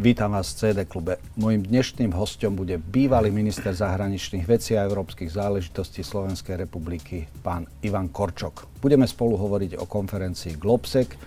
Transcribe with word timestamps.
Vítam 0.00 0.32
vás 0.32 0.56
v 0.56 0.72
CD 0.72 0.88
klube. 0.88 1.20
Mojím 1.36 1.60
dnešným 1.60 2.16
hostom 2.16 2.56
bude 2.56 2.80
bývalý 2.80 3.28
minister 3.28 3.76
zahraničných 3.76 4.48
vecí 4.48 4.72
a 4.72 4.88
európskych 4.88 5.28
záležitostí 5.28 6.00
Slovenskej 6.00 6.56
republiky, 6.56 7.28
pán 7.44 7.68
Ivan 7.84 8.08
Korčok. 8.08 8.80
Budeme 8.80 9.04
spolu 9.04 9.36
hovoriť 9.36 9.76
o 9.76 9.84
konferencii 9.84 10.56
Globsec, 10.56 11.20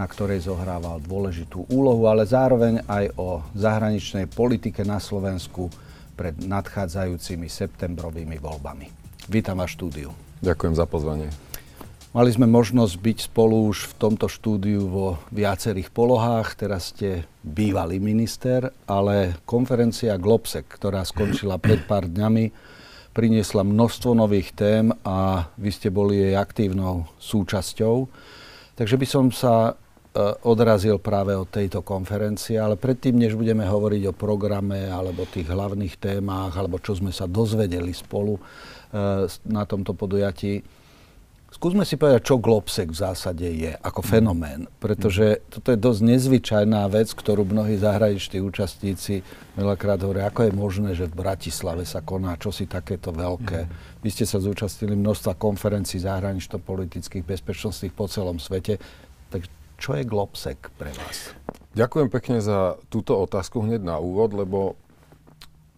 na 0.00 0.08
ktorej 0.08 0.48
zohrával 0.48 1.04
dôležitú 1.04 1.68
úlohu, 1.68 2.08
ale 2.08 2.24
zároveň 2.24 2.80
aj 2.88 3.12
o 3.20 3.44
zahraničnej 3.60 4.24
politike 4.32 4.88
na 4.88 4.96
Slovensku 4.96 5.68
pred 6.16 6.32
nadchádzajúcimi 6.40 7.44
septembrovými 7.44 8.40
voľbami. 8.40 8.88
Vítam 9.28 9.60
vás 9.60 9.76
štúdiu. 9.76 10.16
Ďakujem 10.40 10.72
za 10.72 10.88
pozvanie. 10.88 11.28
Mali 12.14 12.30
sme 12.30 12.46
možnosť 12.46 12.94
byť 12.94 13.18
spolu 13.26 13.74
už 13.74 13.90
v 13.90 13.94
tomto 13.98 14.30
štúdiu 14.30 14.86
vo 14.86 15.18
viacerých 15.34 15.90
polohách. 15.90 16.54
Teraz 16.54 16.94
ste 16.94 17.26
bývalý 17.42 17.98
minister, 17.98 18.70
ale 18.86 19.42
konferencia 19.42 20.14
Globsec, 20.14 20.62
ktorá 20.70 21.02
skončila 21.02 21.58
pred 21.58 21.82
pár 21.90 22.06
dňami, 22.06 22.54
priniesla 23.10 23.66
množstvo 23.66 24.14
nových 24.14 24.54
tém 24.54 24.94
a 25.02 25.50
vy 25.58 25.70
ste 25.74 25.90
boli 25.90 26.22
jej 26.22 26.38
aktívnou 26.38 27.10
súčasťou. 27.18 28.06
Takže 28.78 28.94
by 28.94 29.06
som 29.10 29.34
sa 29.34 29.54
e, 29.66 29.72
odrazil 30.46 31.02
práve 31.02 31.34
od 31.34 31.50
tejto 31.50 31.82
konferencie, 31.82 32.62
ale 32.62 32.78
predtým, 32.78 33.18
než 33.18 33.34
budeme 33.34 33.66
hovoriť 33.66 34.02
o 34.06 34.14
programe 34.14 34.86
alebo 34.86 35.26
tých 35.26 35.50
hlavných 35.50 35.98
témach, 35.98 36.54
alebo 36.54 36.78
čo 36.78 36.94
sme 36.94 37.10
sa 37.10 37.26
dozvedeli 37.26 37.90
spolu 37.90 38.38
e, 38.38 38.40
na 39.50 39.66
tomto 39.66 39.98
podujatí, 39.98 40.62
Skúsme 41.54 41.86
si 41.86 41.94
povedať, 41.94 42.26
čo 42.26 42.42
Globsec 42.42 42.90
v 42.90 42.98
zásade 42.98 43.46
je 43.46 43.78
ako 43.78 44.02
mhm. 44.02 44.08
fenomén, 44.10 44.60
pretože 44.82 45.38
toto 45.46 45.70
je 45.70 45.78
dosť 45.78 46.00
nezvyčajná 46.02 46.82
vec, 46.90 47.14
ktorú 47.14 47.46
mnohí 47.46 47.78
zahraniční 47.78 48.42
účastníci 48.42 49.22
veľakrát 49.54 50.02
hovoria, 50.02 50.26
ako 50.26 50.50
je 50.50 50.52
možné, 50.52 50.90
že 50.98 51.06
v 51.06 51.14
Bratislave 51.14 51.86
sa 51.86 52.02
koná 52.02 52.34
čosi 52.34 52.66
takéto 52.66 53.14
veľké. 53.14 53.70
Mm. 53.70 53.70
Vy 54.02 54.08
ste 54.10 54.26
sa 54.26 54.42
zúčastnili 54.42 54.98
množstva 54.98 55.38
konferencií 55.38 56.02
zahranično-politických, 56.02 57.22
bezpečnostných 57.22 57.94
po 57.94 58.10
celom 58.10 58.42
svete. 58.42 58.82
Tak 59.30 59.46
čo 59.78 59.94
je 59.94 60.02
Globsec 60.02 60.58
pre 60.74 60.90
vás? 60.90 61.38
Ďakujem 61.78 62.10
pekne 62.10 62.42
za 62.42 62.82
túto 62.90 63.14
otázku 63.14 63.62
hneď 63.62 63.78
na 63.78 64.02
úvod, 64.02 64.34
lebo 64.34 64.74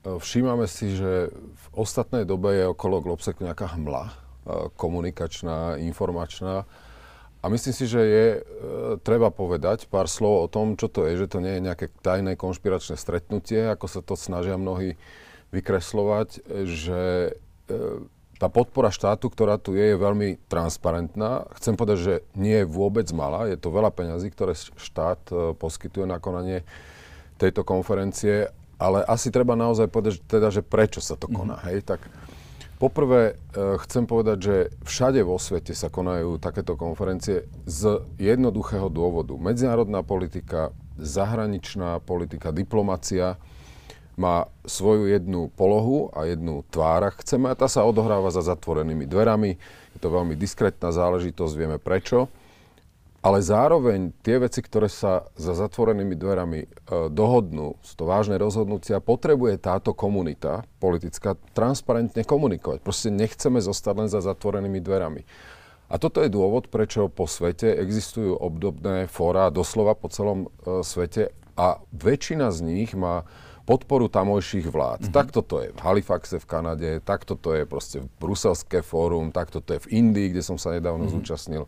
e, 0.08 0.16
všímame 0.16 0.64
si, 0.64 0.96
že 0.96 1.28
v 1.36 1.66
ostatnej 1.76 2.24
dobe 2.24 2.56
je 2.56 2.64
okolo 2.64 3.04
Globsecu 3.04 3.44
nejaká 3.44 3.76
hmla 3.76 4.25
komunikačná, 4.78 5.78
informačná. 5.82 6.64
A 7.44 7.52
myslím 7.52 7.74
si, 7.78 7.86
že 7.86 8.02
je 8.02 8.26
e, 8.34 8.40
treba 9.06 9.30
povedať 9.30 9.86
pár 9.86 10.10
slov 10.10 10.46
o 10.46 10.50
tom, 10.50 10.74
čo 10.74 10.90
to 10.90 11.06
je, 11.06 11.14
že 11.14 11.30
to 11.30 11.38
nie 11.38 11.58
je 11.58 11.66
nejaké 11.70 11.86
tajné 12.02 12.34
konšpiračné 12.34 12.98
stretnutie, 12.98 13.70
ako 13.70 13.86
sa 13.86 14.00
to 14.02 14.18
snažia 14.18 14.58
mnohí 14.58 14.98
vykreslovať, 15.54 16.42
že 16.66 17.00
e, 17.30 17.80
tá 18.36 18.50
podpora 18.50 18.90
štátu, 18.90 19.30
ktorá 19.30 19.62
tu 19.62 19.78
je, 19.78 19.94
je 19.94 19.96
veľmi 19.96 20.42
transparentná. 20.50 21.46
Chcem 21.54 21.78
povedať, 21.78 21.98
že 22.02 22.14
nie 22.34 22.64
je 22.64 22.66
vôbec 22.66 23.06
malá. 23.14 23.46
Je 23.46 23.54
to 23.54 23.70
veľa 23.70 23.94
peňazí, 23.94 24.28
ktoré 24.34 24.58
štát 24.58 25.22
e, 25.30 25.54
poskytuje 25.54 26.02
na 26.02 26.18
konanie 26.18 26.66
tejto 27.38 27.62
konferencie, 27.62 28.50
ale 28.76 29.06
asi 29.06 29.30
treba 29.32 29.54
naozaj 29.56 29.88
povedať, 29.88 30.18
že, 30.18 30.22
teda, 30.26 30.48
že 30.52 30.66
prečo 30.66 31.00
sa 31.00 31.16
to 31.16 31.30
koná. 31.30 31.62
Mm-hmm. 31.62 31.68
Hej? 31.70 31.78
Tak, 31.84 32.00
Poprvé 32.76 33.32
e, 33.32 33.34
chcem 33.88 34.04
povedať, 34.04 34.38
že 34.38 34.56
všade 34.84 35.24
vo 35.24 35.40
svete 35.40 35.72
sa 35.72 35.88
konajú 35.88 36.36
takéto 36.36 36.76
konferencie 36.76 37.48
z 37.64 38.04
jednoduchého 38.20 38.92
dôvodu. 38.92 39.32
Medzinárodná 39.40 40.04
politika, 40.04 40.76
zahraničná 41.00 42.04
politika, 42.04 42.52
diplomacia 42.52 43.40
má 44.20 44.48
svoju 44.68 45.08
jednu 45.08 45.48
polohu 45.56 46.12
a 46.12 46.28
jednu 46.28 46.64
tvár, 46.68 47.12
ak 47.12 47.24
chceme, 47.24 47.52
a 47.52 47.56
tá 47.56 47.68
sa 47.68 47.84
odohráva 47.84 48.28
za 48.28 48.44
zatvorenými 48.44 49.08
dverami. 49.08 49.56
Je 49.96 49.98
to 50.00 50.12
veľmi 50.12 50.36
diskrétna 50.36 50.92
záležitosť, 50.92 51.52
vieme 51.56 51.80
prečo 51.80 52.28
ale 53.26 53.42
zároveň 53.42 54.14
tie 54.22 54.38
veci, 54.38 54.62
ktoré 54.62 54.86
sa 54.86 55.26
za 55.34 55.58
zatvorenými 55.58 56.14
dverami 56.14 56.60
e, 56.62 56.68
dohodnú, 57.10 57.74
sú 57.82 57.98
to 57.98 58.06
vážne 58.06 58.38
rozhodnutia, 58.38 59.02
potrebuje 59.02 59.58
táto 59.58 59.98
komunita 59.98 60.62
politická 60.78 61.34
transparentne 61.50 62.22
komunikovať. 62.22 62.86
Proste 62.86 63.10
nechceme 63.10 63.58
zostať 63.58 63.94
len 63.98 64.06
za 64.06 64.22
zatvorenými 64.22 64.78
dverami. 64.78 65.26
A 65.90 65.98
toto 65.98 66.22
je 66.22 66.30
dôvod, 66.30 66.70
prečo 66.70 67.10
po 67.10 67.26
svete 67.26 67.74
existujú 67.74 68.38
obdobné 68.38 69.10
fóra, 69.10 69.50
doslova 69.50 69.98
po 69.98 70.06
celom 70.06 70.46
e, 70.62 70.86
svete 70.86 71.34
a 71.58 71.82
väčšina 71.90 72.54
z 72.54 72.62
nich 72.62 72.94
má 72.94 73.26
podporu 73.66 74.06
tamojších 74.06 74.70
vlád. 74.70 75.10
Mm-hmm. 75.10 75.18
Takto 75.18 75.42
to 75.42 75.66
je 75.66 75.74
v 75.74 75.80
Halifaxe 75.82 76.38
v 76.38 76.46
Kanade, 76.46 76.90
takto 77.02 77.34
to 77.34 77.58
je 77.58 77.66
proste 77.66 78.06
v 78.06 78.08
Bruselské 78.22 78.86
fórum, 78.86 79.34
takto 79.34 79.58
to 79.58 79.74
je 79.74 79.82
v 79.82 79.98
Indii, 79.98 80.30
kde 80.30 80.46
som 80.46 80.54
sa 80.54 80.70
nedávno 80.70 81.10
mm-hmm. 81.10 81.26
zúčastnil 81.26 81.66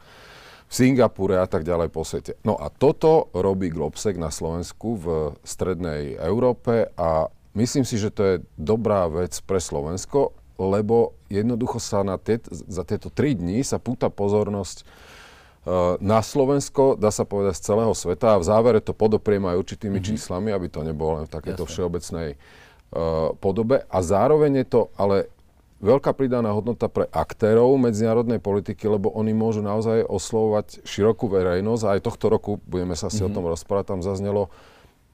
v 0.68 0.72
Singapúre 0.72 1.40
a 1.40 1.48
tak 1.48 1.64
ďalej 1.64 1.88
po 1.88 2.04
svete. 2.04 2.36
No 2.44 2.60
a 2.60 2.68
toto 2.68 3.32
robí 3.32 3.72
Globsec 3.72 4.20
na 4.20 4.28
Slovensku 4.28 5.00
v 5.00 5.06
strednej 5.40 6.20
Európe 6.20 6.92
a 6.92 7.32
myslím 7.56 7.88
si, 7.88 7.96
že 7.96 8.12
to 8.12 8.22
je 8.22 8.34
dobrá 8.60 9.08
vec 9.08 9.32
pre 9.48 9.64
Slovensko, 9.64 10.36
lebo 10.60 11.16
jednoducho 11.32 11.80
sa 11.80 12.04
na 12.04 12.20
tie, 12.20 12.36
za 12.50 12.84
tieto 12.84 13.08
tri 13.08 13.32
dní 13.32 13.64
sa 13.64 13.80
púta 13.80 14.12
pozornosť 14.12 14.84
uh, 14.84 15.96
na 16.04 16.20
Slovensko, 16.20 17.00
dá 17.00 17.08
sa 17.08 17.24
povedať, 17.24 17.56
z 17.56 17.72
celého 17.72 17.94
sveta 17.96 18.36
a 18.36 18.40
v 18.42 18.44
závere 18.44 18.80
to 18.84 18.92
podopriem 18.92 19.48
aj 19.48 19.56
určitými 19.64 19.96
mm-hmm. 19.96 20.08
číslami, 20.20 20.52
aby 20.52 20.68
to 20.68 20.84
nebolo 20.84 21.22
len 21.22 21.24
v 21.24 21.32
takéto 21.32 21.64
Jasne. 21.64 21.72
všeobecnej 21.72 22.28
uh, 22.36 23.32
podobe. 23.40 23.88
A 23.88 23.98
zároveň 24.04 24.60
je 24.60 24.66
to 24.68 24.80
ale 25.00 25.32
veľká 25.78 26.10
pridaná 26.14 26.50
hodnota 26.50 26.90
pre 26.90 27.06
aktérov 27.10 27.78
medzinárodnej 27.78 28.42
politiky, 28.42 28.90
lebo 28.90 29.14
oni 29.14 29.30
môžu 29.30 29.62
naozaj 29.62 30.02
oslovovať 30.06 30.82
širokú 30.82 31.30
verejnosť 31.30 31.82
a 31.86 31.92
aj 31.98 32.04
tohto 32.04 32.26
roku 32.30 32.50
budeme 32.66 32.98
sa 32.98 33.08
si 33.08 33.22
mm-hmm. 33.22 33.30
o 33.30 33.34
tom 33.34 33.44
rozprávať, 33.46 33.94
tam 33.94 34.00
zaznelo 34.02 34.50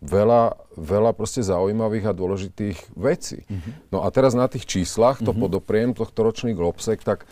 veľa, 0.01 0.57
veľa 0.77 1.13
proste 1.13 1.45
zaujímavých 1.45 2.13
a 2.13 2.17
dôležitých 2.17 2.97
vecí. 2.97 3.45
Mm-hmm. 3.45 3.73
No 3.93 4.05
a 4.05 4.09
teraz 4.09 4.33
na 4.33 4.49
tých 4.49 4.65
číslach, 4.65 5.21
to 5.21 5.33
mm-hmm. 5.33 5.45
podopriem, 5.45 5.89
tohto 5.93 6.25
ročný 6.25 6.57
Globsec, 6.57 7.01
tak 7.05 7.29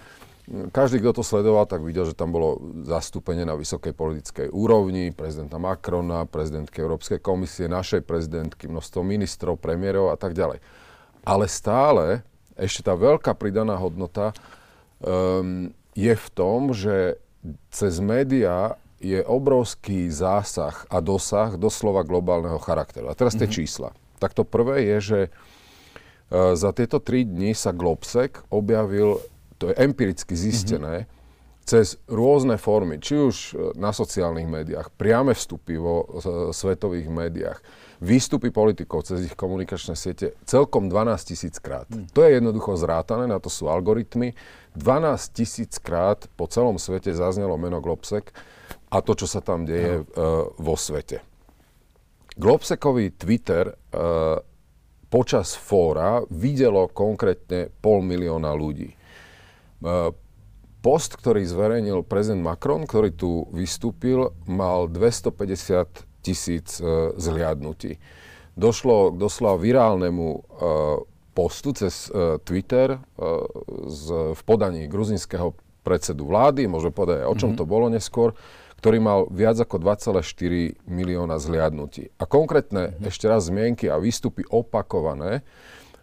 každý, 0.75 0.99
kto 1.01 1.23
to 1.23 1.25
sledoval, 1.25 1.65
tak 1.71 1.87
videl, 1.87 2.03
že 2.03 2.19
tam 2.19 2.35
bolo 2.35 2.59
zastúpenie 2.85 3.47
na 3.47 3.55
vysokej 3.55 3.95
politickej 3.95 4.47
úrovni, 4.51 5.15
prezidenta 5.15 5.57
Macrona, 5.57 6.27
prezidentky 6.27 6.83
Európskej 6.83 7.23
komisie, 7.23 7.71
našej 7.71 8.03
prezidentky, 8.03 8.67
množstvo 8.67 9.01
ministrov, 9.07 9.57
premiérov 9.57 10.11
a 10.11 10.19
tak 10.19 10.35
ďalej. 10.35 10.59
Ale 11.23 11.47
stále 11.47 12.27
ešte 12.57 12.87
tá 12.87 12.95
veľká 12.97 13.33
pridaná 13.37 13.77
hodnota 13.77 14.37
um, 15.01 15.71
je 15.93 16.13
v 16.13 16.29
tom, 16.33 16.73
že 16.73 17.21
cez 17.73 17.99
médiá 17.99 18.77
je 19.03 19.19
obrovský 19.19 20.07
zásah 20.09 20.87
a 20.87 21.03
dosah 21.03 21.59
doslova 21.59 22.07
globálneho 22.07 22.59
charakteru. 22.63 23.11
A 23.11 23.19
teraz 23.19 23.35
tie 23.35 23.51
mm-hmm. 23.51 23.59
čísla. 23.59 23.91
Tak 24.23 24.33
to 24.33 24.47
prvé 24.47 24.87
je, 24.87 24.99
že 25.03 25.21
uh, 25.29 26.55
za 26.55 26.71
tieto 26.71 27.03
tri 27.03 27.27
dni 27.27 27.53
sa 27.53 27.75
Globsec 27.75 28.41
objavil, 28.53 29.19
to 29.59 29.71
je 29.71 29.75
empiricky 29.77 30.39
zistené, 30.39 31.05
mm-hmm 31.05 31.21
cez 31.63 31.95
rôzne 32.11 32.59
formy, 32.59 32.99
či 32.99 33.15
už 33.15 33.37
e, 33.37 33.51
na 33.79 33.95
sociálnych 33.95 34.51
médiách, 34.51 34.91
priame 34.99 35.31
vstupy 35.33 35.79
vo 35.79 36.03
uh, 36.03 36.07
svetových 36.51 37.07
médiách, 37.07 37.59
výstupy 38.03 38.51
politikov 38.51 39.07
cez 39.07 39.31
ich 39.31 39.39
komunikačné 39.39 39.95
siete 39.95 40.35
celkom 40.43 40.91
12 40.91 41.23
tisíc 41.23 41.63
krát. 41.63 41.87
Hmm. 41.87 42.11
To 42.11 42.27
je 42.27 42.43
jednoducho 42.43 42.75
zrátané, 42.75 43.31
na 43.31 43.39
to 43.39 43.47
sú 43.47 43.71
algoritmy. 43.71 44.35
12 44.75 45.39
tisíc 45.39 45.79
krát 45.79 46.27
po 46.35 46.51
celom 46.51 46.83
svete 46.83 47.15
zaznelo 47.15 47.55
meno 47.55 47.79
Globsec 47.79 48.35
a 48.91 48.99
to, 48.99 49.15
čo 49.15 49.31
sa 49.31 49.39
tam 49.39 49.63
deje 49.63 50.03
no. 50.03 50.05
uh, 50.19 50.51
vo 50.59 50.75
svete. 50.75 51.23
Globsecový 52.35 53.15
Twitter 53.15 53.71
uh, 53.71 54.43
počas 55.07 55.55
fóra 55.55 56.25
videlo 56.33 56.91
konkrétne 56.91 57.71
pol 57.79 58.03
milióna 58.03 58.51
ľudí. 58.57 58.91
Uh, 59.79 60.11
post, 60.83 61.15
ktorý 61.15 61.47
zverejnil 61.47 62.03
prezident 62.03 62.43
Macron, 62.43 62.83
ktorý 62.83 63.15
tu 63.15 63.47
vystúpil, 63.55 64.35
mal 64.49 64.91
250 64.91 66.11
tisíc 66.23 66.79
uh, 66.79 67.13
zhliadnutí. 67.19 67.99
Došlo 68.55 69.13
k 69.13 69.17
doslova 69.19 69.59
virálnemu 69.59 70.29
uh, 70.33 70.43
postu 71.33 71.73
cez 71.73 72.13
uh, 72.13 72.37
Twitter 72.45 73.01
z, 73.89 74.37
v 74.37 74.41
podaní 74.45 74.85
gruzinského 74.85 75.57
predsedu 75.83 76.31
vlády, 76.31 76.71
môžeme 76.71 76.95
povedať 76.95 77.27
o 77.27 77.35
čom 77.35 77.53
mm-hmm. 77.53 77.61
to 77.61 77.65
bolo 77.67 77.87
neskôr, 77.91 78.37
ktorý 78.79 78.99
mal 78.99 79.21
viac 79.31 79.59
ako 79.59 79.79
2,4 79.79 80.79
milióna 80.87 81.39
zhliadnutí. 81.39 82.15
A 82.19 82.25
konkrétne 82.27 82.95
mm-hmm. 82.95 83.11
ešte 83.11 83.27
raz 83.27 83.51
zmienky 83.51 83.91
a 83.91 83.99
výstupy 83.99 84.47
opakované 84.47 85.43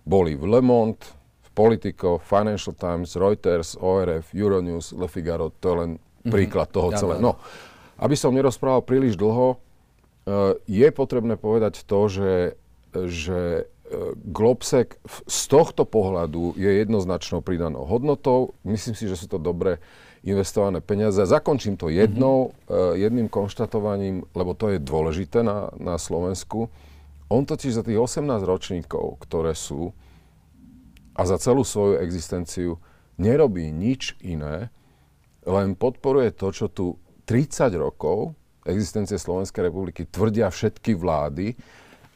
boli 0.03 0.35
v 0.35 0.47
Le 0.47 0.61
Monde, 0.63 1.03
v 1.43 1.49
Politico, 1.51 2.19
Financial 2.23 2.75
Times, 2.75 3.19
Reuters, 3.19 3.75
ORF, 3.79 4.31
Euronews, 4.31 4.95
Le 4.95 5.07
Figaro, 5.11 5.51
to 5.59 5.65
je 5.67 5.75
len 5.75 5.91
mm-hmm. 5.95 6.31
príklad 6.31 6.67
toho 6.71 6.91
celého. 6.95 7.19
No, 7.19 7.39
aby 7.99 8.15
som 8.15 8.31
nerozprával 8.31 8.83
príliš 8.83 9.19
dlho, 9.19 9.59
je 10.67 10.87
potrebné 10.93 11.35
povedať 11.39 11.85
to, 11.85 11.99
že, 12.11 12.33
že 12.93 13.69
Globsec 14.29 15.01
z 15.25 15.39
tohto 15.49 15.81
pohľadu 15.81 16.53
je 16.53 16.85
jednoznačnou 16.85 17.41
pridanou 17.41 17.89
hodnotou. 17.89 18.53
Myslím 18.61 18.93
si, 18.93 19.09
že 19.09 19.17
sú 19.17 19.25
to 19.25 19.41
dobre 19.41 19.81
investované 20.21 20.83
peniaze. 20.83 21.17
Zakončím 21.25 21.79
to 21.79 21.89
jednou, 21.89 22.53
mm-hmm. 22.69 22.95
jedným 23.01 23.27
konštatovaním, 23.31 24.29
lebo 24.37 24.53
to 24.53 24.69
je 24.69 24.79
dôležité 24.83 25.41
na, 25.41 25.73
na 25.79 25.97
Slovensku. 25.97 26.69
On 27.29 27.45
totiž 27.45 27.81
za 27.81 27.83
tých 27.85 27.97
18 27.97 28.25
ročníkov, 28.45 29.21
ktoré 29.25 29.57
sú, 29.57 29.93
a 31.19 31.27
za 31.27 31.35
celú 31.35 31.67
svoju 31.67 31.99
existenciu 31.99 32.79
nerobí 33.19 33.67
nič 33.75 34.15
iné, 34.23 34.71
len 35.43 35.75
podporuje 35.75 36.31
to, 36.31 36.47
čo 36.55 36.71
tu 36.71 36.95
30 37.27 37.75
rokov 37.75 38.38
existencie 38.67 39.15
Slovenskej 39.15 39.71
republiky 39.71 40.07
tvrdia 40.07 40.51
všetky 40.51 40.95
vlády, 40.95 41.55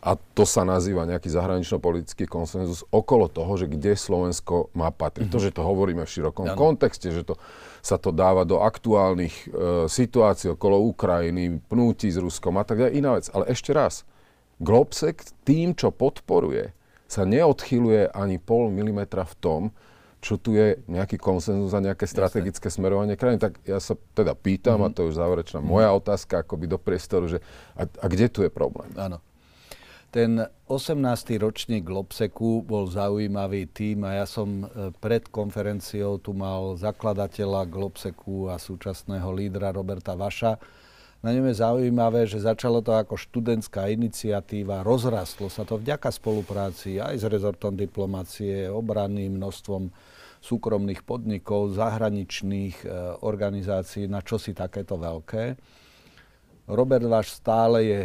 a 0.04 0.20
to 0.20 0.44
sa 0.44 0.68
nazýva 0.68 1.08
nejaký 1.08 1.32
zahranično-politický 1.32 2.28
konsenzus 2.28 2.84
okolo 2.92 3.32
toho, 3.32 3.56
že 3.56 3.72
kde 3.72 3.96
Slovensko 3.96 4.68
má 4.76 4.92
patriť. 4.92 5.32
Mm-hmm. 5.32 5.40
To, 5.40 5.48
že 5.48 5.56
to 5.56 5.64
hovoríme 5.64 6.04
v 6.04 6.12
širokom 6.12 6.52
ano. 6.52 6.60
kontexte, 6.60 7.08
že 7.08 7.24
to, 7.24 7.40
sa 7.80 7.96
to 7.96 8.12
dáva 8.12 8.44
do 8.44 8.60
aktuálnych 8.60 9.32
e, 9.32 9.46
situácií 9.88 10.60
okolo 10.60 10.92
Ukrajiny, 10.92 11.64
pnúti 11.72 12.12
s 12.12 12.20
Ruskom 12.20 12.60
a 12.60 12.68
tak 12.68 12.84
ďalej, 12.84 12.94
iná 13.00 13.16
vec. 13.16 13.32
Ale 13.32 13.48
ešte 13.48 13.72
raz, 13.72 14.04
Globsec 14.60 15.24
tým, 15.48 15.72
čo 15.72 15.96
podporuje, 15.96 16.76
sa 17.08 17.24
neodchyluje 17.24 18.12
ani 18.12 18.44
pol 18.44 18.76
milimetra 18.76 19.24
v 19.24 19.36
tom, 19.40 19.62
čo 20.24 20.40
tu 20.40 20.56
je 20.56 20.80
nejaký 20.88 21.20
konsenzus 21.20 21.76
a 21.76 21.84
nejaké 21.84 22.08
strategické 22.08 22.72
Jasne. 22.72 22.80
smerovanie 22.80 23.20
krajiny. 23.20 23.44
Tak 23.44 23.60
ja 23.68 23.84
sa 23.84 24.00
teda 24.16 24.32
pýtam, 24.40 24.80
mm-hmm. 24.80 24.94
a 24.94 24.96
to 24.96 25.00
je 25.04 25.10
už 25.12 25.20
záverečná 25.20 25.60
mm-hmm. 25.60 25.76
moja 25.76 25.92
otázka 25.92 26.48
akoby 26.48 26.72
do 26.72 26.80
priestoru, 26.80 27.28
že 27.28 27.44
a, 27.76 27.84
a 27.84 28.06
kde 28.08 28.32
tu 28.32 28.40
je 28.48 28.50
problém? 28.50 28.88
Áno. 28.96 29.20
Ten 30.14 30.46
18. 30.70 31.42
ročník 31.42 31.90
Globseku 31.90 32.62
bol 32.62 32.86
zaujímavý 32.86 33.66
tým 33.66 34.06
a 34.06 34.22
ja 34.22 34.26
som 34.30 34.62
e, 34.62 34.94
pred 35.02 35.26
konferenciou 35.26 36.22
tu 36.22 36.38
mal 36.38 36.78
zakladateľa 36.78 37.66
Globseku 37.66 38.46
a 38.54 38.62
súčasného 38.62 39.26
lídra 39.34 39.74
Roberta 39.74 40.14
Vaša. 40.14 40.62
Na 41.26 41.34
ňom 41.34 41.50
je 41.50 41.56
zaujímavé, 41.58 42.30
že 42.30 42.46
začalo 42.46 42.86
to 42.86 42.94
ako 42.94 43.18
študentská 43.18 43.90
iniciatíva, 43.90 44.86
rozrastlo 44.86 45.50
sa 45.50 45.66
to 45.66 45.82
vďaka 45.82 46.14
spolupráci 46.14 47.02
aj 47.02 47.18
s 47.18 47.26
rezortom 47.26 47.74
diplomácie, 47.74 48.70
obranným 48.70 49.42
množstvom 49.42 49.90
súkromných 50.44 51.08
podnikov, 51.08 51.72
zahraničných 51.80 52.84
e, 52.84 52.88
organizácií 53.24 54.12
na 54.12 54.20
čosi 54.20 54.52
takéto 54.52 55.00
veľké. 55.00 55.56
Robert 56.68 57.08
Vaš 57.08 57.40
stále 57.40 57.78
je 57.88 58.02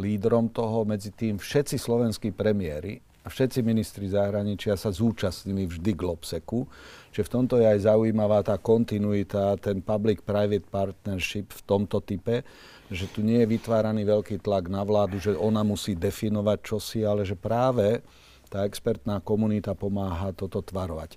lídrom 0.00 0.48
toho, 0.48 0.88
medzi 0.88 1.12
tým 1.12 1.36
všetci 1.36 1.76
slovenskí 1.76 2.32
premiéry 2.32 3.04
a 3.22 3.28
všetci 3.28 3.60
ministri 3.60 4.08
zahraničia 4.08 4.74
sa 4.74 4.88
zúčastnili 4.88 5.68
vždy 5.68 5.92
Globseku. 5.92 6.64
Čiže 7.12 7.28
v 7.28 7.32
tomto 7.32 7.54
je 7.60 7.68
aj 7.68 7.92
zaujímavá 7.92 8.40
tá 8.40 8.56
kontinuita, 8.56 9.60
ten 9.60 9.84
public-private 9.84 10.66
partnership 10.72 11.52
v 11.52 11.62
tomto 11.62 12.00
type, 12.00 12.40
že 12.88 13.06
tu 13.12 13.20
nie 13.20 13.44
je 13.44 13.52
vytváraný 13.52 14.08
veľký 14.08 14.40
tlak 14.40 14.72
na 14.72 14.80
vládu, 14.80 15.20
že 15.20 15.36
ona 15.36 15.60
musí 15.60 15.92
definovať 15.92 16.58
čosi, 16.64 17.00
ale 17.04 17.22
že 17.28 17.36
práve 17.36 18.00
tá 18.48 18.64
expertná 18.68 19.22
komunita 19.22 19.72
pomáha 19.72 20.34
toto 20.34 20.60
tvarovať. 20.60 21.16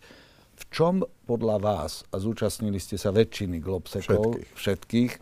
V 0.56 0.64
čom 0.72 1.04
podľa 1.28 1.58
vás, 1.60 2.08
a 2.12 2.16
zúčastnili 2.16 2.80
ste 2.80 2.96
sa 2.96 3.12
väčšiny 3.12 3.60
Globsekov, 3.60 4.40
všetkých, 4.40 4.50
všetkých 4.56 5.12
e, 5.12 5.20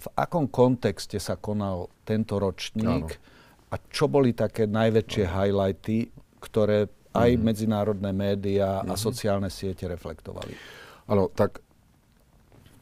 v 0.00 0.06
akom 0.16 0.48
kontexte 0.48 1.20
sa 1.20 1.36
konal 1.36 1.92
tento 2.08 2.40
ročník 2.40 3.06
Áno. 3.12 3.72
a 3.72 3.74
čo 3.92 4.08
boli 4.08 4.32
také 4.32 4.64
najväčšie 4.64 5.24
Áno. 5.28 5.34
highlighty, 5.36 5.98
ktoré 6.40 6.88
aj 7.12 7.30
mm. 7.36 7.42
medzinárodné 7.42 8.10
médiá 8.16 8.80
mm. 8.80 8.88
a 8.88 8.94
mhm. 8.96 9.00
sociálne 9.00 9.50
siete 9.52 9.84
reflektovali? 9.84 10.56
Áno, 11.10 11.28
tak 11.28 11.60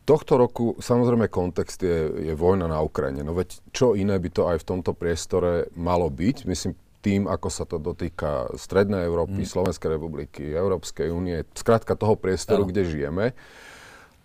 tohto 0.09 0.41
roku 0.41 0.65
samozrejme 0.81 1.29
kontext 1.29 1.85
je, 1.85 2.33
je 2.33 2.35
vojna 2.37 2.65
na 2.65 2.81
Ukrajine. 2.81 3.21
No 3.21 3.37
veď 3.37 3.61
čo 3.73 3.93
iné 3.93 4.17
by 4.17 4.29
to 4.33 4.43
aj 4.49 4.65
v 4.65 4.69
tomto 4.69 4.97
priestore 4.97 5.69
malo 5.77 6.09
byť? 6.09 6.49
Myslím, 6.49 6.73
tým, 6.99 7.31
ako 7.31 7.49
sa 7.49 7.65
to 7.65 7.79
dotýka 7.79 8.51
Strednej 8.59 9.07
Európy, 9.07 9.47
mm. 9.47 9.51
Slovenskej 9.51 9.91
republiky, 9.95 10.43
Európskej 10.51 11.15
únie, 11.15 11.47
skrátka 11.55 11.95
toho 11.95 12.19
priestoru, 12.19 12.67
ano. 12.67 12.71
kde 12.71 12.83
žijeme. 12.91 13.27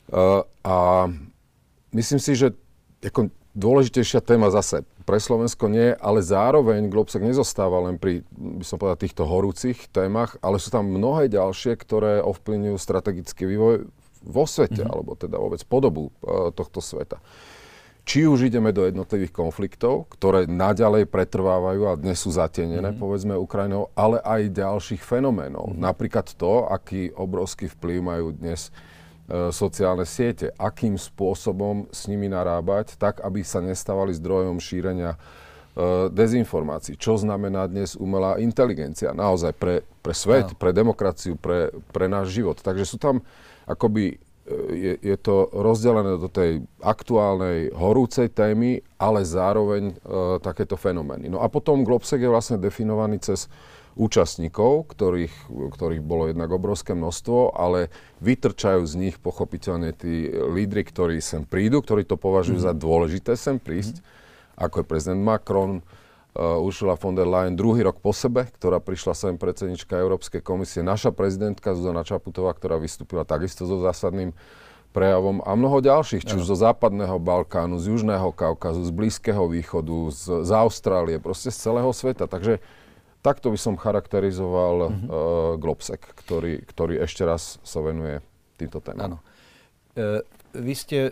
Uh, 0.10 0.44
a 0.66 1.08
myslím 1.94 2.20
si, 2.20 2.34
že 2.34 2.52
ako 3.04 3.30
dôležitejšia 3.54 4.26
téma 4.26 4.50
zase 4.50 4.82
pre 5.06 5.20
Slovensko 5.22 5.70
nie, 5.70 5.94
ale 6.00 6.26
zároveň 6.26 6.90
Globsec 6.90 7.22
nezostáva 7.22 7.86
len 7.86 8.02
pri, 8.02 8.26
by 8.34 8.66
som 8.66 8.80
povedal, 8.82 8.98
týchto 8.98 9.28
horúcich 9.28 9.92
témach, 9.94 10.40
ale 10.42 10.58
sú 10.58 10.74
tam 10.74 10.90
mnohé 10.90 11.30
ďalšie, 11.30 11.78
ktoré 11.78 12.24
ovplyvňujú 12.24 12.78
strategický 12.80 13.46
vývoj 13.46 13.86
vo 14.24 14.46
svete, 14.48 14.82
mm-hmm. 14.82 14.94
alebo 14.96 15.12
teda 15.20 15.36
vôbec 15.36 15.62
podobu 15.68 16.10
uh, 16.24 16.50
tohto 16.56 16.80
sveta. 16.80 17.20
Či 18.04 18.28
už 18.28 18.52
ideme 18.52 18.76
do 18.76 18.84
jednotlivých 18.84 19.32
konfliktov, 19.32 20.12
ktoré 20.12 20.44
naďalej 20.44 21.08
pretrvávajú 21.08 21.88
a 21.88 21.96
dnes 21.96 22.20
sú 22.20 22.36
zatenené, 22.36 22.92
mm-hmm. 22.92 23.00
povedzme, 23.00 23.34
Ukrajinou, 23.40 23.96
ale 23.96 24.20
aj 24.20 24.52
ďalších 24.60 25.00
fenoménov. 25.00 25.72
Mm-hmm. 25.72 25.84
Napríklad 25.88 26.28
to, 26.36 26.68
aký 26.68 27.16
obrovský 27.16 27.72
vplyv 27.72 27.98
majú 28.04 28.28
dnes 28.36 28.76
E, 29.24 29.56
sociálne 29.56 30.04
siete, 30.04 30.52
akým 30.60 31.00
spôsobom 31.00 31.88
s 31.96 32.12
nimi 32.12 32.28
narábať, 32.28 33.00
tak 33.00 33.24
aby 33.24 33.40
sa 33.40 33.64
nestávali 33.64 34.12
zdrojom 34.12 34.60
šírenia 34.60 35.16
e, 35.16 35.18
dezinformácií. 36.12 37.00
Čo 37.00 37.16
znamená 37.16 37.72
dnes 37.72 37.96
umelá 37.96 38.36
inteligencia 38.44 39.16
naozaj 39.16 39.56
pre, 39.56 39.88
pre 40.04 40.12
svet, 40.12 40.52
no. 40.52 40.60
pre 40.60 40.76
demokraciu, 40.76 41.40
pre, 41.40 41.72
pre 41.96 42.12
náš 42.12 42.36
život. 42.36 42.60
Takže 42.60 42.84
sú 42.84 43.00
tam 43.00 43.24
akoby 43.64 44.20
je, 44.52 45.00
je 45.00 45.18
to 45.20 45.48
rozdelené 45.56 46.20
do 46.20 46.28
tej 46.28 46.68
aktuálnej 46.84 47.72
horúcej 47.72 48.28
témy, 48.28 48.84
ale 49.00 49.24
zároveň 49.24 49.84
e, 49.92 49.94
takéto 50.44 50.76
fenomény. 50.76 51.32
No 51.32 51.40
a 51.40 51.48
potom 51.48 51.88
Globsec 51.88 52.20
je 52.20 52.28
vlastne 52.28 52.60
definovaný 52.60 53.24
cez 53.24 53.48
účastníkov, 53.94 54.90
ktorých, 54.92 55.36
ktorých 55.48 56.04
bolo 56.04 56.28
jednak 56.28 56.50
obrovské 56.50 56.98
množstvo, 56.98 57.56
ale 57.56 57.94
vytrčajú 58.20 58.84
z 58.84 58.94
nich 59.00 59.16
pochopiteľne 59.22 59.94
tí 59.94 60.28
lídry, 60.34 60.82
ktorí 60.84 61.22
sem 61.22 61.46
prídu, 61.46 61.80
ktorí 61.80 62.04
to 62.04 62.18
považujú 62.18 62.58
mm. 62.60 62.66
za 62.68 62.74
dôležité 62.74 63.32
sem 63.38 63.62
prísť, 63.62 64.02
mm. 64.02 64.06
ako 64.60 64.76
je 64.82 64.90
prezident 64.90 65.22
Macron, 65.22 65.86
Ursula 66.34 66.98
von 66.98 67.14
der 67.14 67.30
Leyen 67.30 67.54
druhý 67.54 67.86
rok 67.86 68.02
po 68.02 68.10
sebe, 68.10 68.50
ktorá 68.58 68.82
prišla 68.82 69.14
sem 69.14 69.34
predsednička 69.38 69.94
Európskej 69.94 70.42
komisie, 70.42 70.82
naša 70.82 71.14
prezidentka 71.14 71.78
Zuzana 71.78 72.02
Čaputová, 72.02 72.58
ktorá 72.58 72.82
vystúpila 72.82 73.22
takisto 73.22 73.70
so 73.70 73.78
zásadným 73.86 74.34
prejavom 74.94 75.42
a 75.46 75.54
mnoho 75.54 75.82
ďalších, 75.82 76.26
či 76.26 76.38
už 76.38 76.46
zo 76.46 76.58
západného 76.58 77.18
Balkánu, 77.22 77.78
z 77.82 77.94
južného 77.94 78.34
Kaukazu, 78.34 78.82
z 78.86 78.92
Blízkeho 78.94 79.46
východu, 79.50 80.10
z, 80.14 80.46
z 80.46 80.52
Austrálie, 80.54 81.18
proste 81.22 81.50
z 81.50 81.58
celého 81.70 81.90
sveta. 81.94 82.26
Takže 82.30 82.62
Takto 83.24 83.56
by 83.56 83.58
som 83.58 83.80
charakterizoval 83.80 84.76
mm-hmm. 84.92 85.08
uh, 85.08 85.16
Globsec, 85.56 86.04
ktorý, 86.04 86.60
ktorý 86.68 87.08
ešte 87.08 87.24
raz 87.24 87.56
sa 87.64 87.80
venuje 87.80 88.20
týmto 88.60 88.84
témam. 88.84 89.16
Áno. 89.16 89.18
E, 89.96 90.22
vy 90.60 90.74
ste 90.76 91.00
e, 91.08 91.12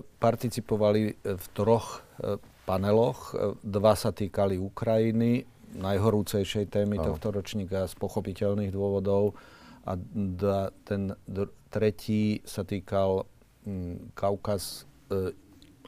participovali 0.00 1.02
v 1.26 1.46
troch 1.52 2.06
e, 2.22 2.38
paneloch. 2.64 3.32
E, 3.32 3.56
dva 3.62 3.94
sa 3.94 4.10
týkali 4.10 4.56
Ukrajiny, 4.58 5.44
najhorúcejšej 5.76 6.70
témy 6.70 6.98
Áno. 7.00 7.14
tohto 7.14 7.34
ročníka 7.34 7.84
z 7.86 7.94
pochopiteľných 7.98 8.72
dôvodov. 8.72 9.36
A 9.84 10.00
da, 10.16 10.72
ten 10.88 11.12
d- 11.28 11.50
tretí 11.68 12.40
sa 12.48 12.64
týkal 12.64 13.28
m, 13.68 14.10
Kaukaz, 14.16 14.88
e, 15.12 15.36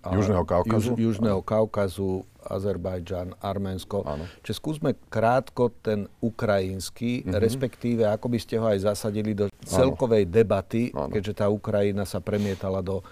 Južného 0.07 0.47
Kaukazu. 0.47 0.95
Juž, 0.95 1.19
Južného 1.19 1.43
Kaukazu, 1.43 2.23
Azerbajdžan, 2.47 3.35
Arménsko. 3.43 4.07
Áno. 4.07 4.23
Čiže 4.47 4.55
skúsme 4.63 4.95
krátko 5.11 5.75
ten 5.83 6.07
ukrajinský, 6.23 7.27
mm-hmm. 7.27 7.43
respektíve 7.43 8.07
ako 8.07 8.31
by 8.31 8.39
ste 8.39 8.55
ho 8.63 8.71
aj 8.71 8.87
zasadili 8.87 9.35
do 9.35 9.51
celkovej 9.67 10.31
Áno. 10.31 10.33
debaty, 10.33 10.95
Áno. 10.95 11.11
keďže 11.11 11.43
tá 11.43 11.47
Ukrajina 11.51 12.07
sa 12.07 12.23
premietala 12.23 12.87
do 12.87 13.03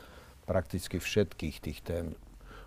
prakticky 0.46 1.02
všetkých 1.02 1.56
tých 1.58 1.78
tém. 1.82 2.14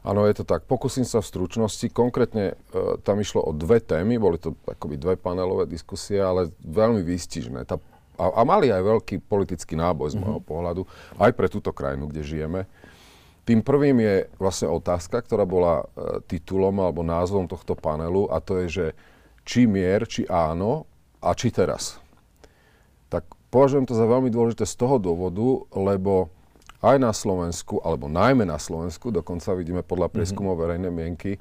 Áno, 0.08 0.24
je 0.24 0.40
to 0.40 0.48
tak. 0.48 0.64
Pokúsim 0.64 1.04
sa 1.04 1.20
v 1.20 1.28
stručnosti. 1.28 1.84
Konkrétne 1.92 2.56
e, 2.56 2.96
tam 3.04 3.20
išlo 3.20 3.44
o 3.44 3.52
dve 3.52 3.84
témy, 3.84 4.16
boli 4.16 4.40
to 4.40 4.56
akoby 4.64 4.96
dve 4.96 5.20
panelové 5.20 5.68
diskusie, 5.68 6.16
ale 6.24 6.48
veľmi 6.64 7.04
výstižné. 7.04 7.68
Tá, 7.68 7.76
a, 8.16 8.26
a 8.40 8.42
mali 8.48 8.72
aj 8.72 8.88
veľký 8.88 9.20
politický 9.28 9.76
náboj 9.76 10.08
z 10.08 10.16
mm-hmm. 10.16 10.24
môjho 10.24 10.42
pohľadu, 10.48 10.82
aj 11.20 11.32
pre 11.36 11.52
túto 11.52 11.76
krajinu, 11.76 12.08
kde 12.08 12.24
žijeme. 12.24 12.62
Tým 13.44 13.60
prvým 13.60 14.00
je 14.00 14.16
vlastne 14.40 14.72
otázka, 14.72 15.28
ktorá 15.28 15.44
bola 15.44 15.84
e, 15.84 16.24
titulom 16.24 16.80
alebo 16.80 17.04
názvom 17.04 17.52
tohto 17.52 17.76
panelu 17.76 18.32
a 18.32 18.40
to 18.40 18.64
je, 18.64 18.68
že 18.68 18.86
či 19.44 19.68
mier, 19.68 20.08
či 20.08 20.24
áno 20.32 20.88
a 21.20 21.36
či 21.36 21.52
teraz. 21.52 22.00
Tak 23.12 23.28
považujem 23.52 23.84
to 23.84 23.92
za 23.92 24.08
veľmi 24.08 24.32
dôležité 24.32 24.64
z 24.64 24.76
toho 24.76 25.04
dôvodu, 25.04 25.68
lebo 25.76 26.32
aj 26.82 26.98
na 27.02 27.12
Slovensku, 27.14 27.82
alebo 27.82 28.06
najmä 28.06 28.46
na 28.46 28.62
Slovensku, 28.62 29.10
dokonca 29.10 29.58
vidíme 29.58 29.82
podľa 29.82 30.14
prieskumov 30.14 30.58
mm-hmm. 30.58 30.66
verejnej 30.68 30.94
mienky, 30.94 31.32
e, 31.36 31.40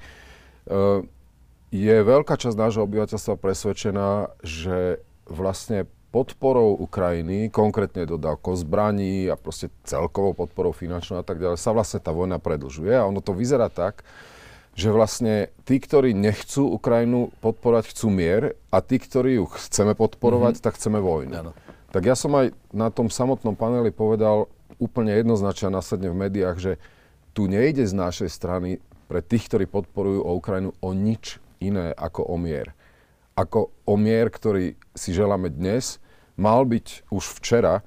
je 1.74 1.96
veľká 2.00 2.38
časť 2.38 2.56
nášho 2.56 2.86
obyvateľstva 2.86 3.34
presvedčená, 3.36 4.32
že 4.40 5.02
vlastne 5.26 5.84
podporou 6.14 6.78
Ukrajiny, 6.80 7.52
konkrétne 7.52 8.08
dodávkou 8.08 8.56
zbraní 8.56 9.28
a 9.28 9.36
proste 9.36 9.68
celkovou 9.84 10.32
podporou 10.32 10.72
finančnou 10.72 11.20
a 11.20 11.26
tak 11.26 11.42
ďalej, 11.42 11.60
sa 11.60 11.76
vlastne 11.76 12.00
tá 12.00 12.14
vojna 12.14 12.40
predlžuje. 12.40 12.96
A 12.96 13.04
ono 13.04 13.20
to 13.20 13.36
vyzerá 13.36 13.68
tak, 13.68 14.06
že 14.72 14.88
vlastne 14.88 15.52
tí, 15.68 15.76
ktorí 15.76 16.16
nechcú 16.16 16.72
Ukrajinu 16.72 17.34
podporovať, 17.44 17.92
chcú 17.92 18.08
mier 18.08 18.56
a 18.72 18.80
tí, 18.80 18.96
ktorí 18.96 19.36
ju 19.36 19.44
chceme 19.60 19.92
podporovať, 19.92 20.56
mm-hmm. 20.56 20.64
tak 20.64 20.76
chceme 20.80 20.98
vojnu. 21.02 21.32
Ano. 21.36 21.52
Tak 21.92 22.02
ja 22.04 22.16
som 22.16 22.32
aj 22.32 22.56
na 22.72 22.88
tom 22.88 23.12
samotnom 23.12 23.52
paneli 23.52 23.92
povedal 23.92 24.48
úplne 24.76 25.16
jednoznačne 25.16 25.72
následne 25.72 26.12
v 26.12 26.20
médiách, 26.28 26.56
že 26.60 26.72
tu 27.36 27.48
nejde 27.48 27.84
z 27.84 27.92
našej 27.92 28.30
strany 28.32 28.80
pre 29.06 29.20
tých, 29.22 29.46
ktorí 29.48 29.64
podporujú 29.68 30.24
o 30.24 30.36
Ukrajinu 30.36 30.72
o 30.82 30.90
nič 30.96 31.38
iné 31.60 31.92
ako 31.94 32.26
o 32.26 32.36
mier. 32.40 32.72
Ako 33.36 33.70
o 33.84 33.94
mier, 34.00 34.32
ktorý 34.32 34.74
si 34.96 35.12
želáme 35.12 35.52
dnes, 35.52 36.00
mal 36.40 36.64
byť 36.64 37.08
už 37.12 37.24
včera, 37.40 37.84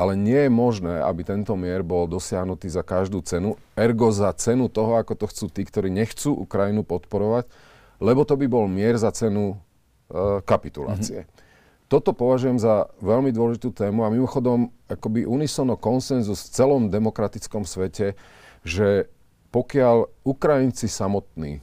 ale 0.00 0.16
nie 0.16 0.48
je 0.48 0.50
možné, 0.52 1.04
aby 1.04 1.28
tento 1.28 1.52
mier 1.60 1.84
bol 1.84 2.08
dosiahnutý 2.08 2.72
za 2.72 2.80
každú 2.80 3.20
cenu, 3.20 3.60
ergo 3.76 4.08
za 4.08 4.32
cenu 4.32 4.72
toho, 4.72 4.96
ako 4.96 5.12
to 5.12 5.26
chcú 5.28 5.46
tí, 5.52 5.62
ktorí 5.68 5.92
nechcú 5.92 6.32
Ukrajinu 6.32 6.88
podporovať, 6.88 7.52
lebo 8.00 8.24
to 8.24 8.40
by 8.40 8.48
bol 8.48 8.64
mier 8.64 8.96
za 8.96 9.12
cenu 9.12 9.60
e, 10.08 10.40
kapitulácie. 10.40 11.28
Mm-hmm. 11.28 11.49
Toto 11.90 12.14
považujem 12.14 12.62
za 12.62 12.86
veľmi 13.02 13.34
dôležitú 13.34 13.74
tému 13.74 14.06
a 14.06 14.14
mimochodom 14.14 14.70
akoby 14.86 15.26
unisono 15.26 15.74
konsenzus 15.74 16.46
v 16.46 16.54
celom 16.54 16.82
demokratickom 16.86 17.66
svete, 17.66 18.14
že 18.62 19.10
pokiaľ 19.50 20.22
Ukrajinci 20.22 20.86
samotní, 20.86 21.58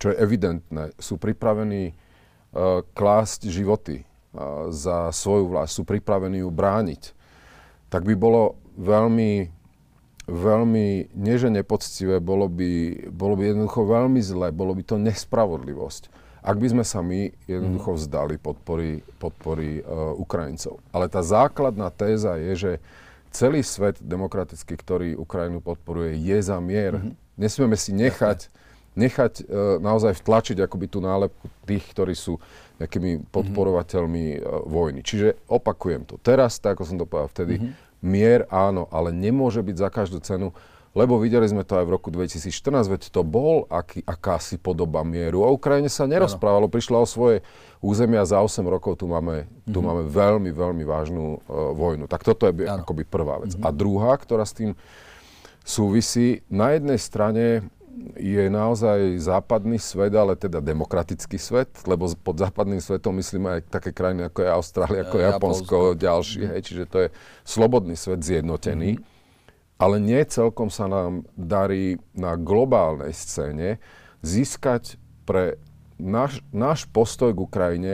čo 0.00 0.08
je 0.08 0.16
evidentné, 0.16 0.96
sú 0.96 1.20
pripravení 1.20 1.92
e, 1.92 1.94
klásť 2.96 3.52
životy 3.52 4.00
e, 4.00 4.04
za 4.72 5.12
svoju 5.12 5.52
vlast, 5.52 5.76
sú 5.76 5.84
pripravení 5.84 6.40
ju 6.40 6.48
brániť, 6.48 7.12
tak 7.92 8.08
by 8.08 8.16
bolo 8.16 8.56
veľmi, 8.80 9.52
veľmi, 10.24 11.12
nie 11.12 11.36
že 11.36 11.52
nepoctivé, 11.52 12.16
bolo 12.16 12.48
by, 12.48 13.12
bolo 13.12 13.36
by 13.36 13.52
jednoducho 13.52 13.84
veľmi 13.84 14.24
zlé, 14.24 14.48
bolo 14.56 14.72
by 14.72 14.88
to 14.88 14.96
nespravodlivosť, 14.96 16.19
ak 16.40 16.56
by 16.56 16.68
sme 16.72 16.84
sa 16.84 17.04
my 17.04 17.28
jednoducho 17.44 17.90
mhm. 17.94 17.98
vzdali 18.00 18.34
podpory, 18.40 19.04
podpory 19.20 19.84
uh, 19.84 20.16
Ukrajincov. 20.16 20.80
Ale 20.90 21.06
tá 21.12 21.20
základná 21.20 21.92
téza 21.92 22.40
je, 22.40 22.52
že 22.56 22.72
celý 23.30 23.62
svet 23.62 24.00
demokratický, 24.02 24.74
ktorý 24.74 25.08
Ukrajinu 25.14 25.62
podporuje, 25.62 26.18
je 26.18 26.38
za 26.42 26.58
mier. 26.58 26.98
Mm-hmm. 26.98 27.14
Nesmieme 27.38 27.78
si 27.78 27.94
nechať, 27.94 28.50
nechať 28.98 29.46
uh, 29.46 29.78
naozaj 29.78 30.18
vtlačiť 30.18 30.58
akoby 30.66 30.86
tú 30.90 30.98
nálepku 30.98 31.46
tých, 31.64 31.84
ktorí 31.94 32.12
sú 32.18 32.42
nejakými 32.82 33.30
podporovateľmi 33.30 34.26
mm-hmm. 34.40 34.66
vojny. 34.66 35.00
Čiže 35.06 35.38
opakujem 35.46 36.08
to. 36.08 36.18
Teraz, 36.18 36.58
tak 36.58 36.80
ako 36.80 36.84
som 36.88 36.98
to 36.98 37.06
povedal 37.06 37.30
vtedy, 37.30 37.54
mm-hmm. 37.62 37.72
mier 38.02 38.48
áno, 38.50 38.90
ale 38.90 39.14
nemôže 39.14 39.62
byť 39.62 39.76
za 39.78 39.88
každú 39.92 40.18
cenu, 40.24 40.50
lebo 40.90 41.22
videli 41.22 41.46
sme 41.46 41.62
to 41.62 41.78
aj 41.78 41.86
v 41.86 41.94
roku 41.94 42.10
2014, 42.10 42.50
veď 42.90 43.02
to 43.14 43.22
bol 43.22 43.70
aký, 43.70 44.02
akási 44.02 44.58
podoba 44.58 45.06
mieru. 45.06 45.46
O 45.46 45.54
Ukrajine 45.54 45.86
sa 45.86 46.10
nerozprávalo, 46.10 46.66
ano. 46.66 46.74
prišla 46.74 46.98
o 46.98 47.06
svoje 47.06 47.46
územia 47.78 48.26
za 48.26 48.42
8 48.42 48.66
rokov, 48.66 48.98
tu 48.98 49.06
máme, 49.06 49.46
tu 49.70 49.78
mm-hmm. 49.78 49.86
máme 49.86 50.02
veľmi, 50.10 50.50
veľmi 50.50 50.82
vážnu 50.82 51.24
uh, 51.38 51.70
vojnu. 51.78 52.10
Tak 52.10 52.26
toto 52.26 52.50
je 52.50 52.66
ano. 52.66 52.82
akoby 52.82 53.06
prvá 53.06 53.38
vec. 53.38 53.54
Mm-hmm. 53.54 53.70
A 53.70 53.70
druhá, 53.70 54.12
ktorá 54.18 54.42
s 54.42 54.54
tým 54.58 54.74
súvisí, 55.62 56.42
na 56.50 56.74
jednej 56.74 56.98
strane 56.98 57.70
je 58.16 58.44
naozaj 58.48 59.20
západný 59.20 59.76
svet, 59.78 60.10
ale 60.16 60.34
teda 60.34 60.58
demokratický 60.58 61.36
svet, 61.36 61.70
lebo 61.84 62.08
pod 62.18 62.40
západným 62.40 62.80
svetom 62.80 63.12
myslíme 63.20 63.60
aj 63.60 63.60
také 63.68 63.90
krajiny 63.92 64.26
ako 64.26 64.38
je 64.40 64.48
Austrália, 64.50 65.00
ako 65.04 65.16
je 65.20 65.24
Japonsko, 65.24 65.76
Japonsko. 65.76 66.00
ďalší, 66.00 66.40
mm. 66.40 66.48
hej, 66.50 66.60
čiže 66.64 66.84
to 66.88 66.96
je 67.06 67.08
slobodný 67.44 67.94
svet 67.94 68.24
zjednotený. 68.24 68.98
Mm. 68.98 69.19
Ale 69.80 69.96
nie 69.96 70.20
celkom 70.28 70.68
sa 70.68 70.84
nám 70.86 71.24
darí 71.40 71.96
na 72.12 72.36
globálnej 72.36 73.16
scéne 73.16 73.80
získať 74.20 75.00
pre 75.24 75.56
náš, 75.96 76.44
náš 76.52 76.84
postoj 76.84 77.32
k 77.32 77.40
Ukrajine, 77.40 77.92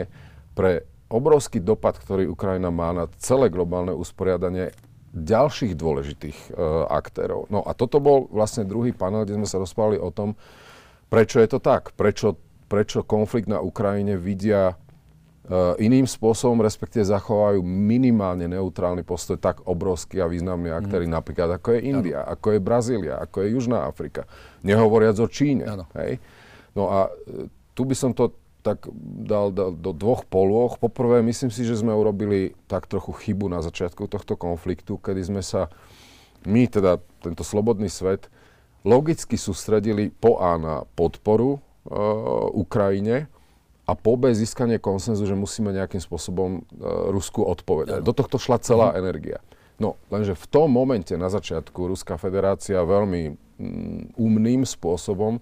pre 0.51 0.83
obrovský 1.07 1.63
dopad, 1.63 1.95
ktorý 1.95 2.27
Ukrajina 2.27 2.67
má 2.67 2.91
na 2.91 3.07
celé 3.23 3.47
globálne 3.47 3.95
usporiadanie 3.95 4.75
ďalších 5.15 5.73
dôležitých 5.79 6.37
e, 6.37 6.49
aktérov. 6.91 7.47
No 7.47 7.63
a 7.63 7.71
toto 7.71 8.03
bol 8.03 8.27
vlastne 8.27 8.67
druhý 8.67 8.91
panel, 8.91 9.23
kde 9.23 9.39
sme 9.39 9.47
sa 9.47 9.61
rozprávali 9.63 9.97
o 9.97 10.11
tom, 10.11 10.35
prečo 11.07 11.39
je 11.39 11.47
to 11.47 11.59
tak, 11.63 11.95
prečo, 11.95 12.35
prečo 12.67 13.07
konflikt 13.07 13.47
na 13.47 13.63
Ukrajine 13.63 14.19
vidia 14.19 14.75
iným 15.79 16.03
spôsobom, 16.03 16.59
respektíve 16.59 17.07
zachovajú 17.07 17.63
minimálne 17.63 18.51
neutrálny 18.51 19.07
postoj 19.07 19.39
tak 19.39 19.63
obrovský 19.63 20.19
a 20.19 20.27
významný 20.27 20.75
aktéry, 20.75 21.07
mm. 21.07 21.13
napríklad 21.15 21.49
ako 21.55 21.79
je 21.79 21.79
India, 21.87 22.19
ano. 22.27 22.35
ako 22.35 22.47
je 22.51 22.59
Brazília, 22.59 23.15
ako 23.15 23.37
je 23.43 23.47
Južná 23.55 23.87
Afrika. 23.87 24.27
Nehovoriac 24.67 25.15
o 25.23 25.27
Číne. 25.31 25.63
Hej? 25.95 26.19
No 26.75 26.91
a 26.91 27.07
e, 27.07 27.47
tu 27.71 27.87
by 27.87 27.95
som 27.95 28.11
to 28.11 28.35
tak 28.59 28.91
dal, 29.23 29.55
dal 29.55 29.71
do 29.71 29.95
dvoch 29.95 30.27
polôch. 30.27 30.75
Poprvé, 30.83 31.23
myslím 31.23 31.47
si, 31.47 31.63
že 31.63 31.79
sme 31.79 31.95
urobili 31.95 32.51
tak 32.67 32.83
trochu 32.91 33.15
chybu 33.15 33.47
na 33.47 33.63
začiatku 33.63 34.11
tohto 34.11 34.35
konfliktu, 34.35 34.99
kedy 34.99 35.31
sme 35.31 35.39
sa, 35.39 35.71
my 36.43 36.67
teda, 36.67 36.99
tento 37.23 37.47
slobodný 37.47 37.87
svet, 37.87 38.27
logicky 38.83 39.39
sústredili 39.39 40.11
po 40.11 40.43
A 40.43 40.59
na 40.59 40.83
podporu 40.83 41.55
e, 41.55 41.59
Ukrajine 42.51 43.31
a 43.87 43.95
po 43.95 44.19
B 44.19 44.35
získanie 44.35 44.83
konsenzu, 44.83 45.23
že 45.23 45.31
musíme 45.31 45.71
nejakým 45.71 46.03
spôsobom 46.03 46.59
e, 46.59 46.61
Rusku 47.15 47.39
odpovedať. 47.39 48.03
Do 48.03 48.11
tohto 48.11 48.35
šla 48.35 48.59
celá 48.59 48.91
uh-huh. 48.91 48.99
energia. 48.99 49.39
No, 49.79 49.95
lenže 50.11 50.35
v 50.35 50.45
tom 50.51 50.67
momente 50.73 51.15
na 51.15 51.31
začiatku 51.31 51.95
Ruská 51.95 52.19
federácia 52.19 52.83
veľmi 52.83 53.31
mm, 53.31 54.19
umným 54.19 54.67
spôsobom 54.67 55.39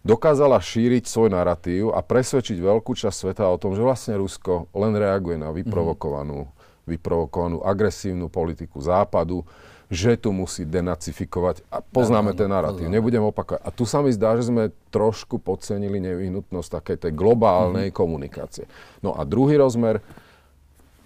dokázala 0.00 0.62
šíriť 0.62 1.04
svoj 1.04 1.34
narratív 1.34 1.92
a 1.92 2.00
presvedčiť 2.00 2.56
veľkú 2.56 2.96
časť 2.96 3.16
sveta 3.28 3.44
o 3.50 3.60
tom, 3.60 3.76
že 3.76 3.84
vlastne 3.84 4.16
Rusko 4.16 4.72
len 4.72 4.94
reaguje 4.96 5.36
na 5.36 5.52
vyprovokovanú, 5.52 6.48
mm-hmm. 6.48 6.88
vyprovokovanú 6.88 7.60
agresívnu 7.66 8.32
politiku 8.32 8.80
Západu, 8.80 9.44
že 9.92 10.16
tu 10.16 10.32
musí 10.32 10.64
denacifikovať. 10.64 11.68
A 11.68 11.84
poznáme 11.84 12.32
ten 12.32 12.48
narratív, 12.48 12.88
nebudem 12.88 13.24
opakovať. 13.24 13.60
A 13.64 13.68
tu 13.68 13.84
sa 13.84 14.00
mi 14.00 14.10
zdá, 14.10 14.36
že 14.36 14.48
sme 14.48 14.72
trošku 14.88 15.40
podcenili 15.40 16.00
nevyhnutnosť 16.00 16.68
takej 16.80 16.96
tej 17.08 17.12
globálnej 17.12 17.92
mm-hmm. 17.92 18.00
komunikácie. 18.00 18.64
No 19.04 19.12
a 19.12 19.22
druhý 19.28 19.60
rozmer 19.60 20.00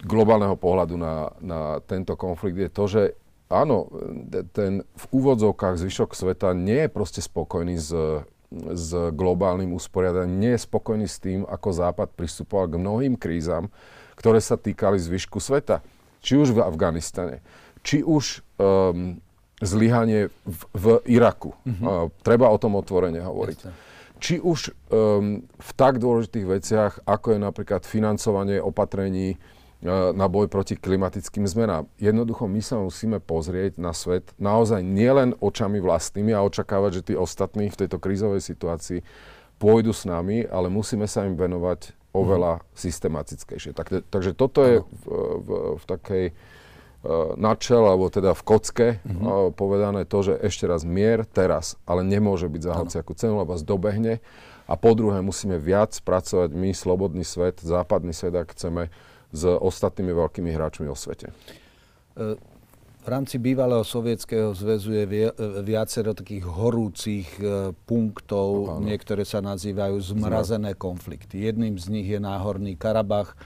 globálneho 0.03 0.55
pohľadu 0.55 0.95
na, 0.95 1.35
na 1.43 1.61
tento 1.83 2.15
konflikt 2.15 2.59
je 2.59 2.71
to, 2.71 2.85
že 2.87 3.03
áno, 3.51 3.91
ten 4.55 4.87
v 4.87 5.05
úvodzovkách 5.11 5.75
zvyšok 5.75 6.15
sveta 6.15 6.55
nie 6.55 6.87
je 6.87 6.91
proste 6.91 7.19
spokojný 7.19 7.77
s 7.79 7.91
s 8.49 9.13
globálnym 9.13 9.77
usporiadaním, 9.77 10.41
nie 10.41 10.53
je 10.57 10.65
spokojný 10.65 11.05
s 11.05 11.21
tým, 11.21 11.45
ako 11.45 11.69
Západ 11.69 12.09
pristupoval 12.17 12.73
k 12.73 12.81
mnohým 12.81 13.15
krízam, 13.21 13.69
ktoré 14.17 14.41
sa 14.41 14.57
týkali 14.57 14.97
zvyšku 14.97 15.37
sveta. 15.37 15.85
Či 16.25 16.41
už 16.41 16.57
v 16.57 16.65
Afganistane, 16.65 17.45
či 17.85 18.01
už 18.01 18.43
um, 18.59 19.23
zlyhanie 19.63 20.29
v, 20.47 20.61
v 20.75 20.85
Iraku. 21.09 21.55
Mm-hmm. 21.65 21.87
Uh, 21.87 22.13
treba 22.23 22.51
o 22.51 22.59
tom 22.59 22.77
otvorene 22.77 23.23
hovoriť. 23.23 23.59
Jasne. 23.59 23.75
Či 24.19 24.43
už 24.43 24.75
um, 24.91 25.47
v 25.47 25.71
tak 25.79 26.03
dôležitých 26.03 26.47
veciach, 26.47 26.93
ako 27.07 27.35
je 27.35 27.39
napríklad 27.39 27.87
financovanie 27.87 28.59
opatrení 28.59 29.39
na 29.79 30.27
boj 30.27 30.51
proti 30.51 30.75
klimatickým 30.75 31.47
zmenám. 31.47 31.87
Jednoducho 32.03 32.51
my 32.51 32.59
sa 32.59 32.83
musíme 32.83 33.23
pozrieť 33.23 33.79
na 33.79 33.95
svet 33.95 34.35
naozaj 34.35 34.83
nielen 34.83 35.39
očami 35.39 35.79
vlastnými 35.79 36.35
a 36.35 36.43
očakávať, 36.43 36.91
že 36.99 37.07
tí 37.07 37.15
ostatní 37.15 37.71
v 37.71 37.87
tejto 37.87 38.03
krízovej 38.03 38.43
situácii 38.43 39.07
pôjdu 39.63 39.95
s 39.95 40.03
nami, 40.03 40.43
ale 40.51 40.67
musíme 40.67 41.07
sa 41.07 41.23
im 41.23 41.39
venovať 41.39 41.95
oveľa 42.11 42.59
mm. 42.59 42.63
systematickejšie. 42.75 43.71
Tak, 43.71 44.11
takže 44.11 44.35
toto 44.35 44.67
je 44.67 44.83
v, 44.83 45.05
v, 45.47 45.49
v 45.79 45.85
takej 45.87 46.25
uh, 47.09 47.33
načel, 47.41 47.89
alebo 47.89 48.13
teda 48.13 48.37
v 48.37 48.43
kocke 48.45 48.89
mm-hmm. 49.01 49.57
povedané 49.57 50.05
to, 50.05 50.21
že 50.21 50.37
ešte 50.45 50.69
raz 50.69 50.85
mier 50.85 51.25
teraz, 51.25 51.81
ale 51.89 52.05
nemôže 52.05 52.53
byť 52.53 52.63
za 52.63 52.73
hociakú 52.77 53.17
cenu, 53.17 53.41
lebo 53.41 53.57
zdobehne. 53.57 54.21
A 54.69 54.77
po 54.77 54.93
druhé 54.93 55.25
musíme 55.25 55.57
viac 55.57 55.97
pracovať 56.05 56.53
my, 56.53 56.77
slobodný 56.77 57.25
svet, 57.25 57.57
západný 57.65 58.13
svet, 58.13 58.37
ak 58.37 58.53
chceme, 58.53 58.93
s 59.33 59.43
ostatnými 59.45 60.13
veľkými 60.13 60.53
hráčmi 60.53 60.89
o 60.89 60.97
svete? 60.97 61.33
E, 62.17 62.37
v 63.01 63.09
rámci 63.09 63.41
bývalého 63.41 63.85
sovietského 63.85 64.53
zväzu 64.53 64.93
je 64.93 65.05
e, 65.05 65.33
viacero 65.65 66.13
takých 66.13 66.45
horúcich 66.45 67.29
e, 67.41 67.73
punktov, 67.89 68.77
Áno. 68.77 68.85
niektoré 68.85 69.25
sa 69.25 69.41
nazývajú 69.41 69.97
zmrazené 70.01 70.77
konflikty. 70.77 71.49
Jedným 71.49 71.81
z 71.81 71.87
nich 71.89 72.09
je 72.09 72.21
Náhorný 72.21 72.77
Karabach 72.77 73.37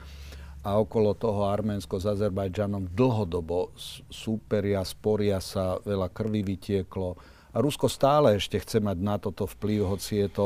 a 0.63 0.79
okolo 0.79 1.11
toho 1.11 1.51
Arménsko 1.51 1.99
s 1.99 2.07
Azerbajdžanom 2.07 2.95
dlhodobo 2.95 3.75
súperia, 4.07 4.79
sporia 4.87 5.43
sa, 5.43 5.75
veľa 5.83 6.07
krvi 6.07 6.39
vytieklo. 6.39 7.19
A 7.53 7.59
Rusko 7.59 7.91
stále 7.91 8.39
ešte 8.39 8.57
chce 8.63 8.79
mať 8.79 8.97
na 9.03 9.19
toto 9.19 9.43
vplyv, 9.43 9.91
hoci 9.91 10.23
je 10.23 10.29
to 10.31 10.45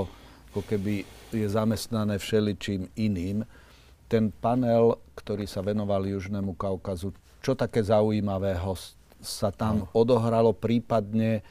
ako 0.51 0.65
keby 0.73 1.05
je 1.29 1.45
zamestnané 1.45 2.17
všeličím 2.17 2.89
iným. 2.97 3.45
Ten 4.09 4.33
panel, 4.33 4.97
ktorý 5.13 5.45
sa 5.45 5.61
venoval 5.61 6.09
Južnému 6.09 6.57
Kaukazu, 6.57 7.13
čo 7.45 7.53
také 7.53 7.85
zaujímavého 7.85 8.73
sa 9.21 9.53
tam 9.53 9.85
odohralo, 9.93 10.57
prípadne 10.57 11.45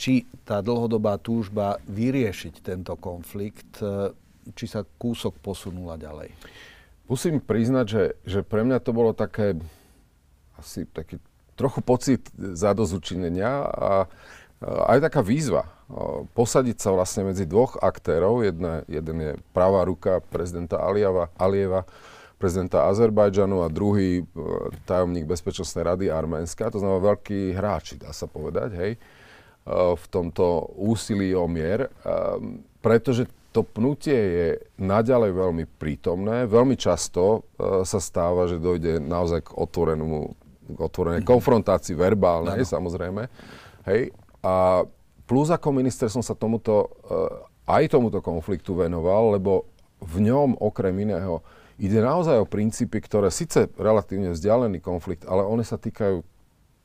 či 0.00 0.24
tá 0.48 0.64
dlhodobá 0.64 1.20
túžba 1.20 1.76
vyriešiť 1.84 2.54
tento 2.64 2.96
konflikt, 2.96 3.82
e, 3.84 4.14
či 4.54 4.64
sa 4.64 4.80
kúsok 4.86 5.36
posunula 5.44 6.00
ďalej? 6.00 6.32
Musím 7.08 7.40
priznať, 7.40 7.86
že, 7.88 8.04
že 8.28 8.40
pre 8.44 8.62
mňa 8.68 8.84
to 8.84 8.92
bolo 8.92 9.16
také, 9.16 9.56
asi 10.60 10.84
taký 10.84 11.18
trochu 11.56 11.80
pocit 11.80 12.28
zadozučinenia 12.36 13.64
a 13.64 13.90
aj 14.62 14.98
taká 15.08 15.24
výzva 15.24 15.78
posadiť 16.36 16.76
sa 16.76 16.92
vlastne 16.92 17.32
medzi 17.32 17.48
dvoch 17.48 17.80
aktérov. 17.80 18.44
Jedna, 18.44 18.84
jeden 18.86 19.16
je 19.18 19.32
pravá 19.56 19.88
ruka 19.88 20.20
prezidenta 20.20 20.76
Alieva, 20.84 21.32
Alieva, 21.40 21.88
prezidenta 22.36 22.86
Azerbajdžanu 22.86 23.64
a 23.64 23.72
druhý 23.72 24.22
e, 24.22 24.24
tajomník 24.86 25.26
Bezpečnostnej 25.26 25.82
rady 25.82 26.06
Arménska. 26.12 26.70
To 26.70 26.78
znamená 26.78 27.02
veľký 27.02 27.56
hráči, 27.56 27.98
dá 27.98 28.14
sa 28.14 28.30
povedať, 28.30 28.70
hej, 28.78 28.92
e, 28.94 28.98
v 29.74 30.04
tomto 30.06 30.70
úsilí 30.78 31.34
o 31.34 31.50
mier, 31.50 31.88
e, 31.88 31.90
pretože 32.78 33.26
to 33.58 33.66
pnutie 33.66 34.14
je 34.14 34.48
naďalej 34.78 35.34
veľmi 35.34 35.64
prítomné. 35.82 36.46
Veľmi 36.46 36.78
často 36.78 37.42
uh, 37.58 37.82
sa 37.82 37.98
stáva, 37.98 38.46
že 38.46 38.62
dojde 38.62 39.02
naozaj 39.02 39.50
k 39.50 39.58
otvorenému 39.58 40.18
k 40.68 40.78
otvorenej 40.78 41.24
mm-hmm. 41.24 41.32
konfrontácii 41.32 41.96
verbálnej, 41.96 42.62
ano. 42.62 42.68
samozrejme. 42.68 43.22
Hej. 43.88 44.12
A 44.44 44.84
plus 45.24 45.48
ako 45.48 45.72
minister 45.72 46.12
som 46.12 46.20
sa 46.20 46.36
tomuto, 46.36 46.92
uh, 47.08 47.48
aj 47.66 47.98
tomuto 47.98 48.20
konfliktu 48.20 48.76
venoval, 48.76 49.34
lebo 49.34 49.64
v 49.98 50.28
ňom 50.30 50.60
okrem 50.62 50.94
iného 51.02 51.42
ide 51.80 51.98
naozaj 51.98 52.38
o 52.38 52.46
princípy, 52.46 53.02
ktoré 53.02 53.32
síce 53.32 53.66
relatívne 53.74 54.30
vzdialený 54.36 54.78
konflikt, 54.78 55.26
ale 55.26 55.42
one 55.42 55.66
sa 55.66 55.80
týkajú 55.80 56.22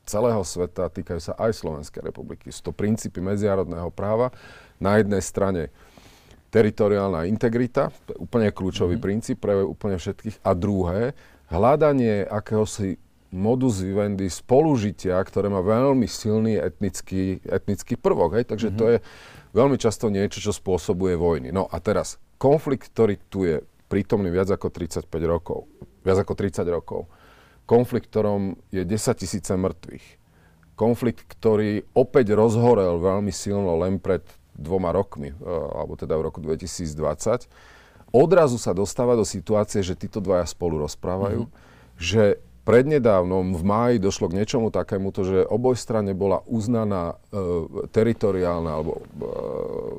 celého 0.04 0.42
sveta, 0.44 0.92
týkajú 0.92 1.20
sa 1.20 1.32
aj 1.38 1.52
Slovenskej 1.54 2.02
republiky. 2.04 2.52
Sú 2.52 2.70
to 2.70 2.72
princípy 2.76 3.22
medzinárodného 3.24 3.88
práva. 3.92 4.32
Na 4.76 5.00
jednej 5.00 5.22
strane 5.22 5.72
teritoriálna 6.54 7.26
integrita, 7.26 7.90
to 8.06 8.14
úplne 8.22 8.54
kľúčový 8.54 8.94
mm-hmm. 8.94 9.06
princíp 9.10 9.42
pre 9.42 9.58
úplne 9.66 9.98
všetkých. 9.98 10.46
A 10.46 10.54
druhé, 10.54 11.18
hľadanie 11.50 12.22
akéhosi 12.22 13.02
modus 13.34 13.82
vivendi 13.82 14.30
spolužitia, 14.30 15.18
ktoré 15.26 15.50
má 15.50 15.58
veľmi 15.58 16.06
silný 16.06 16.54
etnický, 16.54 17.42
etnický 17.42 17.98
prvok. 17.98 18.38
Hej? 18.38 18.54
Takže 18.54 18.70
mm-hmm. 18.70 18.78
to 18.78 18.84
je 18.94 18.96
veľmi 19.50 19.74
často 19.82 20.06
niečo, 20.06 20.38
čo 20.38 20.54
spôsobuje 20.54 21.18
vojny. 21.18 21.50
No 21.50 21.66
a 21.66 21.82
teraz, 21.82 22.22
konflikt, 22.38 22.94
ktorý 22.94 23.18
tu 23.26 23.42
je 23.42 23.58
prítomný 23.90 24.30
viac 24.30 24.46
ako 24.54 24.70
35 24.70 25.10
rokov, 25.26 25.66
viac 26.06 26.22
ako 26.22 26.38
30 26.38 26.62
rokov, 26.70 27.10
konflikt, 27.66 28.14
ktorom 28.14 28.54
je 28.70 28.86
10 28.86 28.94
tisíce 29.18 29.50
mŕtvych, 29.50 30.06
konflikt, 30.78 31.26
ktorý 31.26 31.82
opäť 31.98 32.38
rozhorel 32.38 33.02
veľmi 33.02 33.34
silno 33.34 33.74
len 33.82 33.98
pred 33.98 34.22
dvoma 34.54 34.94
rokmi, 34.94 35.34
e, 35.34 35.36
alebo 35.50 35.98
teda 35.98 36.14
v 36.18 36.26
roku 36.30 36.38
2020, 36.40 37.46
odrazu 38.14 38.56
sa 38.56 38.70
dostáva 38.72 39.18
do 39.18 39.26
situácie, 39.26 39.82
že 39.82 39.98
títo 39.98 40.22
dvaja 40.22 40.46
spolu 40.46 40.82
rozprávajú, 40.86 41.46
mm-hmm. 41.46 41.98
že 41.98 42.38
prednedávnom 42.64 43.52
v 43.52 43.62
máji 43.62 43.96
došlo 44.00 44.32
k 44.32 44.40
niečomu 44.40 44.72
takémuto, 44.72 45.20
že 45.22 45.44
oboj 45.44 45.76
strane 45.76 46.16
bola 46.16 46.40
uznaná 46.48 47.20
e, 47.28 47.44
teritoriálna 47.92 48.70
alebo 48.72 48.92
e, 48.98 49.04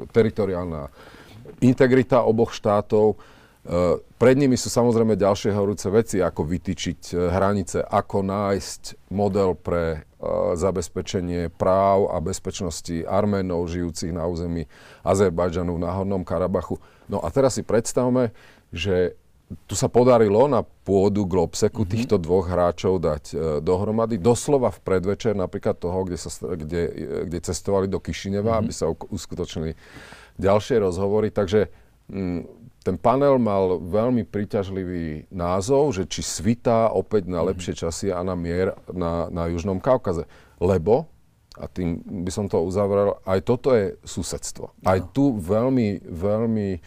teritoriálna 0.10 0.90
integrita 1.62 2.26
oboch 2.26 2.58
štátov, 2.58 3.22
pred 4.22 4.38
nimi 4.38 4.54
sú 4.54 4.70
samozrejme 4.70 5.18
ďalšie 5.18 5.50
horúce 5.50 5.90
veci, 5.90 6.22
ako 6.22 6.46
vytýčiť 6.46 7.00
eh, 7.14 7.34
hranice, 7.34 7.82
ako 7.82 8.22
nájsť 8.22 9.10
model 9.10 9.58
pre 9.58 9.84
eh, 9.98 10.26
zabezpečenie 10.54 11.50
práv 11.50 12.14
a 12.14 12.22
bezpečnosti 12.22 13.02
Arménov 13.10 13.66
žijúcich 13.66 14.14
na 14.14 14.30
území 14.30 14.70
Azerbajdžanu 15.02 15.82
v 15.82 15.84
Náhornom 15.84 16.22
Karabachu. 16.22 16.78
No 17.10 17.26
a 17.26 17.34
teraz 17.34 17.58
si 17.58 17.66
predstavme, 17.66 18.38
že 18.70 19.18
tu 19.70 19.78
sa 19.78 19.86
podarilo 19.86 20.50
na 20.50 20.66
pôdu 20.66 21.26
Globseku 21.26 21.86
mm-hmm. 21.86 21.94
týchto 21.94 22.18
dvoch 22.18 22.50
hráčov 22.50 22.98
dať 22.98 23.24
dohromady. 23.62 24.18
Doslova 24.18 24.74
v 24.74 24.82
predvečer 24.82 25.38
napríklad 25.38 25.78
toho, 25.78 26.02
kde, 26.02 26.18
sa, 26.18 26.34
kde, 26.34 26.84
kde 27.30 27.40
cestovali 27.46 27.86
do 27.86 28.02
Kišineva, 28.02 28.58
mm-hmm. 28.58 28.62
aby 28.66 28.72
sa 28.74 28.90
uskutočnili 28.90 29.78
ďalšie 30.42 30.82
rozhovory. 30.82 31.30
Takže 31.30 31.70
mm, 32.10 32.65
ten 32.86 33.02
panel 33.02 33.42
mal 33.42 33.82
veľmi 33.82 34.30
príťažlivý 34.30 35.26
názov, 35.34 35.98
že 35.98 36.06
či 36.06 36.22
svitá 36.22 36.94
opäť 36.94 37.26
na 37.26 37.42
lepšie 37.42 37.74
mhm. 37.74 37.80
časy 37.82 38.08
a 38.14 38.22
na 38.22 38.38
mier 38.38 38.78
na, 38.94 39.26
na 39.34 39.50
Južnom 39.50 39.82
Kaukaze. 39.82 40.30
Lebo, 40.62 41.10
a 41.58 41.66
tým 41.66 42.06
by 42.06 42.30
som 42.30 42.46
to 42.46 42.62
uzavrel, 42.62 43.18
aj 43.26 43.42
toto 43.42 43.74
je 43.74 43.98
susedstvo. 44.06 44.78
Aj 44.86 45.02
tu 45.18 45.34
veľmi, 45.34 46.06
veľmi 46.06 46.80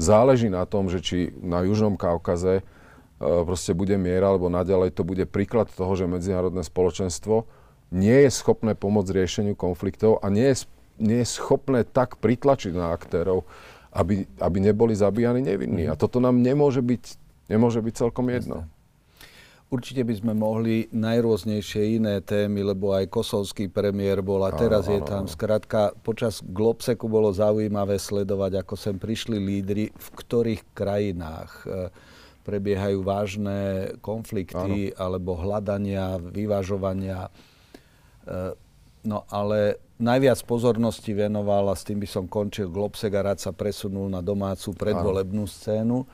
záleží 0.00 0.48
na 0.48 0.64
tom, 0.64 0.88
že 0.88 1.04
či 1.04 1.36
na 1.36 1.60
Južnom 1.68 2.00
Kaukaze 2.00 2.64
uh, 2.64 3.44
proste 3.44 3.76
bude 3.76 3.94
mier, 4.00 4.24
alebo 4.24 4.48
naďalej 4.48 4.96
to 4.96 5.04
bude 5.04 5.28
príklad 5.28 5.68
toho, 5.68 5.92
že 5.92 6.08
medzinárodné 6.08 6.64
spoločenstvo 6.64 7.44
nie 7.92 8.24
je 8.24 8.30
schopné 8.32 8.72
pomôcť 8.72 9.12
riešeniu 9.12 9.54
konfliktov 9.54 10.16
a 10.24 10.32
nie 10.32 10.48
je, 10.48 10.64
nie 10.96 11.20
je 11.20 11.28
schopné 11.28 11.84
tak 11.84 12.16
pritlačiť 12.24 12.72
na 12.72 12.96
aktérov, 12.96 13.44
aby, 13.92 14.24
aby 14.40 14.58
neboli 14.58 14.96
zabíjani 14.96 15.44
nevinní. 15.44 15.84
A 15.88 15.94
toto 15.94 16.16
nám 16.16 16.40
nemôže 16.40 16.80
byť, 16.80 17.04
nemôže 17.52 17.84
byť 17.84 17.94
celkom 17.94 18.32
jedno. 18.32 18.64
Určite 19.72 20.04
by 20.04 20.14
sme 20.20 20.32
mohli 20.36 20.84
najrôznejšie 20.92 21.96
iné 21.96 22.20
témy, 22.20 22.60
lebo 22.60 22.92
aj 22.92 23.08
kosovský 23.08 23.72
premiér 23.72 24.20
bol 24.20 24.44
a 24.44 24.52
teraz 24.52 24.84
áno, 24.84 24.92
je 24.92 25.00
tam. 25.00 25.24
Skrátka, 25.24 25.96
počas 26.04 26.44
Globseku 26.44 27.08
bolo 27.08 27.32
zaujímavé 27.32 27.96
sledovať, 27.96 28.60
ako 28.60 28.74
sem 28.76 29.00
prišli 29.00 29.40
lídry, 29.40 29.88
v 29.88 30.08
ktorých 30.12 30.76
krajinách 30.76 31.52
e, 31.64 31.88
prebiehajú 32.44 33.00
vážne 33.00 33.60
konflikty 34.04 34.92
áno. 34.92 34.96
alebo 35.00 35.40
hľadania, 35.40 36.20
vyvažovania. 36.20 37.32
E, 38.28 38.52
no 39.08 39.24
ale 39.32 39.80
najviac 40.02 40.42
pozornosti 40.42 41.14
venoval, 41.14 41.70
a 41.70 41.78
s 41.78 41.86
tým 41.86 42.02
by 42.02 42.08
som 42.10 42.24
končil, 42.26 42.66
Globsek 42.68 43.14
a 43.14 43.22
rád 43.22 43.38
sa 43.38 43.54
presunul 43.54 44.10
na 44.10 44.18
domácu 44.18 44.74
predvolebnú 44.74 45.46
scénu. 45.46 46.02
E, 46.02 46.06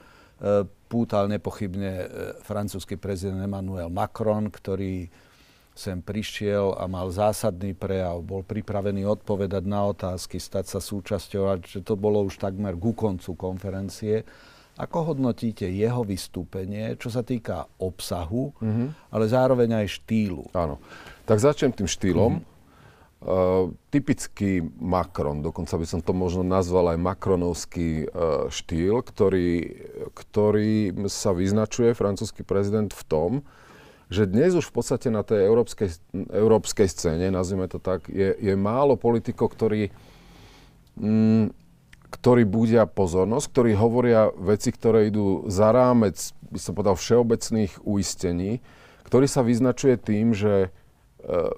pútal 0.86 1.26
nepochybne 1.32 1.92
e, 1.96 2.06
francúzsky 2.44 3.00
prezident 3.00 3.40
Emmanuel 3.40 3.88
Macron, 3.88 4.52
ktorý 4.52 5.08
sem 5.78 6.02
prišiel 6.02 6.74
a 6.74 6.90
mal 6.90 7.06
zásadný 7.08 7.70
prejav, 7.72 8.18
bol 8.26 8.42
pripravený 8.42 9.06
odpovedať 9.06 9.62
na 9.62 9.86
otázky, 9.86 10.42
stať 10.42 10.74
sa 10.74 10.80
súčasťou, 10.82 11.42
a 11.46 11.54
že 11.62 11.86
to 11.86 11.94
bolo 11.94 12.26
už 12.26 12.42
takmer 12.42 12.74
ku 12.74 12.92
koncu 12.98 13.38
konferencie. 13.38 14.26
Ako 14.78 15.14
hodnotíte 15.14 15.70
jeho 15.70 16.02
vystúpenie, 16.02 16.98
čo 16.98 17.10
sa 17.14 17.22
týka 17.22 17.66
obsahu, 17.78 18.54
mm-hmm. 18.58 19.10
ale 19.10 19.24
zároveň 19.30 19.86
aj 19.86 20.02
štýlu? 20.02 20.50
Áno. 20.54 20.82
Tak 21.26 21.38
začnem 21.38 21.70
tým 21.70 21.86
štýlom. 21.86 22.42
Mm-hmm. 22.42 22.57
Uh, 23.18 23.74
typický 23.90 24.62
Macron, 24.78 25.42
dokonca 25.42 25.74
by 25.74 25.86
som 25.90 25.98
to 25.98 26.14
možno 26.14 26.46
nazval 26.46 26.94
aj 26.94 27.02
Macronovský 27.02 28.06
uh, 28.06 28.46
štýl, 28.46 29.02
ktorý, 29.02 29.74
ktorý 30.14 30.94
sa 31.10 31.34
vyznačuje 31.34 31.98
francúzsky 31.98 32.46
prezident 32.46 32.94
v 32.94 33.02
tom, 33.10 33.30
že 34.06 34.24
dnes 34.24 34.54
už 34.54 34.70
v 34.70 34.74
podstate 34.78 35.10
na 35.10 35.26
tej 35.26 35.50
európskej, 35.50 35.98
európskej 36.30 36.86
scéne, 36.86 37.28
nazvime 37.28 37.68
to 37.68 37.82
tak, 37.82 38.08
je, 38.08 38.38
je 38.38 38.54
málo 38.56 38.94
politikov, 38.94 39.52
ktorí, 39.52 39.92
mm, 40.96 41.52
ktorí 42.08 42.46
budia 42.48 42.88
pozornosť, 42.88 43.46
ktorí 43.52 43.70
hovoria 43.76 44.32
veci, 44.38 44.72
ktoré 44.72 45.12
idú 45.12 45.44
za 45.50 45.74
rámec, 45.74 46.16
by 46.48 46.60
som 46.62 46.72
povedal, 46.72 46.96
všeobecných 46.96 47.84
uistení, 47.84 48.64
ktorý 49.04 49.26
sa 49.28 49.44
vyznačuje 49.44 50.00
tým, 50.00 50.32
že 50.32 50.72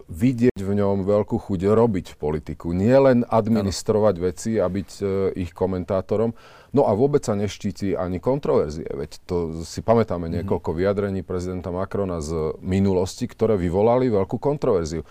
vidieť 0.09 0.57
v 0.57 0.73
ňom 0.73 1.05
veľkú 1.05 1.37
chuť 1.37 1.61
robiť 1.68 2.07
politiku. 2.16 2.73
Nie 2.73 2.96
len 2.96 3.29
administrovať 3.29 4.14
ano. 4.16 4.25
veci 4.33 4.51
a 4.57 4.66
byť 4.66 4.90
uh, 5.05 5.09
ich 5.37 5.53
komentátorom. 5.53 6.33
No 6.73 6.88
a 6.88 6.96
vôbec 6.96 7.20
sa 7.23 7.37
neštíti 7.37 7.92
ani 7.92 8.23
kontroverzie. 8.25 8.88
Veď 8.88 9.20
to 9.29 9.37
si 9.62 9.85
pamätáme 9.85 10.27
mm-hmm. 10.27 10.42
niekoľko 10.42 10.70
vyjadrení 10.75 11.20
prezidenta 11.20 11.68
Macrona 11.68 12.25
z 12.25 12.57
minulosti, 12.64 13.29
ktoré 13.29 13.61
vyvolali 13.61 14.09
veľkú 14.09 14.40
kontroverziu. 14.40 15.05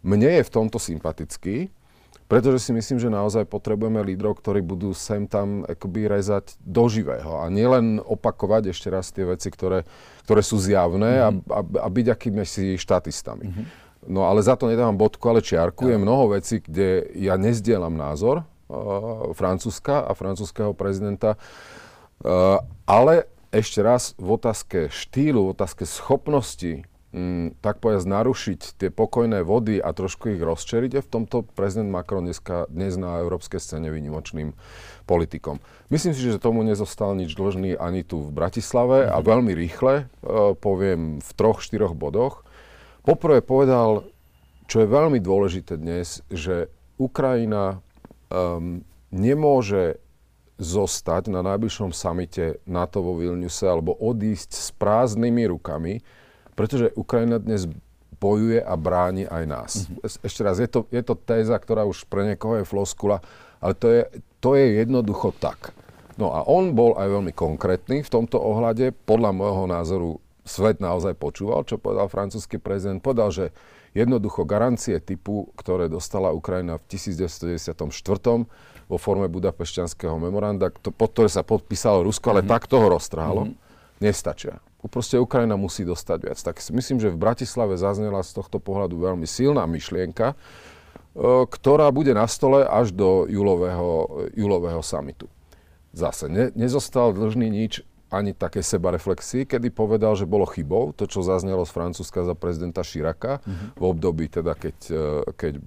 Mne 0.00 0.40
je 0.40 0.46
v 0.48 0.54
tomto 0.54 0.80
sympatický, 0.80 1.68
pretože 2.24 2.62
si 2.62 2.70
myslím, 2.72 3.02
že 3.02 3.12
naozaj 3.12 3.44
potrebujeme 3.52 4.00
lídrov, 4.00 4.38
ktorí 4.38 4.64
budú 4.64 4.96
sem 4.96 5.28
tam 5.28 5.66
akoby 5.66 6.08
rezať 6.08 6.56
do 6.62 6.88
živého 6.88 7.42
a 7.42 7.50
nielen 7.50 8.00
opakovať 8.00 8.70
ešte 8.70 8.88
raz 8.88 9.12
tie 9.12 9.26
veci, 9.28 9.50
ktoré, 9.52 9.84
ktoré 10.24 10.40
sú 10.40 10.56
zjavné 10.56 11.20
mm-hmm. 11.20 11.52
a, 11.52 11.58
a, 11.58 11.60
a 11.84 11.88
byť 11.90 12.06
akými 12.06 12.46
si 12.48 12.80
štatistami. 12.80 13.44
Mm-hmm. 13.44 13.89
No 14.10 14.26
ale 14.26 14.42
za 14.42 14.58
to 14.58 14.66
nedávam 14.66 14.98
bodku, 14.98 15.22
ale 15.30 15.38
čiarku. 15.38 15.86
Je 15.86 15.94
mnoho 15.94 16.34
vecí, 16.34 16.58
kde 16.58 17.06
ja 17.14 17.38
nezdielam 17.38 17.94
názor 17.94 18.42
uh, 18.42 19.30
Francúzska 19.38 20.02
a 20.02 20.18
francúzského 20.18 20.74
prezidenta, 20.74 21.38
uh, 21.38 22.58
ale 22.90 23.30
ešte 23.54 23.78
raz 23.86 24.18
v 24.18 24.34
otázke 24.34 24.90
štýlu, 24.90 25.46
v 25.46 25.52
otázke 25.54 25.86
schopnosti 25.86 26.82
mm, 27.14 27.62
tak 27.62 27.82
povedať, 27.82 28.06
narušiť 28.06 28.60
tie 28.78 28.90
pokojné 28.90 29.42
vody 29.42 29.82
a 29.82 29.90
trošku 29.90 30.34
ich 30.34 30.42
rozčeriť, 30.42 30.90
je 30.98 31.02
v 31.02 31.10
tomto 31.10 31.42
prezident 31.54 31.90
Macron 31.90 32.26
dneska, 32.26 32.70
dnes 32.70 32.94
na 32.94 33.22
európskej 33.22 33.58
scéne 33.58 33.90
výnimočným 33.90 34.54
politikom. 35.06 35.58
Myslím 35.90 36.14
si, 36.14 36.22
že 36.22 36.42
tomu 36.42 36.62
nezostal 36.62 37.14
nič 37.18 37.34
dlžný 37.34 37.74
ani 37.78 38.06
tu 38.06 38.22
v 38.22 38.30
Bratislave 38.30 39.06
mm-hmm. 39.06 39.14
a 39.14 39.18
mhm. 39.18 39.26
veľmi 39.26 39.52
rýchle, 39.54 39.94
uh, 40.06 40.54
poviem 40.58 41.18
v 41.18 41.30
troch, 41.34 41.62
štyroch 41.62 41.94
bodoch. 41.94 42.46
Poprvé 43.00 43.40
povedal, 43.40 44.04
čo 44.68 44.84
je 44.84 44.88
veľmi 44.88 45.18
dôležité 45.18 45.80
dnes, 45.80 46.20
že 46.28 46.68
Ukrajina 47.00 47.80
um, 48.28 48.84
nemôže 49.08 49.98
zostať 50.60 51.32
na 51.32 51.40
najbližšom 51.40 51.96
samite 51.96 52.60
NATO 52.68 53.00
vo 53.00 53.16
Vilniuse 53.16 53.64
alebo 53.64 53.96
odísť 53.96 54.50
s 54.52 54.68
prázdnymi 54.76 55.48
rukami, 55.48 56.04
pretože 56.52 56.92
Ukrajina 56.92 57.40
dnes 57.40 57.64
bojuje 58.20 58.60
a 58.60 58.76
bráni 58.76 59.24
aj 59.24 59.44
nás. 59.48 59.72
Mm-hmm. 59.88 60.20
Ešte 60.28 60.40
raz, 60.44 60.60
je 60.60 60.68
to, 60.68 60.84
je 60.92 61.00
to 61.00 61.16
téza, 61.16 61.56
ktorá 61.56 61.88
už 61.88 62.04
pre 62.04 62.28
niekoho 62.28 62.60
je 62.60 62.68
floskula, 62.68 63.24
ale 63.64 63.72
to 63.72 63.88
je, 63.88 64.02
to 64.44 64.60
je 64.60 64.84
jednoducho 64.84 65.32
tak. 65.40 65.72
No 66.20 66.36
a 66.36 66.44
on 66.44 66.76
bol 66.76 67.00
aj 67.00 67.08
veľmi 67.08 67.32
konkrétny 67.32 68.04
v 68.04 68.12
tomto 68.12 68.36
ohľade. 68.36 68.92
Podľa 69.08 69.32
môjho 69.32 69.64
názoru 69.64 70.10
svet 70.44 70.80
naozaj 70.80 71.16
počúval, 71.16 71.64
čo 71.68 71.76
povedal 71.76 72.08
francúzsky 72.08 72.56
prezident. 72.56 73.02
Povedal, 73.02 73.30
že 73.30 73.44
jednoducho 73.92 74.46
garancie 74.46 74.98
typu, 75.02 75.50
ktoré 75.58 75.90
dostala 75.90 76.30
Ukrajina 76.32 76.78
v 76.78 76.84
1994 76.90 77.76
vo 78.90 78.96
forme 78.98 79.30
budapešťanského 79.30 80.16
memoranda, 80.18 80.70
pod 80.72 81.10
ktoré 81.14 81.30
sa 81.30 81.46
podpísalo 81.46 82.02
Rusko, 82.06 82.34
ale 82.34 82.42
mm-hmm. 82.42 82.52
tak 82.52 82.66
toho 82.66 82.86
roztrhalo, 82.90 83.50
mm-hmm. 83.50 84.02
nestačia 84.02 84.58
proste 84.88 85.20
Ukrajina 85.20 85.60
musí 85.60 85.84
dostať 85.84 86.18
viac. 86.24 86.38
Tak 86.40 86.56
myslím, 86.72 87.02
že 87.02 87.12
v 87.12 87.20
Bratislave 87.20 87.76
zaznela 87.76 88.24
z 88.24 88.32
tohto 88.32 88.56
pohľadu 88.56 88.96
veľmi 88.96 89.28
silná 89.28 89.68
myšlienka, 89.68 90.32
e, 90.32 90.36
ktorá 91.44 91.92
bude 91.92 92.16
na 92.16 92.24
stole 92.24 92.64
až 92.64 92.94
do 92.96 93.28
júlového, 93.28 94.08
júlového 94.32 94.80
samitu. 94.80 95.28
Zase 95.92 96.30
ne, 96.30 96.48
nezostal 96.56 97.12
dlžný 97.12 97.50
nič 97.50 97.84
ani 98.10 98.34
také 98.34 98.60
sebareflexii, 98.60 99.46
kedy 99.46 99.70
povedal, 99.70 100.18
že 100.18 100.26
bolo 100.26 100.42
chybou 100.44 100.90
to, 100.90 101.06
čo 101.06 101.22
zaznelo 101.22 101.62
z 101.62 101.72
Francúzska 101.72 102.26
za 102.26 102.34
prezidenta 102.34 102.82
Širaka 102.82 103.38
mm-hmm. 103.38 103.68
v 103.78 103.82
období, 103.86 104.26
teda 104.26 104.58
keď, 104.58 104.76
e, 104.90 105.04
keď, 105.38 105.54
e, 105.56 105.62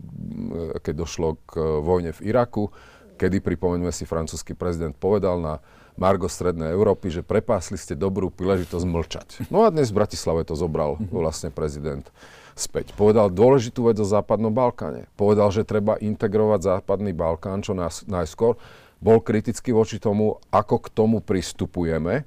keď 0.83 0.93
došlo 0.93 1.39
k 1.47 1.51
vojne 1.79 2.11
v 2.11 2.19
Iraku, 2.27 2.67
kedy, 3.15 3.39
pripomeňme 3.39 3.95
si, 3.95 4.03
francúzsky 4.03 4.51
prezident 4.51 4.91
povedal 4.91 5.39
na 5.39 5.63
Margo 5.95 6.25
Strednej 6.25 6.73
Európy, 6.73 7.13
že 7.13 7.21
prepásli 7.21 7.77
ste 7.77 7.93
dobrú 7.93 8.33
príležitosť 8.33 8.85
mlčať. 8.85 9.27
No 9.53 9.63
a 9.63 9.71
dnes 9.71 9.93
v 9.93 10.03
Bratislave 10.03 10.41
to 10.43 10.57
zobral 10.57 10.97
vlastne 11.13 11.53
prezident 11.53 12.09
späť. 12.57 12.91
Povedal 12.97 13.29
dôležitú 13.29 13.87
vec 13.87 13.97
o 14.01 14.05
Západnom 14.05 14.51
Balkáne. 14.53 15.07
Povedal, 15.13 15.53
že 15.53 15.63
treba 15.63 15.95
integrovať 16.01 16.81
Západný 16.81 17.13
Balkán 17.13 17.61
čo 17.61 17.77
najskôr. 18.09 18.57
Bol 19.03 19.19
kritický 19.21 19.75
voči 19.75 20.01
tomu, 20.01 20.41
ako 20.49 20.81
k 20.81 20.87
tomu 20.89 21.19
pristupujeme 21.21 22.25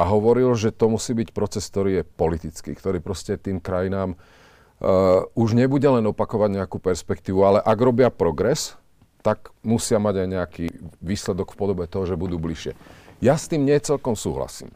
a 0.00 0.02
hovoril, 0.08 0.56
že 0.56 0.72
to 0.72 0.88
musí 0.88 1.12
byť 1.12 1.36
proces, 1.36 1.68
ktorý 1.68 2.00
je 2.00 2.04
politický, 2.08 2.72
ktorý 2.72 3.04
proste 3.04 3.36
tým 3.36 3.60
krajinám 3.60 4.16
uh, 4.16 5.28
už 5.36 5.52
nebude 5.52 5.84
len 5.84 6.08
opakovať 6.08 6.56
nejakú 6.56 6.80
perspektívu, 6.80 7.44
ale 7.44 7.58
ak 7.60 7.76
robia 7.76 8.08
progres, 8.08 8.80
tak 9.20 9.52
musia 9.60 10.00
mať 10.00 10.24
aj 10.24 10.28
nejaký 10.32 10.66
výsledok 11.04 11.52
v 11.52 11.58
podobe 11.60 11.84
toho, 11.84 12.08
že 12.08 12.16
budú 12.16 12.40
bližšie. 12.40 12.72
Ja 13.20 13.36
s 13.36 13.52
tým 13.52 13.68
nie 13.68 13.76
celkom 13.76 14.16
súhlasím. 14.16 14.72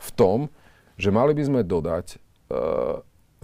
V 0.00 0.08
tom, 0.16 0.38
že 0.96 1.12
mali 1.12 1.36
by 1.36 1.44
sme 1.44 1.60
dodať 1.60 2.16
e, 2.16 2.18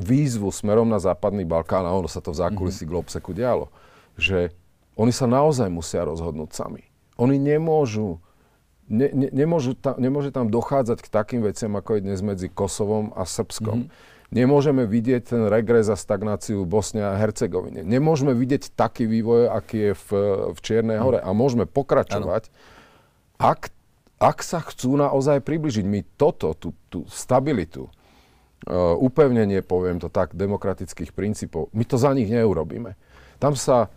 výzvu 0.00 0.48
smerom 0.48 0.88
na 0.88 0.96
západný 0.96 1.44
Balkán, 1.44 1.84
a 1.84 1.92
ono 1.92 2.08
sa 2.08 2.24
to 2.24 2.32
v 2.32 2.40
zákulisí 2.40 2.88
mm-hmm. 2.88 2.96
Globseku 2.96 3.36
dialo, 3.36 3.68
že 4.16 4.56
oni 4.96 5.12
sa 5.12 5.28
naozaj 5.28 5.68
musia 5.68 6.08
rozhodnúť 6.08 6.56
sami. 6.56 6.88
Oni 7.20 7.36
nemôžu, 7.36 8.24
ne, 8.92 9.08
ne, 9.10 9.28
nemôžu 9.32 9.72
tam, 9.72 9.96
nemôže 9.96 10.30
tam 10.30 10.52
dochádzať 10.52 11.00
k 11.00 11.08
takým 11.08 11.40
veciam, 11.40 11.72
ako 11.72 11.96
je 11.96 12.00
dnes 12.04 12.20
medzi 12.20 12.52
Kosovom 12.52 13.16
a 13.16 13.24
Srbskom. 13.24 13.88
Mm-hmm 13.88 14.10
Nemôžeme 14.32 14.88
vidieť 14.88 15.36
ten 15.36 15.44
regres 15.44 15.92
a 15.92 15.96
stagnáciu 15.96 16.64
v 16.64 16.70
Bosne 16.72 17.04
a 17.04 17.20
Hercegovine. 17.20 17.84
Nemôžeme 17.84 18.32
vidieť 18.32 18.72
taký 18.72 19.04
vývoj, 19.04 19.52
aký 19.52 19.92
je 19.92 19.94
v, 20.08 20.08
v 20.56 20.58
Čiernej 20.64 21.04
hore. 21.04 21.20
A 21.20 21.36
môžeme 21.36 21.68
pokračovať, 21.68 22.48
ak, 23.36 23.68
ak 24.16 24.38
sa 24.40 24.64
chcú 24.64 24.96
naozaj 24.96 25.44
približiť. 25.44 25.84
My 25.84 26.00
toto, 26.16 26.56
tú, 26.56 26.72
tú 26.88 27.04
stabilitu, 27.12 27.92
uh, 27.92 28.96
upevnenie, 28.96 29.60
poviem 29.60 30.00
to 30.00 30.08
tak, 30.08 30.32
demokratických 30.32 31.12
princípov, 31.12 31.68
my 31.76 31.84
to 31.84 32.00
za 32.00 32.16
nich 32.16 32.32
neurobíme. 32.32 32.96
Tam 33.36 33.52
sa, 33.52 33.92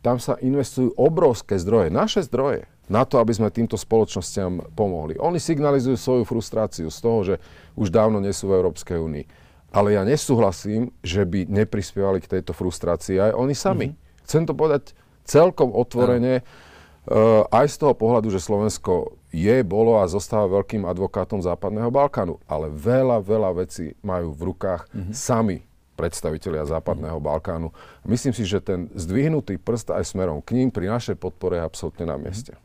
tam 0.00 0.16
sa 0.16 0.40
investujú 0.40 0.96
obrovské 0.96 1.60
zdroje, 1.60 1.92
naše 1.92 2.24
zdroje, 2.24 2.64
na 2.88 3.04
to, 3.04 3.20
aby 3.20 3.32
sme 3.36 3.52
týmto 3.52 3.76
spoločnosťam 3.76 4.72
pomohli. 4.72 5.20
Oni 5.20 5.36
signalizujú 5.36 5.96
svoju 5.96 6.24
frustráciu 6.24 6.88
z 6.88 6.98
toho, 6.98 7.18
že 7.24 7.34
už 7.76 7.92
dávno 7.92 8.18
nie 8.18 8.32
sú 8.32 8.48
v 8.48 8.56
Európskej 8.58 8.98
únii. 8.98 9.24
Ale 9.68 9.92
ja 9.92 10.02
nesúhlasím, 10.02 10.96
že 11.04 11.28
by 11.28 11.44
neprispievali 11.44 12.24
k 12.24 12.40
tejto 12.40 12.56
frustrácii 12.56 13.20
aj 13.20 13.32
oni 13.36 13.54
sami. 13.54 13.86
Mm-hmm. 13.92 14.24
Chcem 14.24 14.42
to 14.48 14.56
povedať 14.56 14.96
celkom 15.28 15.76
otvorene, 15.76 16.40
uh, 16.40 17.44
aj 17.52 17.66
z 17.68 17.76
toho 17.84 17.92
pohľadu, 17.92 18.32
že 18.32 18.40
Slovensko 18.40 19.20
je, 19.28 19.60
bolo 19.60 20.00
a 20.00 20.08
zostáva 20.08 20.48
veľkým 20.48 20.88
advokátom 20.88 21.44
Západného 21.44 21.92
Balkánu. 21.92 22.40
Ale 22.48 22.72
veľa, 22.72 23.20
veľa 23.20 23.60
vecí 23.60 23.92
majú 24.00 24.32
v 24.32 24.40
rukách 24.52 24.88
mm-hmm. 24.88 25.12
sami 25.12 25.68
predstavitelia 26.00 26.64
Západného 26.64 27.20
mm-hmm. 27.20 27.28
Balkánu. 27.28 27.68
Myslím 28.08 28.32
si, 28.32 28.48
že 28.48 28.64
ten 28.64 28.88
zdvihnutý 28.96 29.60
prst 29.60 29.92
aj 29.92 30.16
smerom 30.16 30.40
k 30.40 30.56
ním 30.56 30.72
pri 30.72 30.88
našej 30.88 31.20
podpore 31.20 31.60
je 31.60 31.66
absolútne 31.68 32.08
na 32.08 32.16
mieste. 32.16 32.56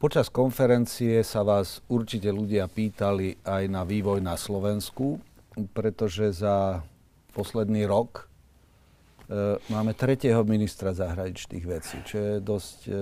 Počas 0.00 0.32
konferencie 0.32 1.20
sa 1.20 1.44
vás 1.44 1.84
určite 1.92 2.32
ľudia 2.32 2.72
pýtali 2.72 3.36
aj 3.44 3.68
na 3.68 3.84
vývoj 3.84 4.24
na 4.24 4.32
Slovensku, 4.32 5.20
pretože 5.76 6.40
za 6.40 6.80
posledný 7.36 7.84
rok 7.84 8.24
e, 9.28 9.60
máme 9.68 9.92
tretieho 9.92 10.40
ministra 10.48 10.96
zahraničných 10.96 11.64
vecí, 11.68 12.00
čo 12.08 12.16
je 12.16 12.32
dosť 12.40 12.78
e, 12.88 12.92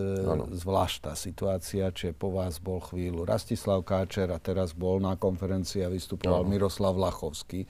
zvláštna 0.59 1.15
situácia, 1.15 1.87
čiže 1.95 2.19
po 2.19 2.35
vás 2.35 2.59
bol 2.59 2.83
chvíľu 2.83 3.23
Rastislav 3.23 3.87
Káčer 3.87 4.35
a 4.35 4.43
teraz 4.43 4.75
bol 4.75 4.99
na 4.99 5.15
konferencii 5.15 5.87
a 5.87 5.95
vystupoval 5.95 6.43
ano. 6.43 6.51
Miroslav 6.51 6.99
Lachovský. 6.99 7.63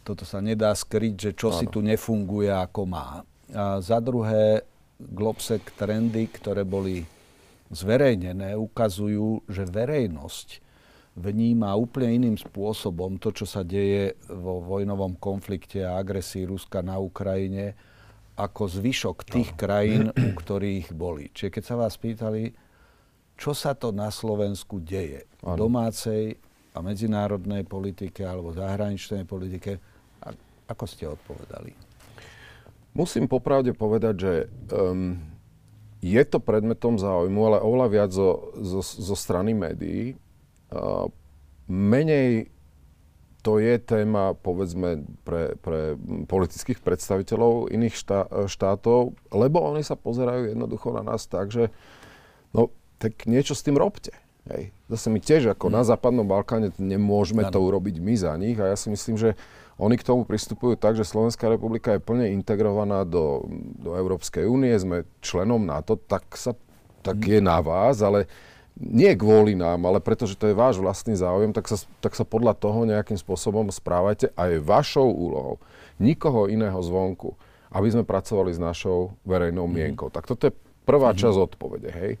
Toto 0.00 0.24
sa 0.24 0.40
nedá 0.40 0.72
skryť, 0.72 1.14
že 1.20 1.30
čo 1.36 1.52
ano. 1.52 1.60
si 1.60 1.68
tu 1.68 1.84
nefunguje 1.84 2.48
ako 2.48 2.82
má. 2.88 3.20
A 3.52 3.84
za 3.84 4.00
druhé, 4.00 4.64
Globsek 4.96 5.76
trendy, 5.76 6.32
ktoré 6.32 6.64
boli 6.64 7.17
zverejnené, 7.68 8.56
ukazujú, 8.56 9.44
že 9.48 9.68
verejnosť 9.68 10.64
vníma 11.18 11.74
úplne 11.74 12.22
iným 12.22 12.36
spôsobom 12.38 13.18
to, 13.18 13.34
čo 13.34 13.44
sa 13.44 13.66
deje 13.66 14.14
vo 14.30 14.62
vojnovom 14.62 15.18
konflikte 15.18 15.82
a 15.82 15.98
agresii 15.98 16.46
Ruska 16.46 16.80
na 16.80 17.02
Ukrajine, 17.02 17.74
ako 18.38 18.70
zvyšok 18.70 19.26
tých 19.26 19.50
krajín, 19.58 20.14
u 20.14 20.30
ktorých 20.38 20.94
boli. 20.94 21.34
Čiže 21.34 21.50
keď 21.50 21.62
sa 21.66 21.74
vás 21.74 21.98
pýtali, 21.98 22.54
čo 23.34 23.50
sa 23.50 23.74
to 23.74 23.90
na 23.90 24.14
Slovensku 24.14 24.78
deje 24.78 25.26
v 25.42 25.50
domácej 25.58 26.38
a 26.74 26.78
medzinárodnej 26.78 27.66
politike 27.66 28.22
alebo 28.22 28.54
zahraničnej 28.54 29.26
politike, 29.26 29.82
ako 30.70 30.84
ste 30.86 31.10
odpovedali? 31.10 31.74
Musím 32.94 33.26
popravde 33.30 33.74
povedať, 33.74 34.14
že 34.18 34.34
um, 34.74 35.18
je 35.98 36.22
to 36.24 36.38
predmetom 36.38 36.98
záujmu, 36.98 37.40
ale 37.42 37.58
oveľa 37.58 37.88
viac 37.90 38.10
zo, 38.14 38.54
zo, 38.54 38.80
zo 38.82 39.16
strany 39.18 39.54
médií. 39.54 40.14
Uh, 40.70 41.10
menej 41.66 42.52
to 43.42 43.62
je 43.62 43.78
téma, 43.78 44.34
povedzme, 44.34 45.06
pre, 45.22 45.54
pre 45.62 45.94
politických 46.26 46.82
predstaviteľov 46.82 47.70
iných 47.70 47.94
štá, 47.94 48.20
štátov, 48.50 49.14
lebo 49.30 49.62
oni 49.62 49.86
sa 49.86 49.94
pozerajú 49.94 50.52
jednoducho 50.52 50.90
na 50.92 51.06
nás 51.06 51.24
tak, 51.30 51.54
že 51.54 51.70
no, 52.50 52.74
tak 52.98 53.24
niečo 53.30 53.54
s 53.54 53.62
tým 53.62 53.78
robte. 53.78 54.10
Hej. 54.50 54.72
Zase 54.90 55.06
my 55.12 55.20
tiež 55.22 55.54
ako 55.54 55.70
mm. 55.70 55.74
na 55.76 55.82
západnom 55.84 56.26
Balkáne 56.26 56.74
nemôžeme 56.80 57.46
ano. 57.46 57.52
to 57.52 57.60
urobiť 57.60 58.00
my 58.00 58.14
za 58.16 58.32
nich 58.40 58.56
a 58.58 58.74
ja 58.74 58.76
si 58.76 58.88
myslím, 58.90 59.20
že 59.20 59.38
oni 59.78 59.94
k 59.94 60.06
tomu 60.06 60.26
pristupujú 60.26 60.74
tak, 60.74 60.98
že 60.98 61.06
Slovenská 61.06 61.46
republika 61.46 61.94
je 61.94 62.02
plne 62.02 62.34
integrovaná 62.34 63.06
do, 63.06 63.46
do 63.78 63.94
Európskej 63.94 64.42
únie, 64.42 64.74
sme 64.74 65.06
členom 65.22 65.62
NATO, 65.62 65.94
tak, 65.94 66.26
sa, 66.34 66.58
tak 67.06 67.22
je 67.22 67.38
na 67.38 67.62
vás, 67.62 68.02
ale 68.02 68.26
nie 68.78 69.10
kvôli 69.14 69.54
nám, 69.54 69.86
ale 69.86 70.02
pretože 70.02 70.38
to 70.38 70.50
je 70.50 70.54
váš 70.54 70.78
vlastný 70.78 71.14
záujem, 71.14 71.50
tak 71.54 71.66
sa, 71.66 71.78
tak 72.02 72.14
sa 72.18 72.26
podľa 72.26 72.58
toho 72.58 72.86
nejakým 72.86 73.18
spôsobom 73.18 73.70
správajte 73.70 74.34
a 74.34 74.50
je 74.50 74.62
vašou 74.62 75.06
úlohou 75.06 75.62
nikoho 75.98 76.46
iného 76.50 76.78
zvonku, 76.78 77.34
aby 77.74 77.90
sme 77.90 78.06
pracovali 78.06 78.54
s 78.54 78.62
našou 78.62 79.14
verejnou 79.26 79.66
mienkou. 79.66 80.10
Mm. 80.10 80.14
Tak 80.14 80.24
toto 80.30 80.50
je 80.50 80.52
prvá 80.86 81.10
mm. 81.14 81.18
časť 81.22 81.38
odpovede, 81.38 81.90
hej. 81.90 82.12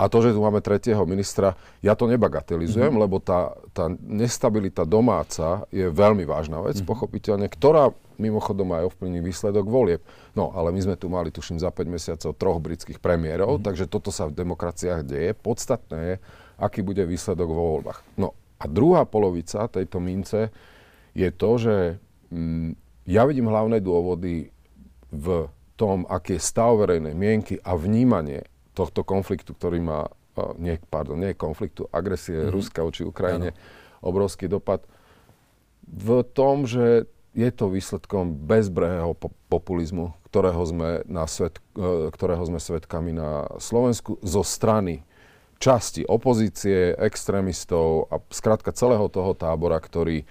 A 0.00 0.08
to, 0.08 0.24
že 0.24 0.32
tu 0.32 0.40
máme 0.40 0.64
tretieho 0.64 1.04
ministra, 1.04 1.60
ja 1.84 1.92
to 1.92 2.08
nebagatelizujem, 2.08 2.88
mm-hmm. 2.88 3.04
lebo 3.04 3.20
tá, 3.20 3.52
tá 3.76 3.92
nestabilita 4.00 4.88
domáca 4.88 5.68
je 5.68 5.92
veľmi 5.92 6.24
vážna 6.24 6.64
vec, 6.64 6.80
mm-hmm. 6.80 6.88
pochopiteľne, 6.88 7.52
ktorá 7.52 7.92
mimochodom 8.16 8.72
aj 8.72 8.96
ovplyvní 8.96 9.20
výsledok 9.20 9.68
volieb. 9.68 10.00
No, 10.32 10.56
ale 10.56 10.72
my 10.72 10.80
sme 10.80 10.96
tu 10.96 11.12
mali, 11.12 11.28
tuším, 11.28 11.60
za 11.60 11.68
5 11.68 11.84
mesiacov 11.84 12.32
troch 12.32 12.58
britských 12.64 12.96
premiérov, 12.96 13.60
mm-hmm. 13.60 13.66
takže 13.68 13.92
toto 13.92 14.08
sa 14.08 14.24
v 14.24 14.40
demokraciách 14.40 15.04
deje. 15.04 15.36
Podstatné 15.36 15.98
je, 16.00 16.14
aký 16.56 16.80
bude 16.80 17.04
výsledok 17.04 17.48
vo 17.52 17.76
voľbách. 17.76 18.00
No 18.16 18.32
a 18.56 18.64
druhá 18.64 19.04
polovica 19.04 19.68
tejto 19.68 20.00
mince 20.00 20.48
je 21.12 21.28
to, 21.28 21.50
že 21.60 21.76
mm, 22.32 22.72
ja 23.04 23.28
vidím 23.28 23.52
hlavné 23.52 23.84
dôvody 23.84 24.48
v 25.12 25.26
tom, 25.76 26.04
aký 26.08 26.36
je 26.36 26.44
stav 26.44 26.76
verejnej 26.76 27.16
mienky 27.16 27.60
a 27.60 27.76
vnímanie 27.76 28.48
tohto 28.80 29.04
konfliktu, 29.04 29.52
ktorý 29.52 29.84
má, 29.84 30.08
nie, 30.56 30.80
pardon, 30.88 31.20
nie 31.20 31.36
konfliktu, 31.36 31.84
agresie 31.92 32.48
mm-hmm. 32.48 32.54
Ruska 32.54 32.80
voči 32.80 33.04
Ukrajine, 33.04 33.52
ano. 33.52 33.60
obrovský 34.00 34.48
dopad 34.48 34.80
v 35.90 36.22
tom, 36.22 36.64
že 36.64 37.10
je 37.34 37.50
to 37.54 37.70
výsledkom 37.70 38.34
bezbrehého 38.46 39.14
po- 39.14 39.34
populizmu, 39.50 40.14
ktorého 40.30 40.62
sme, 40.66 41.02
na 41.06 41.26
svet, 41.30 41.58
e, 41.78 42.10
ktorého 42.10 42.42
sme 42.46 42.58
svedkami 42.58 43.14
na 43.14 43.46
Slovensku 43.58 44.18
zo 44.22 44.42
strany 44.42 45.06
časti 45.60 46.06
opozície, 46.08 46.96
extrémistov 46.96 48.08
a 48.08 48.18
skrátka 48.32 48.72
celého 48.72 49.06
toho 49.12 49.36
tábora, 49.36 49.76
ktorý 49.76 50.24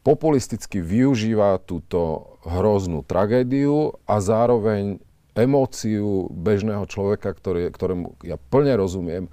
populisticky 0.00 0.80
využíva 0.80 1.60
túto 1.60 2.32
hroznú 2.46 3.04
tragédiu 3.04 4.00
a 4.08 4.22
zároveň 4.22 5.02
emóciu 5.34 6.26
bežného 6.30 6.84
človeka, 6.90 7.34
ktorý, 7.34 7.70
ktorému 7.70 8.18
ja 8.26 8.36
plne 8.38 8.74
rozumiem, 8.76 9.24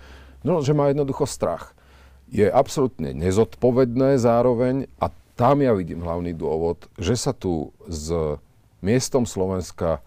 no, 0.46 0.62
že 0.62 0.78
má 0.78 0.90
jednoducho 0.90 1.26
strach. 1.26 1.74
Je 2.28 2.46
absolútne 2.48 3.16
nezodpovedné 3.16 4.20
zároveň 4.20 4.92
a 5.00 5.10
tam 5.38 5.62
ja 5.62 5.72
vidím 5.72 6.02
hlavný 6.02 6.34
dôvod, 6.34 6.90
že 6.98 7.14
sa 7.14 7.32
tu 7.32 7.72
s 7.86 8.10
miestom 8.82 9.24
Slovenska 9.30 10.02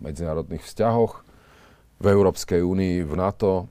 v 0.00 0.10
medzinárodných 0.10 0.64
vzťahoch, 0.64 1.22
v 1.98 2.06
Európskej 2.06 2.62
únii, 2.62 3.02
v 3.04 3.14
NATO, 3.18 3.52
e, 3.60 3.64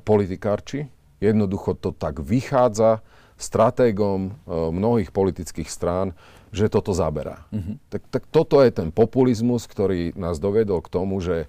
politikárči. 0.00 0.86
Jednoducho 1.18 1.74
to 1.74 1.90
tak 1.90 2.22
vychádza 2.22 3.02
stratégom 3.38 4.30
e, 4.30 4.30
mnohých 4.50 5.10
politických 5.10 5.66
strán, 5.66 6.14
že 6.52 6.72
toto 6.72 6.96
zaberá. 6.96 7.44
Mm-hmm. 7.52 7.76
Tak, 7.92 8.02
tak 8.08 8.22
toto 8.32 8.60
je 8.64 8.70
ten 8.72 8.88
populizmus, 8.88 9.68
ktorý 9.68 10.16
nás 10.16 10.40
dovedol 10.40 10.80
k 10.80 10.92
tomu, 10.92 11.20
že, 11.20 11.48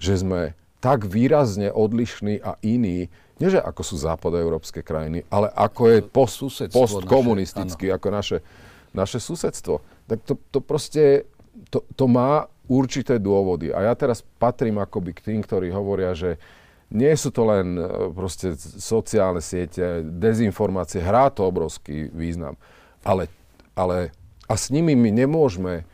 že 0.00 0.20
sme 0.20 0.56
tak 0.84 1.08
výrazne 1.08 1.72
odlišní 1.72 2.44
a 2.44 2.60
iní, 2.60 3.08
nie 3.40 3.48
že 3.50 3.58
ako 3.58 3.82
sú 3.82 3.96
západoeurópske 3.98 4.84
krajiny, 4.84 5.26
ale 5.32 5.50
ako 5.50 5.82
je 5.90 5.98
post, 6.04 6.38
postkomunistický, 6.70 7.90
naše, 7.90 7.96
ako 7.96 8.08
naše, 8.12 8.38
naše 8.94 9.18
susedstvo. 9.18 9.80
Tak 10.06 10.18
to, 10.22 10.36
to 10.52 10.58
proste, 10.60 11.24
to, 11.72 11.82
to 11.98 12.04
má 12.06 12.46
určité 12.70 13.16
dôvody. 13.18 13.72
A 13.72 13.90
ja 13.90 13.94
teraz 13.96 14.22
patrím 14.38 14.80
akoby 14.80 15.16
k 15.16 15.24
tým, 15.32 15.40
ktorí 15.42 15.72
hovoria, 15.72 16.14
že 16.14 16.38
nie 16.94 17.10
sú 17.16 17.34
to 17.34 17.42
len 17.48 17.74
e, 17.74 17.84
proste 18.14 18.54
sociálne 18.78 19.42
siete, 19.42 20.04
dezinformácie, 20.04 21.02
hrá 21.02 21.32
to 21.32 21.48
obrovský 21.48 22.12
význam. 22.12 22.54
Ale 23.02 23.26
ale 23.74 24.14
a 24.48 24.54
s 24.54 24.70
nimi 24.70 24.94
my 24.94 25.10
nemôžeme 25.10 25.86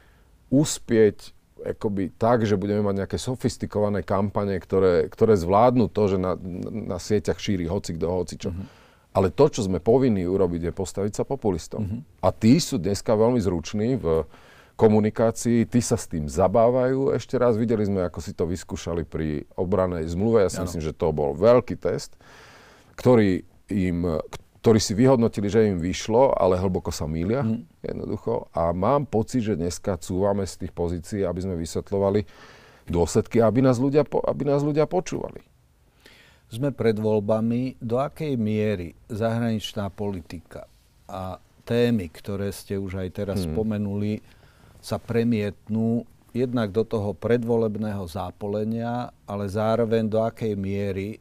uspieť 0.50 1.32
akoby 1.60 2.12
tak, 2.16 2.48
že 2.48 2.56
budeme 2.56 2.80
mať 2.80 3.04
nejaké 3.04 3.18
sofistikované 3.20 4.00
kampane, 4.00 4.56
ktoré, 4.56 5.12
ktoré 5.12 5.36
zvládnu 5.36 5.92
to, 5.92 6.16
že 6.16 6.16
na, 6.16 6.34
na 6.72 6.96
sieťach 6.96 7.36
šíri 7.36 7.68
hoci 7.68 7.96
kto, 8.00 8.06
hoci 8.08 8.40
čo. 8.40 8.50
Uh-huh. 8.50 8.64
Ale 9.12 9.28
to, 9.28 9.50
čo 9.50 9.66
sme 9.66 9.82
povinní 9.82 10.24
urobiť, 10.24 10.70
je 10.70 10.72
postaviť 10.72 11.12
sa 11.20 11.24
populistom. 11.28 11.82
Uh-huh. 11.84 12.00
A 12.24 12.32
tí 12.32 12.56
sú 12.62 12.80
dneska 12.80 13.12
veľmi 13.12 13.42
zruční 13.42 14.00
v 14.00 14.24
komunikácii, 14.80 15.68
tí 15.68 15.80
sa 15.84 16.00
s 16.00 16.08
tým 16.08 16.24
zabávajú. 16.24 17.12
Ešte 17.12 17.36
raz 17.36 17.60
videli 17.60 17.84
sme, 17.84 18.08
ako 18.08 18.18
si 18.24 18.32
to 18.32 18.48
vyskúšali 18.48 19.04
pri 19.04 19.44
obranej 19.60 20.08
zmluve. 20.08 20.48
Ja 20.48 20.48
si 20.48 20.64
ano. 20.64 20.72
myslím, 20.72 20.80
že 20.80 20.96
to 20.96 21.12
bol 21.12 21.36
veľký 21.36 21.76
test, 21.76 22.16
ktorý 22.96 23.44
im, 23.68 24.24
ktorí 24.60 24.76
si 24.76 24.92
vyhodnotili, 24.92 25.48
že 25.48 25.72
im 25.72 25.80
vyšlo, 25.80 26.36
ale 26.36 26.60
hlboko 26.60 26.92
sa 26.92 27.08
mília 27.08 27.40
mm. 27.40 27.80
jednoducho. 27.80 28.52
A 28.52 28.76
mám 28.76 29.08
pocit, 29.08 29.40
že 29.40 29.56
dneska 29.56 29.96
cúvame 29.96 30.44
z 30.44 30.64
tých 30.64 30.72
pozícií, 30.76 31.20
aby 31.24 31.40
sme 31.40 31.56
vysvetľovali 31.56 32.20
dôsledky, 32.84 33.40
aby 33.40 33.64
nás 33.64 33.80
ľudia, 33.80 34.04
aby 34.04 34.42
nás 34.44 34.60
ľudia 34.60 34.84
počúvali. 34.84 35.40
Sme 36.52 36.76
pred 36.76 36.98
voľbami. 36.98 37.80
Do 37.80 37.96
akej 38.02 38.36
miery 38.36 38.92
zahraničná 39.08 39.88
politika 39.88 40.68
a 41.08 41.40
témy, 41.64 42.12
ktoré 42.12 42.52
ste 42.52 42.76
už 42.76 43.00
aj 43.00 43.08
teraz 43.16 43.38
hmm. 43.40 43.56
spomenuli, 43.56 44.20
sa 44.84 45.00
premietnú 45.00 46.04
jednak 46.36 46.68
do 46.74 46.84
toho 46.84 47.16
predvolebného 47.16 48.04
zápolenia, 48.06 49.08
ale 49.24 49.48
zároveň 49.48 50.04
do 50.04 50.20
akej 50.20 50.52
miery 50.52 51.16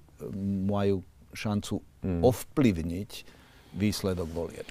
majú 0.65 1.05
šancu 1.31 1.79
mm. 2.03 2.21
ovplyvniť 2.23 3.11
výsledok 3.75 4.29
volieb? 4.31 4.67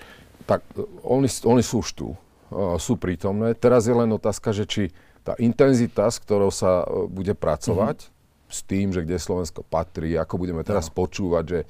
Tak 0.49 0.65
oni, 1.05 1.29
oni 1.29 1.63
sú 1.63 1.85
už 1.85 1.89
tu, 1.93 2.09
uh, 2.15 2.77
sú 2.81 2.97
prítomné. 2.97 3.53
Teraz 3.55 3.87
je 3.87 3.95
len 3.95 4.09
otázka, 4.11 4.53
že 4.57 4.65
či 4.65 4.83
tá 5.23 5.37
intenzita, 5.37 6.09
s 6.09 6.19
ktorou 6.21 6.49
sa 6.49 6.85
uh, 6.85 7.05
bude 7.07 7.37
pracovať, 7.37 8.09
mm-hmm. 8.09 8.53
s 8.53 8.59
tým, 8.65 8.87
že 8.97 9.05
kde 9.05 9.21
Slovensko 9.21 9.61
patrí, 9.61 10.17
ako 10.17 10.41
budeme 10.41 10.65
teraz 10.65 10.89
no. 10.89 11.05
počúvať, 11.05 11.45
že, 11.45 11.61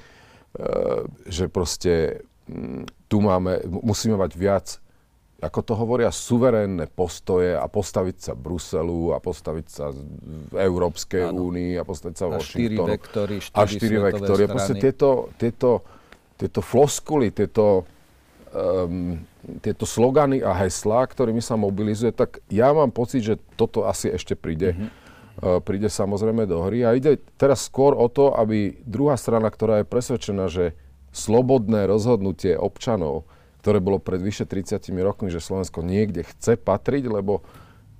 že 1.26 1.44
proste 1.50 2.22
um, 2.46 2.86
tu 3.10 3.18
máme, 3.18 3.58
musíme 3.66 4.14
mať 4.14 4.32
viac 4.38 4.66
ako 5.38 5.60
to 5.62 5.74
hovoria, 5.78 6.10
suverénne 6.10 6.90
postoje 6.90 7.54
a 7.54 7.62
postaviť 7.70 8.16
sa 8.18 8.32
Bruselu 8.34 9.14
a 9.14 9.22
postaviť 9.22 9.66
sa 9.70 9.94
v 9.94 10.54
Európskej 10.58 11.30
únii 11.30 11.78
a 11.78 11.86
postaviť 11.86 12.16
sa 12.18 12.26
a 12.26 12.30
Washingtonu. 12.34 12.90
Vektory, 12.90 13.36
a 13.54 13.62
štyri 13.62 13.96
vektory. 14.02 14.42
A 14.44 14.48
proste 14.50 14.74
tieto, 14.82 15.30
tieto, 15.38 15.86
tieto 16.34 16.58
floskuly, 16.58 17.30
tieto, 17.30 17.86
um, 18.50 19.22
tieto 19.62 19.86
slogany 19.86 20.42
a 20.42 20.58
heslá, 20.58 21.06
ktorými 21.06 21.38
sa 21.38 21.54
mobilizuje, 21.54 22.10
tak 22.10 22.42
ja 22.50 22.74
mám 22.74 22.90
pocit, 22.90 23.22
že 23.22 23.34
toto 23.54 23.86
asi 23.86 24.10
ešte 24.10 24.34
príde. 24.34 24.74
Mm-hmm. 24.74 24.90
Uh, 25.38 25.62
príde 25.62 25.86
samozrejme 25.86 26.50
do 26.50 26.66
hry. 26.66 26.82
A 26.82 26.98
ide 26.98 27.14
teraz 27.38 27.70
skôr 27.70 27.94
o 27.94 28.10
to, 28.10 28.34
aby 28.34 28.74
druhá 28.82 29.14
strana, 29.14 29.54
ktorá 29.54 29.86
je 29.86 29.86
presvedčená, 29.86 30.50
že 30.50 30.74
slobodné 31.14 31.86
rozhodnutie 31.86 32.58
občanov 32.58 33.22
ktoré 33.60 33.82
bolo 33.82 33.98
pred 33.98 34.22
vyše 34.22 34.46
30 34.46 34.80
rokmi, 35.02 35.28
že 35.28 35.42
Slovensko 35.42 35.82
niekde 35.82 36.22
chce 36.24 36.56
patriť, 36.58 37.10
lebo 37.10 37.42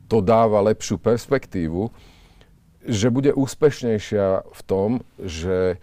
to 0.09 0.25
dáva 0.25 0.65
lepšiu 0.65 0.97
perspektívu, 0.97 1.93
že 2.89 3.13
bude 3.13 3.37
úspešnejšia 3.37 4.49
v 4.49 4.61
tom, 4.65 5.05
že 5.21 5.83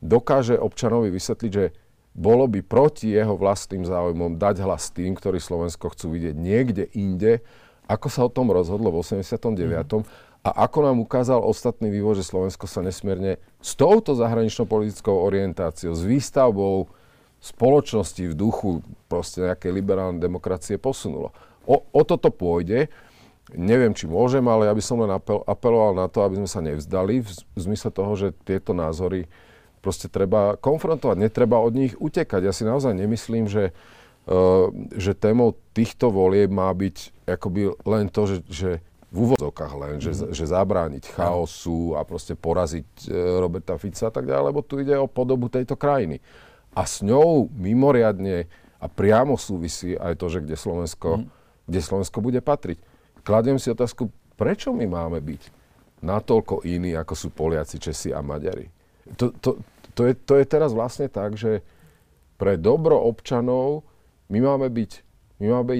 dokáže 0.00 0.56
občanovi 0.56 1.12
vysvetliť, 1.12 1.50
že 1.52 1.76
bolo 2.16 2.48
by 2.48 2.64
proti 2.64 3.12
jeho 3.12 3.36
vlastným 3.36 3.84
záujmom 3.84 4.40
dať 4.40 4.64
hlas 4.64 4.88
tým, 4.88 5.12
ktorí 5.12 5.36
Slovensko 5.36 5.92
chcú 5.92 6.16
vidieť 6.16 6.32
niekde 6.32 6.88
inde, 6.96 7.44
ako 7.86 8.08
sa 8.08 8.24
o 8.24 8.32
tom 8.32 8.48
rozhodlo 8.48 8.88
v 8.88 9.04
89. 9.04 9.52
Mm. 9.52 10.04
A 10.46 10.48
ako 10.64 10.78
nám 10.86 11.02
ukázal 11.02 11.42
ostatný 11.42 11.90
vývoj, 11.90 12.22
že 12.22 12.28
Slovensko 12.30 12.70
sa 12.70 12.80
nesmierne 12.80 13.42
s 13.58 13.74
touto 13.74 14.14
zahraničnou 14.14 14.64
politickou 14.64 15.12
orientáciou, 15.26 15.92
s 15.92 16.06
výstavbou 16.06 16.88
spoločnosti 17.46 18.22
v 18.26 18.34
duchu 18.34 18.70
proste 19.06 19.46
nejakej 19.46 19.70
liberálnej 19.70 20.18
demokracie 20.18 20.76
posunulo. 20.76 21.30
O, 21.62 21.82
o 21.82 22.02
toto 22.02 22.30
pôjde. 22.34 22.90
Neviem, 23.54 23.94
či 23.94 24.10
môžem, 24.10 24.42
ale 24.50 24.66
ja 24.66 24.74
by 24.74 24.82
som 24.82 24.98
len 24.98 25.10
apel, 25.14 25.38
apeloval 25.46 25.94
na 25.94 26.10
to, 26.10 26.26
aby 26.26 26.42
sme 26.42 26.50
sa 26.50 26.58
nevzdali 26.58 27.22
v, 27.22 27.28
v 27.30 27.58
zmysle 27.62 27.94
toho, 27.94 28.12
že 28.18 28.34
tieto 28.42 28.74
názory 28.74 29.30
proste 29.78 30.10
treba 30.10 30.58
konfrontovať, 30.58 31.14
netreba 31.14 31.62
od 31.62 31.70
nich 31.70 31.94
utekať. 31.94 32.42
Ja 32.42 32.50
si 32.50 32.66
naozaj 32.66 32.90
nemyslím, 32.98 33.46
že, 33.46 33.70
uh, 34.26 34.66
že 34.98 35.14
témou 35.14 35.54
týchto 35.78 36.10
volieb 36.10 36.50
má 36.50 36.66
byť 36.74 37.30
akoby 37.30 37.78
len 37.86 38.10
to, 38.10 38.26
že, 38.26 38.36
že 38.50 38.70
v 39.14 39.16
úvodzovkách 39.30 39.72
len, 39.78 39.94
že, 40.02 40.12
mm. 40.12 40.34
že 40.34 40.44
zabrániť 40.50 41.14
chaosu 41.14 41.94
a 41.94 42.02
proste 42.02 42.34
poraziť 42.34 43.06
e, 43.06 43.38
Roberta 43.38 43.78
Fica 43.78 44.10
a 44.10 44.12
tak 44.12 44.26
ďalej, 44.26 44.44
lebo 44.50 44.60
tu 44.66 44.82
ide 44.82 44.98
o 44.98 45.06
podobu 45.06 45.46
tejto 45.46 45.78
krajiny. 45.78 46.18
A 46.76 46.84
s 46.84 47.00
ňou 47.00 47.48
mimoriadne 47.56 48.46
a 48.76 48.86
priamo 48.86 49.40
súvisí 49.40 49.96
aj 49.96 50.20
to, 50.20 50.28
že 50.28 50.44
kde 50.44 50.56
Slovensko, 50.60 51.24
mm. 51.24 51.26
kde 51.66 51.80
Slovensko 51.80 52.18
bude 52.20 52.44
patriť. 52.44 52.76
Kladiem 53.24 53.56
si 53.56 53.72
otázku, 53.72 54.12
prečo 54.36 54.76
my 54.76 54.84
máme 54.84 55.18
byť 55.24 55.42
natoľko 56.04 56.62
iní, 56.68 56.92
ako 56.92 57.14
sú 57.16 57.28
Poliaci, 57.32 57.80
Česi 57.80 58.12
a 58.12 58.20
Maďari. 58.20 58.68
To, 59.16 59.32
to, 59.32 59.56
to, 59.96 60.02
je, 60.04 60.12
to 60.12 60.36
je 60.36 60.44
teraz 60.44 60.76
vlastne 60.76 61.08
tak, 61.08 61.40
že 61.40 61.64
pre 62.36 62.60
dobro 62.60 63.00
občanov 63.00 63.88
my 64.28 64.38
máme 64.44 64.68
byť, 64.68 64.90
my 65.40 65.46
máme 65.48 65.72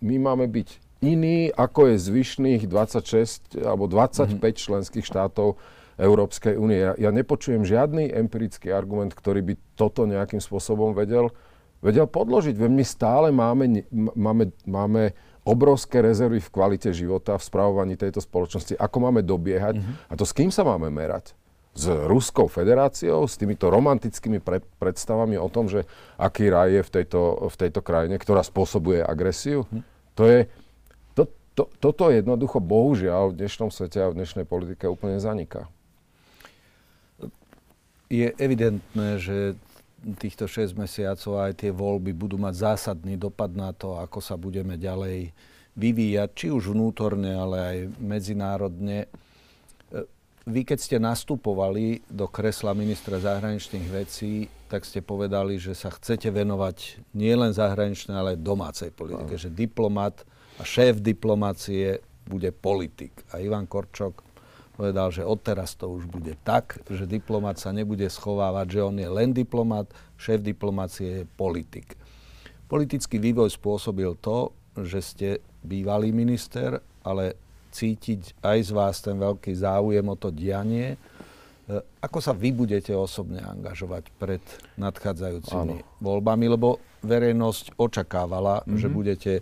my 0.00 0.16
máme 0.16 0.46
byť 0.48 0.68
iný, 1.04 1.52
ako 1.52 1.92
je 1.92 1.96
zvyšných 1.96 2.62
26 2.68 3.60
alebo 3.64 3.88
25 3.88 4.36
mm-hmm. 4.36 4.56
členských 4.56 5.04
štátov 5.04 5.60
Európskej 6.00 6.56
únie. 6.56 6.80
Ja, 6.80 6.92
ja 6.96 7.10
nepočujem 7.12 7.60
žiadny 7.62 8.08
empirický 8.08 8.72
argument, 8.72 9.12
ktorý 9.12 9.44
by 9.44 9.54
toto 9.76 10.08
nejakým 10.08 10.40
spôsobom 10.40 10.96
vedel, 10.96 11.28
vedel 11.84 12.08
podložiť. 12.08 12.56
Veď 12.56 12.72
my 12.72 12.84
stále 12.88 13.28
máme, 13.28 13.84
máme, 14.16 14.56
máme 14.64 15.12
obrovské 15.44 16.00
rezervy 16.00 16.40
v 16.40 16.52
kvalite 16.52 16.90
života, 16.96 17.36
v 17.36 17.44
spravovaní 17.44 18.00
tejto 18.00 18.24
spoločnosti. 18.24 18.80
Ako 18.80 18.96
máme 19.04 19.20
dobiehať 19.20 19.76
mm-hmm. 19.76 20.08
a 20.08 20.12
to 20.16 20.24
s 20.24 20.32
kým 20.32 20.48
sa 20.48 20.64
máme 20.64 20.88
merať? 20.88 21.36
s 21.70 21.86
Ruskou 21.86 22.50
federáciou, 22.50 23.30
s 23.30 23.38
týmito 23.38 23.70
romantickými 23.70 24.42
pre, 24.42 24.58
predstavami 24.82 25.38
o 25.38 25.46
tom, 25.46 25.70
že 25.70 25.86
aký 26.18 26.50
raj 26.50 26.74
je 26.74 26.82
v 26.82 26.90
tejto, 26.90 27.46
v 27.46 27.56
tejto 27.56 27.78
krajine, 27.78 28.18
ktorá 28.18 28.42
spôsobuje 28.42 28.98
agresiu. 28.98 29.70
Hm. 29.70 29.86
To 30.18 30.22
je, 30.26 30.50
to, 31.60 31.68
toto 31.78 32.08
jednoducho, 32.08 32.58
bohužiaľ, 32.62 33.32
v 33.32 33.44
dnešnom 33.44 33.68
svete 33.68 34.00
a 34.00 34.10
v 34.10 34.18
dnešnej 34.22 34.48
politike 34.48 34.88
úplne 34.88 35.20
zaniká. 35.20 35.70
Je 38.10 38.26
evidentné, 38.42 39.22
že 39.22 39.54
týchto 40.18 40.50
6 40.50 40.74
mesiacov 40.74 41.46
aj 41.46 41.62
tie 41.62 41.70
voľby 41.70 42.10
budú 42.10 42.34
mať 42.42 42.74
zásadný 42.74 43.14
dopad 43.14 43.54
na 43.54 43.70
to, 43.70 43.94
ako 44.02 44.18
sa 44.18 44.34
budeme 44.34 44.74
ďalej 44.74 45.30
vyvíjať, 45.78 46.30
či 46.34 46.46
už 46.50 46.74
vnútorne, 46.74 47.38
ale 47.38 47.56
aj 47.62 47.76
medzinárodne. 48.02 49.06
Vy, 50.48 50.66
keď 50.66 50.78
ste 50.80 50.96
nastupovali 50.98 52.02
do 52.10 52.26
kresla 52.26 52.74
ministra 52.74 53.22
zahraničných 53.22 53.86
vecí, 53.86 54.50
tak 54.66 54.82
ste 54.88 55.04
povedali, 55.04 55.60
že 55.60 55.78
sa 55.78 55.94
chcete 55.94 56.32
venovať 56.32 57.06
nielen 57.14 57.54
zahraničnej, 57.54 58.16
ale 58.16 58.34
aj 58.34 58.42
domácej 58.42 58.90
politike. 58.90 59.38
Že 59.38 59.54
diplomat 59.54 60.26
a 60.58 60.66
šéf 60.66 60.98
diplomácie 60.98 62.02
bude 62.26 62.50
politik. 62.50 63.14
A 63.30 63.38
Ivan 63.38 63.70
Korčok 63.70 64.26
povedal, 64.80 65.12
že 65.12 65.28
odteraz 65.28 65.76
to 65.76 65.92
už 65.92 66.08
bude 66.08 66.32
tak, 66.40 66.80
že 66.88 67.04
diplomat 67.04 67.60
sa 67.60 67.68
nebude 67.68 68.08
schovávať, 68.08 68.66
že 68.72 68.80
on 68.80 68.96
je 68.96 69.08
len 69.12 69.36
diplomat, 69.36 69.92
šéf 70.16 70.40
diplomácie 70.40 71.08
je 71.20 71.22
politik. 71.36 72.00
Politický 72.64 73.20
vývoj 73.20 73.52
spôsobil 73.52 74.16
to, 74.24 74.56
že 74.80 74.98
ste 75.04 75.28
bývalý 75.60 76.16
minister, 76.16 76.80
ale 77.04 77.36
cítiť 77.76 78.40
aj 78.40 78.58
z 78.64 78.70
vás 78.72 78.96
ten 79.04 79.20
veľký 79.20 79.52
záujem 79.52 80.06
o 80.08 80.16
to 80.16 80.32
dianie. 80.32 80.96
E, 80.96 80.98
ako 82.00 82.18
sa 82.24 82.32
vy 82.32 82.48
budete 82.56 82.96
osobne 82.96 83.44
angažovať 83.44 84.08
pred 84.16 84.40
nadchádzajúcimi 84.80 85.76
Áno. 85.76 86.00
voľbami? 86.00 86.46
Lebo 86.56 86.80
verejnosť 87.04 87.76
očakávala, 87.76 88.64
mm-hmm. 88.64 88.80
že 88.80 88.88
budete 88.88 89.32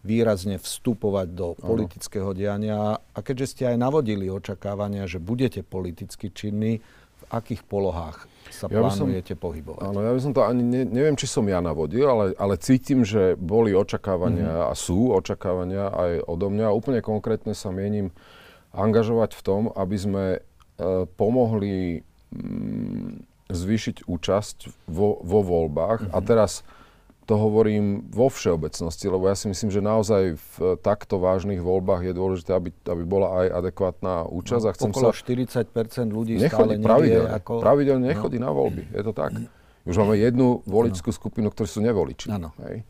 výrazne 0.00 0.56
vstupovať 0.56 1.28
do 1.36 1.52
politického 1.60 2.32
diania. 2.32 2.96
A 2.96 3.18
keďže 3.20 3.56
ste 3.56 3.62
aj 3.74 3.76
navodili 3.76 4.32
očakávania, 4.32 5.04
že 5.04 5.20
budete 5.20 5.60
politicky 5.60 6.32
činní, 6.32 6.80
v 7.20 7.24
akých 7.28 7.62
polohách 7.68 8.24
sa 8.48 8.66
ja 8.66 8.80
plánujete 8.80 9.36
som, 9.36 9.44
pohybovať? 9.44 9.84
Áno, 9.84 10.00
ja 10.00 10.12
by 10.16 10.20
som 10.24 10.32
to 10.32 10.40
ani, 10.40 10.64
ne, 10.64 10.82
neviem, 10.88 11.14
či 11.20 11.28
som 11.28 11.44
ja 11.44 11.60
navodil, 11.60 12.08
ale, 12.08 12.32
ale 12.40 12.56
cítim, 12.56 13.04
že 13.04 13.36
boli 13.36 13.76
očakávania 13.76 14.48
mm-hmm. 14.48 14.70
a 14.72 14.74
sú 14.74 15.12
očakávania 15.12 15.92
aj 15.92 16.10
odo 16.24 16.48
mňa. 16.48 16.72
Úplne 16.72 17.00
konkrétne 17.04 17.52
sa 17.52 17.68
mienim 17.68 18.08
angažovať 18.72 19.36
v 19.36 19.42
tom, 19.44 19.62
aby 19.76 19.96
sme 20.00 20.24
e, 20.32 20.38
pomohli 21.20 22.00
mm, 22.32 23.28
zvýšiť 23.52 24.08
účasť 24.08 24.88
vo, 24.88 25.20
vo 25.20 25.40
voľbách. 25.44 26.08
Mm-hmm. 26.08 26.16
A 26.16 26.18
teraz 26.24 26.64
to 27.30 27.38
hovorím 27.38 28.10
vo 28.10 28.26
všeobecnosti, 28.26 29.06
lebo 29.06 29.30
ja 29.30 29.38
si 29.38 29.46
myslím, 29.46 29.70
že 29.70 29.78
naozaj 29.78 30.34
v 30.34 30.54
takto 30.82 31.22
vážnych 31.22 31.62
voľbách 31.62 32.10
je 32.10 32.12
dôležité, 32.18 32.50
aby, 32.58 32.74
aby 32.90 33.02
bola 33.06 33.46
aj 33.46 33.62
adekvátna 33.62 34.26
účasť. 34.26 34.64
No, 34.66 34.70
a 34.70 34.74
chcem 34.74 34.90
okolo 34.90 35.08
sa... 35.14 35.22
40 35.22 36.10
ľudí 36.10 36.34
nechodí, 36.42 36.50
stále 36.50 36.82
pravidelne, 36.82 37.30
ako... 37.30 37.52
pravidelne 37.62 38.02
no. 38.02 38.10
nechodí 38.10 38.38
no. 38.42 38.44
na 38.44 38.50
voľby. 38.50 38.82
Je 38.90 39.02
to 39.06 39.12
tak. 39.14 39.30
Už 39.86 39.94
máme 39.94 40.18
jednu 40.18 40.66
voličskú 40.66 41.14
no. 41.14 41.16
skupinu, 41.22 41.46
ktorí 41.54 41.68
sú 41.70 41.78
nevoliči. 41.86 42.34
Ano. 42.34 42.50
Hej. 42.66 42.82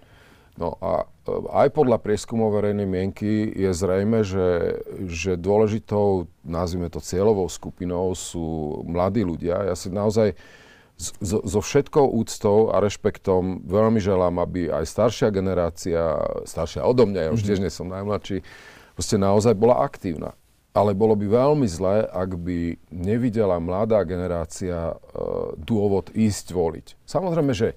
No 0.57 0.81
a 0.81 1.05
e, 1.05 1.33
aj 1.53 1.69
podľa 1.77 2.01
prieskumov 2.01 2.57
verejnej 2.57 2.89
mienky 2.89 3.45
je 3.53 3.71
zrejme, 3.77 4.25
že, 4.25 4.81
že 5.05 5.37
dôležitou, 5.37 6.33
nazvime 6.49 6.89
to 6.89 7.05
cieľovou 7.05 7.45
skupinou 7.45 8.17
sú 8.17 8.81
mladí 8.89 9.21
ľudia. 9.21 9.69
Ja 9.69 9.77
si 9.77 9.93
naozaj 9.93 10.33
so, 11.01 11.41
so 11.41 11.61
všetkou 11.65 12.05
úctou 12.13 12.69
a 12.69 12.85
rešpektom 12.85 13.65
veľmi 13.65 13.99
želám, 13.99 14.37
aby 14.45 14.69
aj 14.69 14.85
staršia 14.85 15.33
generácia, 15.33 16.21
staršia 16.45 16.85
odo 16.85 17.09
mňa, 17.09 17.21
ja 17.27 17.31
už 17.33 17.41
mhm. 17.41 17.49
tiež 17.49 17.61
nie 17.65 17.73
som 17.73 17.89
najmladší, 17.89 18.45
proste 18.93 19.17
naozaj 19.17 19.57
bola 19.57 19.81
aktívna. 19.81 20.37
Ale 20.71 20.95
bolo 20.95 21.19
by 21.19 21.27
veľmi 21.27 21.67
zlé, 21.67 22.07
ak 22.07 22.39
by 22.47 22.79
nevidela 22.95 23.59
mladá 23.59 24.07
generácia 24.07 24.95
e, 24.95 24.97
dôvod 25.59 26.15
ísť 26.15 26.55
voliť. 26.55 26.87
Samozrejme, 27.11 27.51
že 27.51 27.75
e, 27.75 27.77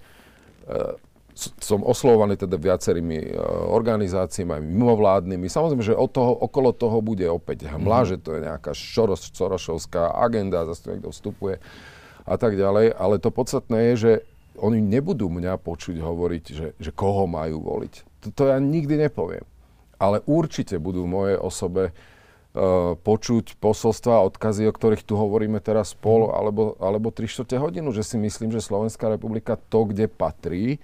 som 1.57 1.81
oslovovaný 1.81 2.37
teda 2.37 2.53
viacerými 2.53 3.17
e, 3.17 3.27
organizáciami, 3.73 4.61
aj 4.61 4.63
mimovládnymi. 4.69 5.49
Samozrejme, 5.49 5.81
že 5.81 5.97
od 5.97 6.13
toho, 6.13 6.37
okolo 6.45 6.69
toho 6.69 7.01
bude 7.01 7.25
opäť 7.25 7.65
hmla, 7.65 8.05
mm-hmm. 8.05 8.11
že 8.13 8.21
to 8.21 8.29
je 8.37 8.39
nejaká 8.45 8.71
šoros, 8.77 9.33
Sorošovská 9.33 10.13
agenda, 10.13 10.69
zase 10.69 10.93
niekto 10.93 11.09
vstupuje 11.09 11.57
a 12.23 12.35
tak 12.39 12.55
ďalej. 12.55 12.95
Ale 12.95 13.19
to 13.19 13.29
podstatné 13.29 13.93
je, 13.93 13.95
že 13.95 14.11
oni 14.57 14.79
nebudú 14.79 15.29
mňa 15.29 15.57
počuť 15.59 15.97
hovoriť, 15.97 16.45
že, 16.53 16.67
že 16.77 16.91
koho 16.93 17.25
majú 17.25 17.61
voliť. 17.63 17.93
To, 18.25 18.27
to 18.31 18.43
ja 18.53 18.57
nikdy 18.61 18.99
nepoviem. 18.99 19.45
Ale 19.97 20.21
určite 20.27 20.77
budú 20.77 21.07
v 21.07 21.13
mojej 21.13 21.37
osobe 21.39 21.83
uh, 21.89 22.93
počuť 22.97 23.57
posolstva, 23.57 24.25
odkazy, 24.29 24.67
o 24.67 24.75
ktorých 24.75 25.05
tu 25.05 25.17
hovoríme 25.17 25.57
teraz 25.63 25.95
pol 25.97 26.29
alebo, 26.29 26.75
alebo 26.77 27.09
3 27.09 27.25
čtvrte 27.29 27.55
hodinu, 27.57 27.89
že 27.95 28.03
si 28.05 28.19
myslím, 28.19 28.51
že 28.51 28.61
Slovenská 28.61 29.09
republika 29.09 29.57
to, 29.57 29.89
kde 29.89 30.11
patrí, 30.11 30.77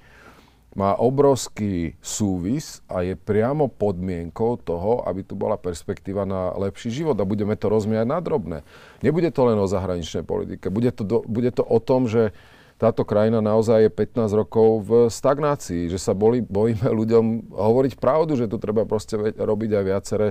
má 0.77 0.93
obrovský 0.93 1.97
súvis 1.97 2.85
a 2.85 3.01
je 3.01 3.17
priamo 3.17 3.65
podmienkou 3.73 4.61
toho, 4.61 5.01
aby 5.09 5.25
tu 5.25 5.33
bola 5.33 5.57
perspektíva 5.57 6.29
na 6.29 6.53
lepší 6.53 6.93
život 6.93 7.17
a 7.17 7.25
budeme 7.25 7.57
to 7.57 7.73
rozmiať 7.73 8.05
na 8.05 8.21
drobné. 8.21 8.61
Nebude 9.01 9.33
to 9.33 9.49
len 9.49 9.57
o 9.57 9.65
zahraničnej 9.65 10.21
politike, 10.21 10.69
bude 10.69 10.93
to, 10.93 11.01
do, 11.01 11.17
bude 11.25 11.49
to 11.49 11.65
o 11.65 11.81
tom, 11.81 12.05
že 12.05 12.37
táto 12.79 13.03
krajina 13.03 13.43
naozaj 13.43 13.91
je 13.91 13.91
15 13.91 14.39
rokov 14.39 14.87
v 14.87 14.91
stagnácii, 15.11 15.91
že 15.91 15.99
sa 15.99 16.15
boli, 16.15 16.39
bojíme 16.39 16.87
ľuďom 17.01 17.51
hovoriť 17.51 17.93
pravdu, 17.99 18.39
že 18.39 18.47
tu 18.47 18.61
treba 18.61 18.87
proste 18.87 19.19
robiť 19.19 19.71
aj 19.73 19.83
viaceré 19.83 20.27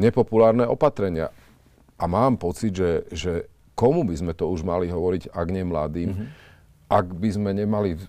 nepopulárne 0.00 0.64
opatrenia. 0.64 1.28
A 2.00 2.08
mám 2.08 2.40
pocit, 2.40 2.72
že, 2.72 3.04
že 3.12 3.52
komu 3.76 4.08
by 4.08 4.16
sme 4.16 4.32
to 4.32 4.48
už 4.48 4.64
mali 4.64 4.88
hovoriť, 4.88 5.28
ak 5.28 5.48
nie 5.52 5.64
mladým, 5.68 6.08
mm-hmm. 6.16 6.28
ak 6.88 7.06
by 7.12 7.28
sme 7.28 7.50
nemali 7.52 8.00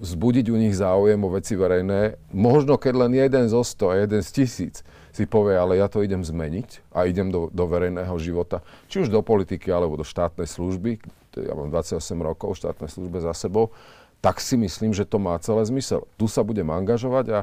vzbudiť 0.00 0.48
u 0.48 0.56
nich 0.56 0.74
záujem 0.74 1.20
o 1.20 1.30
veci 1.30 1.54
verejné. 1.54 2.16
Možno 2.32 2.80
keď 2.80 3.06
len 3.06 3.12
jeden 3.14 3.44
zo 3.52 3.60
100 3.60 3.92
a 3.92 3.94
jeden 4.00 4.20
z 4.24 4.30
tisíc 4.32 4.76
si 5.12 5.28
povie, 5.28 5.60
ale 5.60 5.76
ja 5.76 5.86
to 5.92 6.00
idem 6.00 6.24
zmeniť 6.24 6.90
a 6.96 7.04
idem 7.04 7.28
do, 7.28 7.52
do 7.52 7.64
verejného 7.68 8.14
života, 8.16 8.64
či 8.88 9.04
už 9.04 9.12
do 9.12 9.20
politiky 9.20 9.68
alebo 9.68 10.00
do 10.00 10.06
štátnej 10.06 10.48
služby, 10.48 11.02
ja 11.36 11.54
mám 11.54 11.68
28 11.68 12.00
rokov 12.24 12.58
štátnej 12.58 12.90
službe 12.90 13.18
za 13.20 13.36
sebou, 13.36 13.70
tak 14.20 14.40
si 14.40 14.56
myslím, 14.56 14.92
že 14.92 15.08
to 15.08 15.16
má 15.16 15.36
celé 15.40 15.64
zmysel. 15.64 16.04
Tu 16.20 16.28
sa 16.28 16.44
budem 16.44 16.68
angažovať 16.68 17.26
a 17.32 17.38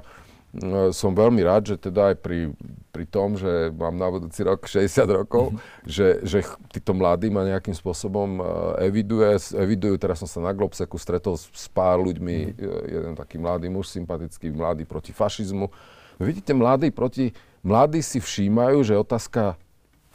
som 0.89 1.13
veľmi 1.13 1.41
rád, 1.45 1.73
že 1.73 1.75
teda 1.77 2.13
aj 2.13 2.15
pri, 2.17 2.49
pri 2.89 3.05
tom, 3.05 3.37
že 3.37 3.69
mám 3.77 3.93
na 3.93 4.09
budúci 4.09 4.41
rok 4.41 4.65
60 4.69 5.05
rokov, 5.05 5.53
mm-hmm. 5.53 5.85
že, 5.85 6.07
že 6.25 6.39
títo 6.73 6.97
mladí 6.97 7.29
ma 7.29 7.45
nejakým 7.45 7.77
spôsobom 7.77 8.41
eh, 8.41 8.45
eviduje, 8.89 9.37
evidujú. 9.53 9.95
Teraz 10.01 10.23
som 10.23 10.29
sa 10.29 10.41
na 10.41 10.51
Globseku 10.55 10.97
stretol 10.97 11.37
s, 11.37 11.45
s 11.53 11.69
pár 11.69 12.01
ľuďmi, 12.01 12.37
mm-hmm. 12.53 12.83
jeden 12.89 13.13
taký 13.13 13.37
mladý 13.37 13.69
muž, 13.69 13.93
sympatický, 13.93 14.49
mladý 14.49 14.83
proti 14.87 15.13
fašizmu. 15.13 15.69
Vidíte, 16.17 16.57
mladí 16.57 16.89
proti, 16.89 17.29
mladí 17.61 18.01
si 18.01 18.17
všímajú, 18.17 18.81
že 18.81 18.97
otázka 18.97 19.53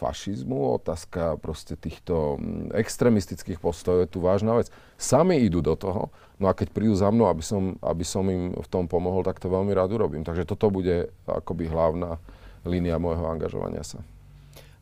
fašizmu, 0.02 0.82
otázka 0.82 1.38
proste 1.38 1.78
týchto 1.78 2.42
mm, 2.42 2.74
extremistických 2.74 3.62
postojov 3.62 4.02
je 4.02 4.10
tu 4.10 4.18
vážna 4.18 4.58
vec. 4.58 4.74
Sami 4.98 5.38
idú 5.38 5.62
do 5.62 5.78
toho, 5.78 6.10
No 6.42 6.50
a 6.50 6.58
keď 6.58 6.74
prídu 6.74 6.98
za 6.98 7.06
mnou, 7.14 7.30
aby 7.30 7.38
som, 7.38 7.78
aby 7.78 8.02
som 8.02 8.26
im 8.26 8.50
v 8.50 8.66
tom 8.66 8.90
pomohol, 8.90 9.22
tak 9.22 9.38
to 9.38 9.46
veľmi 9.46 9.70
rád 9.70 9.94
urobím. 9.94 10.26
Takže 10.26 10.42
toto 10.42 10.74
bude 10.74 11.14
akoby 11.22 11.70
hlavná, 11.70 12.18
línia 12.66 12.98
môjho 12.98 13.22
angažovania 13.30 13.86
sa. 13.86 14.02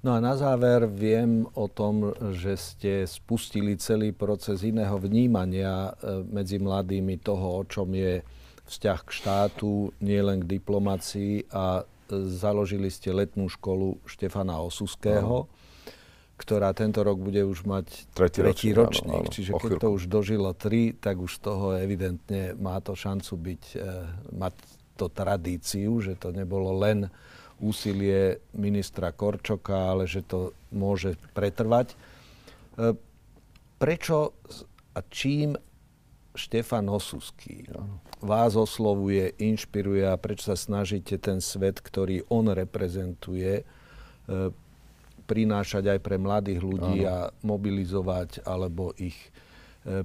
No 0.01 0.17
a 0.17 0.25
na 0.25 0.33
záver 0.33 0.89
viem 0.89 1.45
o 1.53 1.69
tom, 1.69 2.17
že 2.33 2.57
ste 2.57 2.93
spustili 3.05 3.77
celý 3.77 4.17
proces 4.17 4.65
iného 4.65 4.97
vnímania 4.97 5.93
e, 6.01 6.25
medzi 6.25 6.57
mladými 6.57 7.21
toho, 7.21 7.61
o 7.61 7.63
čom 7.69 7.93
je 7.93 8.25
vzťah 8.65 9.01
k 9.05 9.11
štátu, 9.13 9.93
nielen 10.01 10.41
k 10.41 10.57
diplomácii 10.57 11.53
a 11.53 11.85
založili 12.29 12.91
ste 12.91 13.15
letnú 13.15 13.47
školu 13.47 14.03
Štefana 14.05 14.59
Osuského, 14.61 15.47
no. 15.47 15.51
ktorá 16.37 16.75
tento 16.75 17.07
rok 17.07 17.23
bude 17.23 17.47
už 17.47 17.65
mať 17.65 17.87
tretí, 18.13 18.41
tretí 18.43 18.69
ročník. 18.75 19.11
Áno, 19.11 19.27
áno, 19.27 19.33
Čiže 19.33 19.51
keď 19.55 19.71
to 19.79 19.89
už 19.95 20.03
dožilo 20.11 20.51
tri, 20.53 20.93
tak 20.93 21.23
už 21.23 21.39
z 21.39 21.41
toho 21.41 21.67
evidentne 21.79 22.59
má 22.59 22.83
to 22.83 22.99
šancu 22.99 23.33
byť, 23.39 23.63
e, 23.77 23.79
mať 24.35 24.55
to 24.99 25.07
tradíciu, 25.09 25.97
že 26.05 26.19
to 26.19 26.35
nebolo 26.35 26.77
len 26.77 27.09
úsilie 27.61 28.41
ministra 28.57 29.13
Korčoka, 29.13 29.93
ale 29.93 30.09
že 30.09 30.25
to 30.25 30.57
môže 30.73 31.17
pretrvať. 31.37 31.93
E, 31.93 31.97
prečo 33.81 34.37
a 34.97 35.01
čím 35.07 35.55
Štefan 36.35 36.87
Osuský 36.87 37.67
vás 38.23 38.55
oslovuje, 38.55 39.35
inšpiruje 39.41 40.07
a 40.07 40.15
prečo 40.21 40.53
sa 40.53 40.57
snažíte 40.57 41.19
ten 41.19 41.41
svet, 41.41 41.81
ktorý 41.81 42.23
on 42.31 42.53
reprezentuje, 42.53 43.63
e, 43.63 43.65
prinášať 45.25 45.97
aj 45.97 45.99
pre 46.03 46.17
mladých 46.19 46.61
ľudí 46.61 47.07
Áno. 47.07 47.11
a 47.11 47.17
mobilizovať 47.47 48.43
alebo 48.45 48.91
ich 48.99 49.17
e, 49.87 50.03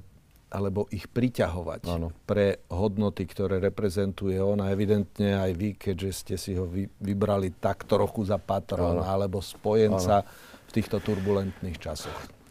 alebo 0.56 0.88
ich 0.88 1.12
priťahovať 1.12 1.84
Áno. 1.92 2.16
pre 2.24 2.64
hodnoty, 2.72 3.28
ktoré 3.28 3.60
reprezentuje 3.60 4.40
on 4.40 4.64
a 4.64 4.72
evidentne 4.72 5.36
aj 5.36 5.52
vy, 5.52 5.70
keďže 5.76 6.12
ste 6.16 6.36
si 6.40 6.56
ho 6.56 6.64
vy, 6.64 6.88
vybrali 7.02 7.52
tak 7.60 7.84
trochu 7.84 8.24
za 8.24 8.40
patrona 8.40 9.04
alebo 9.04 9.44
spojenca 9.44 10.24
Áno. 10.24 10.30
v 10.64 10.72
týchto 10.72 11.04
turbulentných 11.04 11.76
časoch. 11.76 12.45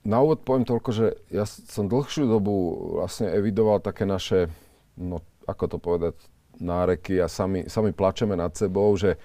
Na 0.00 0.24
úvod 0.24 0.40
poviem 0.40 0.64
toľko, 0.64 0.90
že 0.96 1.06
ja 1.28 1.44
som 1.44 1.84
dlhšiu 1.84 2.24
dobu 2.24 2.54
vlastne 3.00 3.28
evidoval 3.36 3.84
také 3.84 4.08
naše, 4.08 4.48
no 4.96 5.20
ako 5.44 5.64
to 5.76 5.78
povedať, 5.80 6.14
náreky 6.60 7.20
a 7.20 7.28
sami, 7.28 7.68
sami 7.68 7.92
plačeme 7.92 8.36
nad 8.36 8.52
sebou, 8.52 8.92
že 8.96 9.16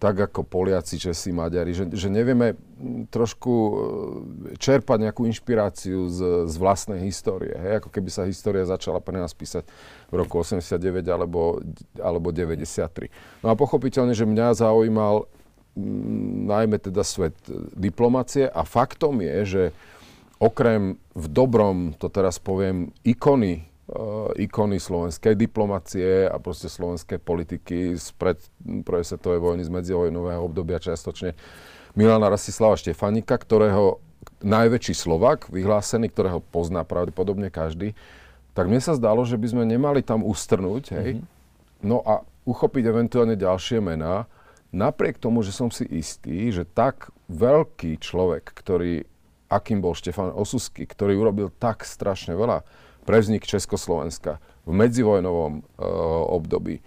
tak 0.00 0.16
ako 0.16 0.48
Poliaci, 0.48 0.96
Česi, 0.96 1.28
Maďari, 1.28 1.76
že, 1.76 1.84
že 1.92 2.08
nevieme 2.08 2.56
trošku 3.12 3.52
e, 3.52 3.72
čerpať 4.56 4.96
nejakú 4.96 5.28
inšpiráciu 5.28 6.08
z, 6.08 6.48
z 6.48 6.54
vlastnej 6.56 7.04
histórie. 7.04 7.52
Hej? 7.52 7.84
Ako 7.84 7.92
keby 7.92 8.08
sa 8.08 8.24
história 8.24 8.64
začala 8.64 9.04
pre 9.04 9.20
nás 9.20 9.36
písať 9.36 9.68
v 10.08 10.14
roku 10.16 10.40
89 10.40 11.04
alebo, 11.04 11.60
alebo 12.00 12.32
93. 12.32 13.12
No 13.44 13.52
a 13.52 13.54
pochopiteľne, 13.60 14.16
že 14.16 14.24
mňa 14.24 14.56
zaujímal 14.56 15.28
m, 15.76 16.48
najmä 16.48 16.80
teda 16.80 17.04
svet 17.04 17.36
diplomacie 17.76 18.48
a 18.48 18.64
faktom 18.64 19.20
je, 19.20 19.36
že 19.44 19.62
okrem 20.40 20.96
v 21.12 21.26
dobrom, 21.28 21.92
to 21.94 22.08
teraz 22.08 22.40
poviem, 22.40 22.90
ikony 23.04 23.70
Eh, 23.90 24.46
ikony 24.46 24.78
slovenskej 24.78 25.34
diplomacie 25.34 26.22
a 26.30 26.38
proste 26.38 26.70
slovenskej 26.70 27.18
politiky 27.18 27.98
spred 27.98 28.38
prvej 28.86 29.02
svetovej 29.02 29.42
vojny 29.42 29.66
z 29.66 29.70
medzivojnového 29.74 30.46
obdobia 30.46 30.78
čiastočne 30.78 31.34
Milana 31.98 32.30
Rastislava 32.30 32.78
Štefanika, 32.78 33.34
ktorého 33.34 33.98
najväčší 34.46 34.94
Slovak 34.94 35.50
vyhlásený, 35.50 36.06
ktorého 36.06 36.38
pozná 36.38 36.86
pravdepodobne 36.86 37.50
každý, 37.50 37.98
tak 38.54 38.70
mne 38.70 38.78
sa 38.78 38.94
zdalo, 38.94 39.26
že 39.26 39.34
by 39.34 39.58
sme 39.58 39.64
nemali 39.66 40.06
tam 40.06 40.22
ustrnúť, 40.22 40.94
hej, 40.94 41.18
mm-hmm. 41.18 41.82
no 41.82 41.98
a 42.06 42.22
uchopiť 42.46 42.84
eventuálne 42.86 43.34
ďalšie 43.34 43.82
mená, 43.82 44.30
napriek 44.70 45.18
tomu, 45.18 45.42
že 45.42 45.50
som 45.50 45.66
si 45.66 45.82
istý, 45.90 46.54
že 46.54 46.62
tak 46.62 47.10
veľký 47.26 47.98
človek, 47.98 48.54
ktorý, 48.54 49.02
akým 49.50 49.82
bol 49.82 49.98
Štefan 49.98 50.30
Osusky, 50.30 50.86
ktorý 50.86 51.18
urobil 51.18 51.50
tak 51.50 51.82
strašne 51.82 52.38
veľa, 52.38 52.62
pre 53.02 53.18
vznik 53.18 53.42
Československa 53.42 54.38
v 54.62 54.72
medzivojnovom 54.76 55.52
e, 55.58 55.62
období, 56.30 56.78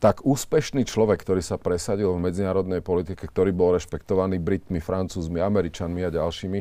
tak 0.00 0.24
úspešný 0.24 0.88
človek, 0.88 1.20
ktorý 1.24 1.44
sa 1.44 1.60
presadil 1.60 2.12
v 2.16 2.24
medzinárodnej 2.30 2.80
politike, 2.80 3.28
ktorý 3.28 3.52
bol 3.52 3.76
rešpektovaný 3.76 4.40
Britmi, 4.40 4.80
Francúzmi, 4.80 5.40
Američanmi 5.40 6.04
a 6.04 6.14
ďalšími, 6.14 6.60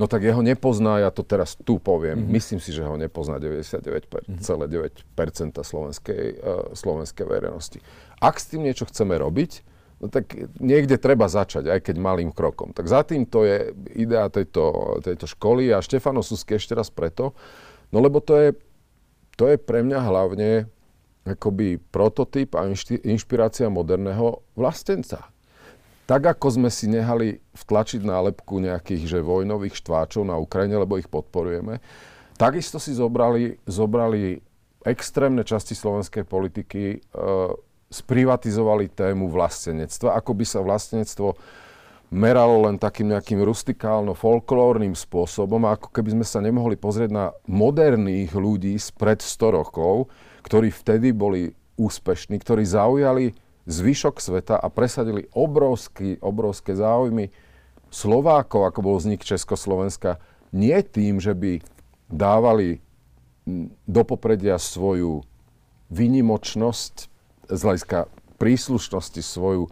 no 0.00 0.04
tak 0.08 0.24
jeho 0.24 0.40
nepozná, 0.40 1.04
ja 1.04 1.12
to 1.12 1.20
teraz 1.24 1.56
tu 1.56 1.76
poviem, 1.76 2.24
mm-hmm. 2.24 2.32
myslím 2.36 2.60
si, 2.60 2.72
že 2.72 2.84
ho 2.84 2.96
nepozná 2.96 3.36
99,9% 3.40 4.34
mm-hmm. 4.34 5.62
slovenskej, 5.62 6.22
uh, 6.40 6.72
slovenskej 6.72 7.26
verejnosti. 7.28 7.78
Ak 8.18 8.40
s 8.40 8.48
tým 8.48 8.64
niečo 8.64 8.88
chceme 8.88 9.20
robiť, 9.20 9.71
no 10.02 10.10
tak 10.10 10.34
niekde 10.58 10.98
treba 10.98 11.30
začať, 11.30 11.70
aj 11.70 11.80
keď 11.86 11.96
malým 12.02 12.34
krokom. 12.34 12.74
Tak 12.74 12.90
za 12.90 13.06
tým 13.06 13.22
to 13.24 13.46
je 13.46 13.70
idea 13.94 14.26
tejto, 14.28 14.98
tejto 15.00 15.30
školy 15.30 15.70
a 15.70 15.78
Štefano 15.78 16.26
Susky 16.26 16.58
ešte 16.58 16.74
raz 16.74 16.90
preto, 16.90 17.38
No 17.92 18.00
lebo 18.00 18.24
to 18.24 18.34
je, 18.40 18.48
to 19.36 19.52
je 19.52 19.60
pre 19.60 19.84
mňa 19.84 20.00
hlavne 20.00 20.66
akoby 21.28 21.78
prototyp 21.78 22.56
a 22.56 22.66
inšpirácia 23.04 23.68
moderného 23.68 24.42
vlastenca. 24.56 25.28
Tak 26.08 26.34
ako 26.34 26.58
sme 26.58 26.70
si 26.72 26.90
nehali 26.90 27.38
vtlačiť 27.54 28.02
nálepku 28.02 28.58
nejakých 28.58 29.06
že 29.06 29.20
vojnových 29.22 29.78
štváčov 29.78 30.26
na 30.26 30.34
Ukrajine, 30.40 30.82
lebo 30.82 30.98
ich 30.98 31.06
podporujeme, 31.06 31.78
takisto 32.34 32.82
si 32.82 32.90
zobrali, 32.96 33.60
zobrali 33.70 34.42
extrémne 34.82 35.46
časti 35.46 35.78
slovenskej 35.78 36.26
politiky, 36.26 36.82
e, 36.90 37.00
sprivatizovali 37.92 38.88
tému 38.88 39.28
vlastenectva, 39.28 40.16
ako 40.16 40.32
by 40.32 40.44
sa 40.48 40.64
vlastenectvo 40.64 41.36
meralo 42.12 42.68
len 42.68 42.76
takým 42.76 43.08
nejakým 43.08 43.40
rustikálno-folklórnym 43.40 44.92
spôsobom, 44.92 45.64
ako 45.64 45.88
keby 45.92 46.16
sme 46.16 46.26
sa 46.28 46.44
nemohli 46.44 46.76
pozrieť 46.76 47.10
na 47.12 47.24
moderných 47.48 48.32
ľudí 48.36 48.76
spred 48.76 49.20
100 49.24 49.58
rokov, 49.60 50.12
ktorí 50.44 50.68
vtedy 50.68 51.12
boli 51.16 51.56
úspešní, 51.80 52.36
ktorí 52.36 52.68
zaujali 52.68 53.32
zvyšok 53.64 54.20
sveta 54.20 54.56
a 54.60 54.66
presadili 54.68 55.24
obrovský, 55.32 56.20
obrovské 56.20 56.76
záujmy 56.76 57.32
Slovákov, 57.92 58.68
ako 58.68 58.80
bol 58.80 58.96
vznik 58.96 59.24
Československa, 59.24 60.20
nie 60.52 60.76
tým, 60.84 61.20
že 61.20 61.32
by 61.32 61.60
dávali 62.12 62.80
do 63.88 64.02
popredia 64.04 64.60
svoju 64.60 65.24
výnimočnosť 65.92 67.11
z 67.48 67.60
hľadiska 67.62 68.10
príslušnosti, 68.38 69.22
svoju 69.22 69.70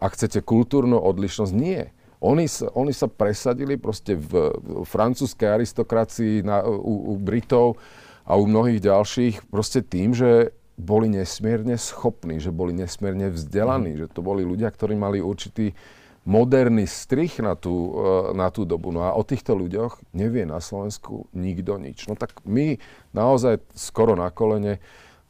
ak 0.00 0.16
chcete 0.16 0.40
kultúrnu 0.40 0.96
odlišnosť, 0.96 1.52
nie. 1.52 1.92
Oni 2.20 2.48
sa, 2.48 2.72
oni 2.72 2.92
sa 2.92 3.08
presadili 3.08 3.76
proste 3.76 4.16
v, 4.16 4.52
v 4.56 4.84
francúzskej 4.88 5.60
aristokracii 5.60 6.44
na, 6.44 6.64
u, 6.64 7.12
u 7.12 7.20
Britov 7.20 7.80
a 8.24 8.36
u 8.36 8.48
mnohých 8.48 8.80
ďalších 8.80 9.48
proste 9.48 9.84
tým, 9.84 10.16
že 10.16 10.52
boli 10.80 11.12
nesmierne 11.12 11.76
schopní, 11.76 12.40
že 12.40 12.52
boli 12.52 12.72
nesmierne 12.72 13.28
vzdelaní, 13.28 13.92
mm. 13.92 13.98
že 14.00 14.06
to 14.16 14.20
boli 14.24 14.40
ľudia, 14.44 14.72
ktorí 14.72 14.96
mali 14.96 15.20
určitý 15.20 15.76
moderný 16.24 16.84
strich 16.88 17.40
na 17.40 17.56
tú, 17.56 17.92
e, 17.96 18.36
na 18.36 18.48
tú 18.52 18.64
dobu. 18.64 18.92
No 18.92 19.04
a 19.04 19.16
o 19.16 19.24
týchto 19.24 19.56
ľuďoch 19.56 20.00
nevie 20.16 20.48
na 20.48 20.60
Slovensku 20.60 21.28
nikto 21.36 21.76
nič. 21.76 22.08
No 22.08 22.16
tak 22.16 22.40
my 22.44 22.80
naozaj 23.12 23.60
skoro 23.76 24.16
na 24.16 24.32
kolene 24.32 24.80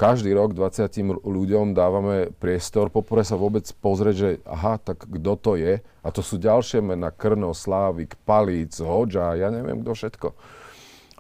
každý 0.01 0.33
rok 0.33 0.57
20 0.57 1.21
ľuďom 1.21 1.77
dávame 1.77 2.33
priestor, 2.41 2.89
poprvé 2.89 3.21
sa 3.21 3.37
vôbec 3.37 3.69
pozrieť, 3.85 4.17
že 4.17 4.31
aha, 4.49 4.81
tak 4.81 5.05
kto 5.05 5.33
to 5.37 5.53
je. 5.61 5.85
A 6.01 6.09
to 6.09 6.25
sú 6.25 6.41
ďalšie 6.41 6.81
mená, 6.81 7.13
Krno, 7.13 7.53
Slávik, 7.53 8.17
Palíc, 8.25 8.81
Hoďa, 8.81 9.37
ja 9.37 9.53
neviem 9.53 9.85
kto 9.85 9.93
všetko. 9.93 10.29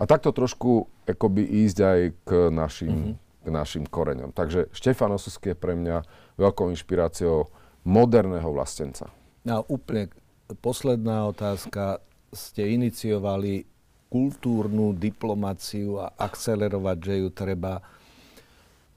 A 0.00 0.02
takto 0.08 0.32
trošku 0.32 0.88
akoby 1.04 1.44
ísť 1.68 1.78
aj 1.84 2.00
k 2.24 2.30
našim, 2.48 2.88
mm-hmm. 2.88 3.44
k 3.44 3.48
našim 3.52 3.84
koreňom. 3.84 4.32
Takže 4.32 4.72
Štefan 4.72 5.12
Osusky 5.12 5.52
je 5.52 5.60
pre 5.60 5.76
mňa 5.76 6.00
veľkou 6.40 6.72
inšpiráciou 6.72 7.52
moderného 7.84 8.48
vlastenca. 8.48 9.12
A 9.44 9.60
úplne 9.68 10.08
posledná 10.64 11.28
otázka. 11.28 12.00
Ste 12.32 12.80
iniciovali 12.80 13.68
kultúrnu 14.08 14.96
diplomáciu 14.96 16.00
a 16.00 16.16
akcelerovať, 16.16 16.96
že 17.04 17.14
ju 17.20 17.28
treba 17.28 17.84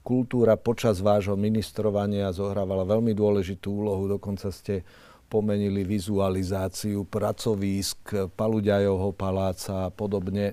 kultúra 0.04 0.60
počas 0.60 1.00
vášho 1.00 1.34
ministrovania 1.34 2.28
zohrávala 2.30 2.84
veľmi 2.84 3.16
dôležitú 3.16 3.82
úlohu. 3.82 4.04
Dokonca 4.20 4.52
ste 4.52 4.84
pomenili 5.32 5.82
vizualizáciu 5.82 7.08
pracovísk, 7.08 8.30
Paluďajovho 8.36 9.16
paláca 9.16 9.88
a 9.88 9.90
podobne. 9.90 10.52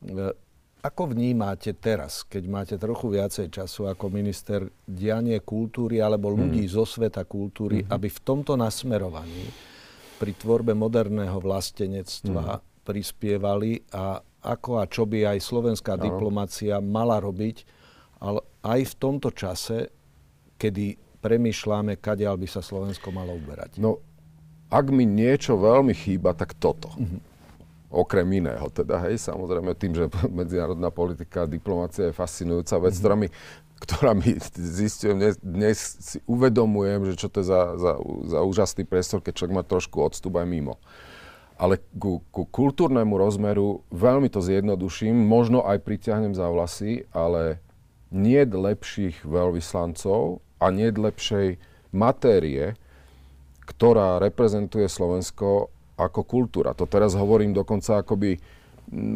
E, 0.00 0.32
ako 0.80 1.12
vnímate 1.12 1.76
teraz, 1.76 2.24
keď 2.24 2.42
máte 2.48 2.74
trochu 2.80 3.12
viacej 3.12 3.52
času 3.52 3.92
ako 3.92 4.08
minister, 4.08 4.64
dianie 4.88 5.44
kultúry 5.44 6.00
alebo 6.00 6.32
ľudí 6.32 6.64
hmm. 6.64 6.72
zo 6.72 6.88
sveta 6.88 7.28
kultúry, 7.28 7.84
hmm. 7.84 7.92
aby 7.92 8.08
v 8.08 8.20
tomto 8.24 8.56
nasmerovaní 8.56 9.46
pri 10.16 10.32
tvorbe 10.34 10.72
moderného 10.72 11.38
vlastenectva 11.38 12.58
hmm. 12.58 12.82
prispievali 12.88 13.84
a 13.92 14.18
ako 14.38 14.80
a 14.80 14.84
čo 14.86 15.04
by 15.04 15.36
aj 15.36 15.38
slovenská 15.44 15.98
no. 15.98 16.02
diplomácia 16.08 16.78
mala 16.78 17.18
robiť, 17.18 17.77
ale 18.18 18.42
aj 18.66 18.80
v 18.82 18.94
tomto 18.98 19.30
čase, 19.30 19.90
kedy 20.58 20.98
premyšľame, 21.22 21.98
kadiaľ 21.98 22.38
by 22.38 22.48
sa 22.50 22.62
Slovensko 22.62 23.10
malo 23.14 23.34
uberať? 23.34 23.78
No, 23.78 24.02
ak 24.68 24.90
mi 24.92 25.08
niečo 25.08 25.56
veľmi 25.58 25.94
chýba, 25.96 26.34
tak 26.34 26.54
toto. 26.58 26.92
Mm-hmm. 26.94 27.20
Okrem 27.88 28.28
iného 28.36 28.68
teda, 28.68 29.00
hej, 29.08 29.16
samozrejme 29.16 29.72
tým, 29.72 29.96
že 29.96 30.12
medzinárodná 30.40 30.92
politika, 30.92 31.48
diplomácia 31.48 32.10
je 32.10 32.14
fascinujúca 32.16 32.76
vec, 32.78 32.94
mm-hmm. 32.94 33.02
ktorá 33.02 33.16
mi 33.16 33.28
ktorá 33.78 34.10
mi 34.10 34.34
zistujem, 34.58 35.22
dnes, 35.22 35.38
dnes 35.38 35.78
si 36.02 36.18
uvedomujem, 36.26 37.06
že 37.06 37.14
čo 37.14 37.30
to 37.30 37.40
je 37.40 37.46
za, 37.46 37.78
za, 37.78 37.92
za 38.26 38.38
úžasný 38.42 38.82
priestor, 38.82 39.22
keď 39.22 39.38
človek 39.38 39.54
má 39.54 39.62
trošku 39.62 40.02
odstup 40.02 40.34
aj 40.34 40.50
mimo. 40.50 40.82
Ale 41.58 41.78
ku, 41.98 42.22
ku 42.30 42.46
kultúrnemu 42.46 43.14
rozmeru 43.14 43.86
veľmi 43.94 44.30
to 44.30 44.42
zjednoduším, 44.42 45.14
možno 45.14 45.62
aj 45.62 45.82
pritiahnem 45.82 46.34
za 46.34 46.50
vlasy, 46.50 47.06
ale 47.14 47.62
nie 48.12 48.42
lepších 48.44 49.24
veľvyslancov 49.24 50.40
a 50.58 50.66
nie 50.72 50.88
lepšej 50.90 51.60
matérie, 51.92 52.74
ktorá 53.68 54.16
reprezentuje 54.18 54.88
Slovensko 54.88 55.68
ako 55.98 56.20
kultúra. 56.24 56.72
To 56.78 56.88
teraz 56.88 57.12
hovorím 57.12 57.52
dokonca 57.52 58.00
akoby 58.00 58.40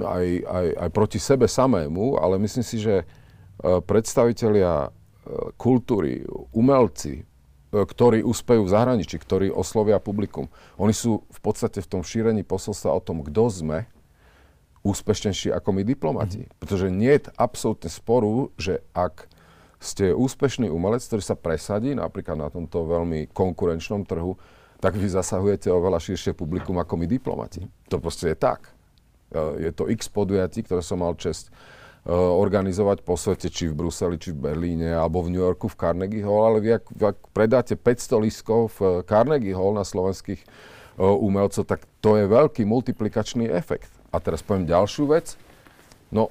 aj, 0.05 0.27
aj, 0.45 0.67
aj 0.77 0.89
proti 0.93 1.17
sebe 1.17 1.49
samému, 1.49 2.21
ale 2.21 2.37
myslím 2.43 2.67
si, 2.67 2.77
že 2.77 3.03
e, 3.03 3.05
predstavitelia 3.81 4.89
e, 4.89 4.91
kultúry, 5.57 6.27
umelci, 6.53 7.23
e, 7.23 7.25
ktorí 7.73 8.21
uspejú 8.21 8.69
v 8.69 8.73
zahraničí, 8.77 9.17
ktorí 9.17 9.49
oslovia 9.49 9.97
publikum, 9.97 10.53
oni 10.77 10.93
sú 10.93 11.25
v 11.25 11.41
podstate 11.41 11.81
v 11.81 11.89
tom 11.89 12.03
šírení 12.05 12.45
posolstva 12.45 12.93
o 12.93 13.01
tom, 13.01 13.25
kto 13.25 13.49
sme, 13.49 13.89
úspešnejší 14.83 15.55
ako 15.55 15.69
my 15.79 15.83
diplomati. 15.87 16.47
Mm. 16.47 16.51
Pretože 16.59 16.87
nie 16.91 17.15
je 17.15 17.31
absolútne 17.39 17.91
sporu, 17.91 18.51
že 18.59 18.83
ak 18.95 19.31
ste 19.83 20.15
úspešný 20.15 20.71
umelec, 20.71 21.03
ktorý 21.03 21.23
sa 21.23 21.35
presadí 21.35 21.95
napríklad 21.99 22.39
na 22.39 22.49
tomto 22.51 22.87
veľmi 22.87 23.35
konkurenčnom 23.35 24.07
trhu, 24.07 24.39
tak 24.79 24.99
vy 24.99 25.11
zasahujete 25.11 25.71
oveľa 25.71 26.03
širšie 26.03 26.35
publikum 26.35 26.79
ako 26.79 26.99
my 26.99 27.07
diplomati. 27.07 27.63
To 27.91 28.03
proste 28.03 28.35
je 28.35 28.37
tak. 28.39 28.71
E, 29.31 29.67
je 29.67 29.71
to 29.75 29.87
x 29.91 30.11
podujatí, 30.11 30.67
ktoré 30.67 30.83
som 30.83 31.03
mal 31.03 31.15
čest 31.15 31.51
e, 31.51 32.11
organizovať 32.15 33.07
po 33.07 33.15
svete, 33.15 33.47
či 33.51 33.71
v 33.71 33.79
Bruseli, 33.79 34.19
či 34.19 34.35
v 34.35 34.43
Berlíne, 34.43 34.91
alebo 34.95 35.23
v 35.23 35.35
New 35.35 35.43
Yorku, 35.43 35.71
v 35.71 35.79
Carnegie 35.79 36.27
Hall, 36.27 36.43
ale 36.51 36.59
vy 36.59 36.71
ak, 36.83 36.85
ak 36.99 37.19
predáte 37.31 37.79
500 37.79 38.27
lístkov 38.27 38.75
v 38.79 39.07
Carnegie 39.07 39.55
Hall 39.55 39.79
na 39.79 39.87
slovenských 39.87 40.43
e, 40.43 40.47
umelcov, 40.99 41.63
tak 41.63 41.87
to 42.03 42.19
je 42.19 42.27
veľký 42.27 42.67
multiplikačný 42.67 43.51
efekt. 43.55 43.92
A 44.13 44.21
teraz 44.21 44.45
poviem 44.45 44.69
ďalšiu 44.69 45.09
vec. 45.09 45.41
No, 46.13 46.29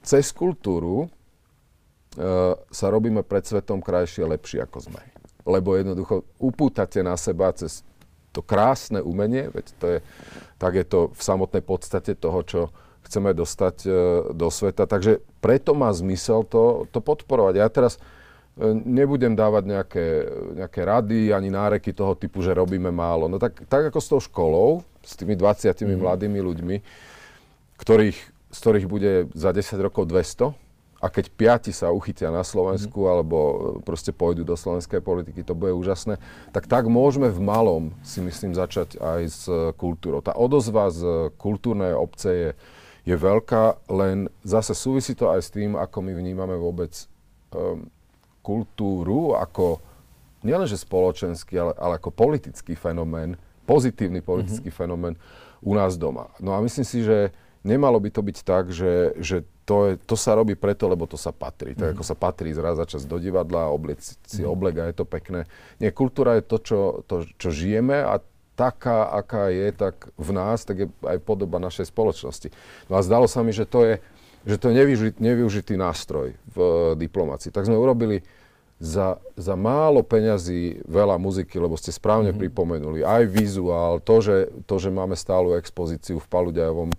cez 0.00 0.32
kultúru 0.32 1.04
uh, 1.04 2.56
sa 2.72 2.86
robíme 2.88 3.20
pred 3.20 3.44
svetom 3.44 3.84
krajšie 3.84 4.24
lepšie, 4.24 4.64
ako 4.64 4.88
sme. 4.88 5.02
Lebo 5.44 5.76
jednoducho 5.76 6.24
upútate 6.40 7.04
na 7.04 7.14
seba 7.20 7.52
cez 7.52 7.84
to 8.32 8.40
krásne 8.40 9.04
umenie, 9.04 9.52
veď 9.52 9.66
to 9.76 9.86
je, 9.92 9.98
tak 10.56 10.72
je 10.72 10.84
to 10.88 11.12
v 11.12 11.20
samotnej 11.20 11.60
podstate 11.60 12.16
toho, 12.16 12.40
čo 12.40 12.60
chceme 13.04 13.36
dostať 13.36 13.76
uh, 13.84 13.92
do 14.32 14.48
sveta. 14.48 14.88
Takže 14.88 15.20
preto 15.44 15.76
má 15.76 15.92
zmysel 15.92 16.48
to, 16.48 16.88
to 16.88 17.04
podporovať. 17.04 17.54
Ja 17.60 17.68
teraz 17.68 18.00
uh, 18.00 18.72
nebudem 18.72 19.36
dávať 19.36 19.64
nejaké, 19.68 20.06
nejaké 20.56 20.80
rady 20.88 21.36
ani 21.36 21.52
náreky 21.52 21.92
toho 21.92 22.16
typu, 22.16 22.40
že 22.40 22.56
robíme 22.56 22.88
málo. 22.88 23.28
No 23.28 23.36
tak, 23.36 23.60
tak 23.68 23.92
ako 23.92 23.98
s 24.00 24.08
tou 24.08 24.20
školou, 24.24 24.80
s 25.02 25.12
tými 25.18 25.34
20 25.34 25.74
mm. 25.74 25.98
mladými 25.98 26.40
ľuďmi, 26.40 26.76
ktorých, 27.78 28.18
z 28.50 28.58
ktorých 28.58 28.86
bude 28.86 29.12
za 29.34 29.50
10 29.50 29.78
rokov 29.82 30.08
200, 30.08 30.54
a 31.02 31.10
keď 31.10 31.34
piati 31.34 31.74
sa 31.74 31.90
uchytia 31.90 32.30
na 32.30 32.46
Slovensku 32.46 32.94
mm. 33.02 33.08
alebo 33.10 33.38
e, 33.38 33.54
proste 33.82 34.14
pôjdu 34.14 34.46
do 34.46 34.54
slovenskej 34.54 35.02
politiky, 35.02 35.42
to 35.42 35.58
bude 35.58 35.74
úžasné, 35.74 36.22
tak 36.54 36.70
tak 36.70 36.86
môžeme 36.86 37.26
v 37.26 37.42
malom 37.42 37.90
si 38.06 38.22
myslím 38.22 38.54
začať 38.54 39.02
aj 39.02 39.20
s 39.26 39.42
e, 39.50 39.74
kultúrou. 39.74 40.22
Tá 40.22 40.38
odozva 40.38 40.94
z 40.94 41.34
kultúrnej 41.42 41.98
obce 41.98 42.30
je, 42.30 42.50
je 43.02 43.16
veľká, 43.18 43.82
len 43.90 44.30
zase 44.46 44.78
súvisí 44.78 45.18
to 45.18 45.34
aj 45.34 45.42
s 45.42 45.50
tým, 45.50 45.74
ako 45.74 46.06
my 46.06 46.14
vnímame 46.14 46.54
vôbec 46.54 46.94
um, 47.50 47.90
kultúru 48.46 49.34
ako 49.34 49.82
nielenže 50.46 50.78
spoločenský, 50.78 51.58
ale, 51.58 51.72
ale 51.78 51.92
ako 51.98 52.14
politický 52.14 52.74
fenomén, 52.78 53.38
pozitívny 53.64 54.20
politický 54.20 54.68
mm-hmm. 54.68 54.82
fenomén 54.82 55.14
u 55.62 55.72
nás 55.78 55.94
doma. 55.94 56.34
No 56.42 56.52
a 56.54 56.60
myslím 56.60 56.86
si, 56.86 57.06
že 57.06 57.30
nemalo 57.62 58.02
by 58.02 58.10
to 58.10 58.22
byť 58.22 58.38
tak, 58.42 58.74
že, 58.74 59.14
že 59.22 59.46
to, 59.62 59.90
je, 59.90 59.92
to 60.02 60.18
sa 60.18 60.34
robí 60.34 60.58
preto, 60.58 60.90
lebo 60.90 61.06
to 61.06 61.14
sa 61.14 61.30
patrí. 61.30 61.78
Tak 61.78 61.86
mm. 61.86 61.94
ako 61.94 62.04
sa 62.04 62.16
patrí 62.18 62.50
zraz 62.50 62.74
za 62.74 62.86
čas 62.86 63.06
do 63.06 63.16
divadla, 63.22 63.70
obliec 63.70 64.02
si 64.02 64.42
mm. 64.42 64.50
oblek 64.50 64.74
a 64.82 64.90
je 64.90 64.96
to 64.98 65.06
pekné. 65.06 65.46
Nie, 65.78 65.94
kultúra 65.94 66.34
je 66.38 66.44
to 66.44 66.56
čo, 66.58 66.80
to, 67.06 67.22
čo 67.38 67.48
žijeme 67.54 68.02
a 68.02 68.18
taká, 68.58 69.08
aká 69.14 69.48
je, 69.54 69.70
tak 69.72 70.10
v 70.18 70.30
nás, 70.34 70.66
tak 70.66 70.76
je 70.76 70.86
aj 71.06 71.18
podoba 71.22 71.62
našej 71.62 71.88
spoločnosti. 71.88 72.50
No 72.90 72.98
a 72.98 73.06
zdalo 73.06 73.30
sa 73.30 73.40
mi, 73.46 73.54
že 73.54 73.64
to 73.64 73.86
je, 73.86 73.94
že 74.42 74.58
to 74.58 74.68
je 74.70 74.74
nevyužitý, 74.82 75.18
nevyužitý 75.22 75.74
nástroj 75.78 76.34
v 76.52 76.56
uh, 76.58 76.92
diplomácii. 76.98 77.54
Tak 77.54 77.70
sme 77.70 77.78
urobili 77.78 78.26
za, 78.82 79.22
za 79.38 79.54
málo 79.54 80.02
peňazí 80.02 80.82
veľa 80.90 81.14
muziky, 81.14 81.54
lebo 81.62 81.78
ste 81.78 81.94
správne 81.94 82.34
mm 82.34 82.40
pripomenuli. 82.42 83.06
Aj 83.06 83.22
vizuál, 83.22 84.02
to 84.02 84.18
že, 84.18 84.50
to, 84.66 84.82
že 84.82 84.90
máme 84.90 85.14
stálu 85.14 85.54
expozíciu 85.54 86.18
v 86.18 86.26
Paluďajovom 86.26 86.90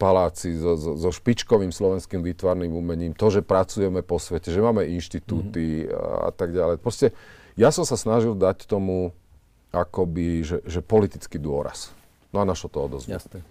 paláci 0.00 0.56
so, 0.56 0.78
so, 0.78 0.96
so 0.96 1.10
špičkovým 1.12 1.68
slovenským 1.74 2.24
výtvarným 2.24 2.72
umením, 2.72 3.12
to, 3.12 3.28
že 3.28 3.44
pracujeme 3.44 4.00
po 4.00 4.16
svete, 4.16 4.48
že 4.48 4.62
máme 4.62 4.88
inštitúty 4.88 5.84
mm-hmm. 5.84 6.24
a, 6.24 6.30
tak 6.32 6.56
ďalej. 6.56 6.80
Proste 6.80 7.12
ja 7.58 7.68
som 7.74 7.84
sa 7.84 7.98
snažil 7.98 8.32
dať 8.38 8.64
tomu 8.64 9.12
akoby, 9.74 10.46
že, 10.46 10.58
že 10.64 10.80
politický 10.80 11.36
dôraz. 11.36 11.92
No 12.32 12.40
a 12.40 12.48
našo 12.48 12.72
to 12.72 12.88
odozvie. 12.88 13.18
Jasne. 13.18 13.44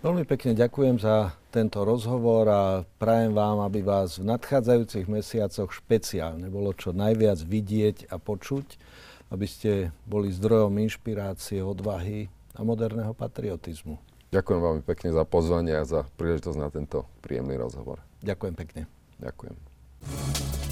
Veľmi 0.00 0.24
pekne 0.24 0.56
ďakujem 0.56 0.96
za 0.96 1.36
tento 1.52 1.84
rozhovor 1.84 2.48
a 2.48 2.88
prajem 2.96 3.36
vám, 3.36 3.60
aby 3.68 3.84
vás 3.84 4.16
v 4.16 4.32
nadchádzajúcich 4.32 5.04
mesiacoch 5.04 5.76
špeciálne 5.76 6.48
bolo 6.48 6.72
čo 6.72 6.96
najviac 6.96 7.36
vidieť 7.44 8.08
a 8.08 8.16
počuť, 8.16 8.80
aby 9.28 9.44
ste 9.44 9.92
boli 10.08 10.32
zdrojom 10.32 10.72
inšpirácie, 10.80 11.60
odvahy 11.60 12.32
a 12.56 12.64
moderného 12.64 13.12
patriotizmu. 13.12 14.00
Ďakujem 14.32 14.60
veľmi 14.64 14.82
pekne 14.88 15.12
za 15.12 15.24
pozvanie 15.28 15.76
a 15.76 15.84
za 15.84 16.08
príležitosť 16.16 16.56
na 16.56 16.72
tento 16.72 17.04
príjemný 17.20 17.60
rozhovor. 17.60 18.00
Ďakujem 18.24 18.54
pekne. 18.56 18.88
Ďakujem. 19.20 20.69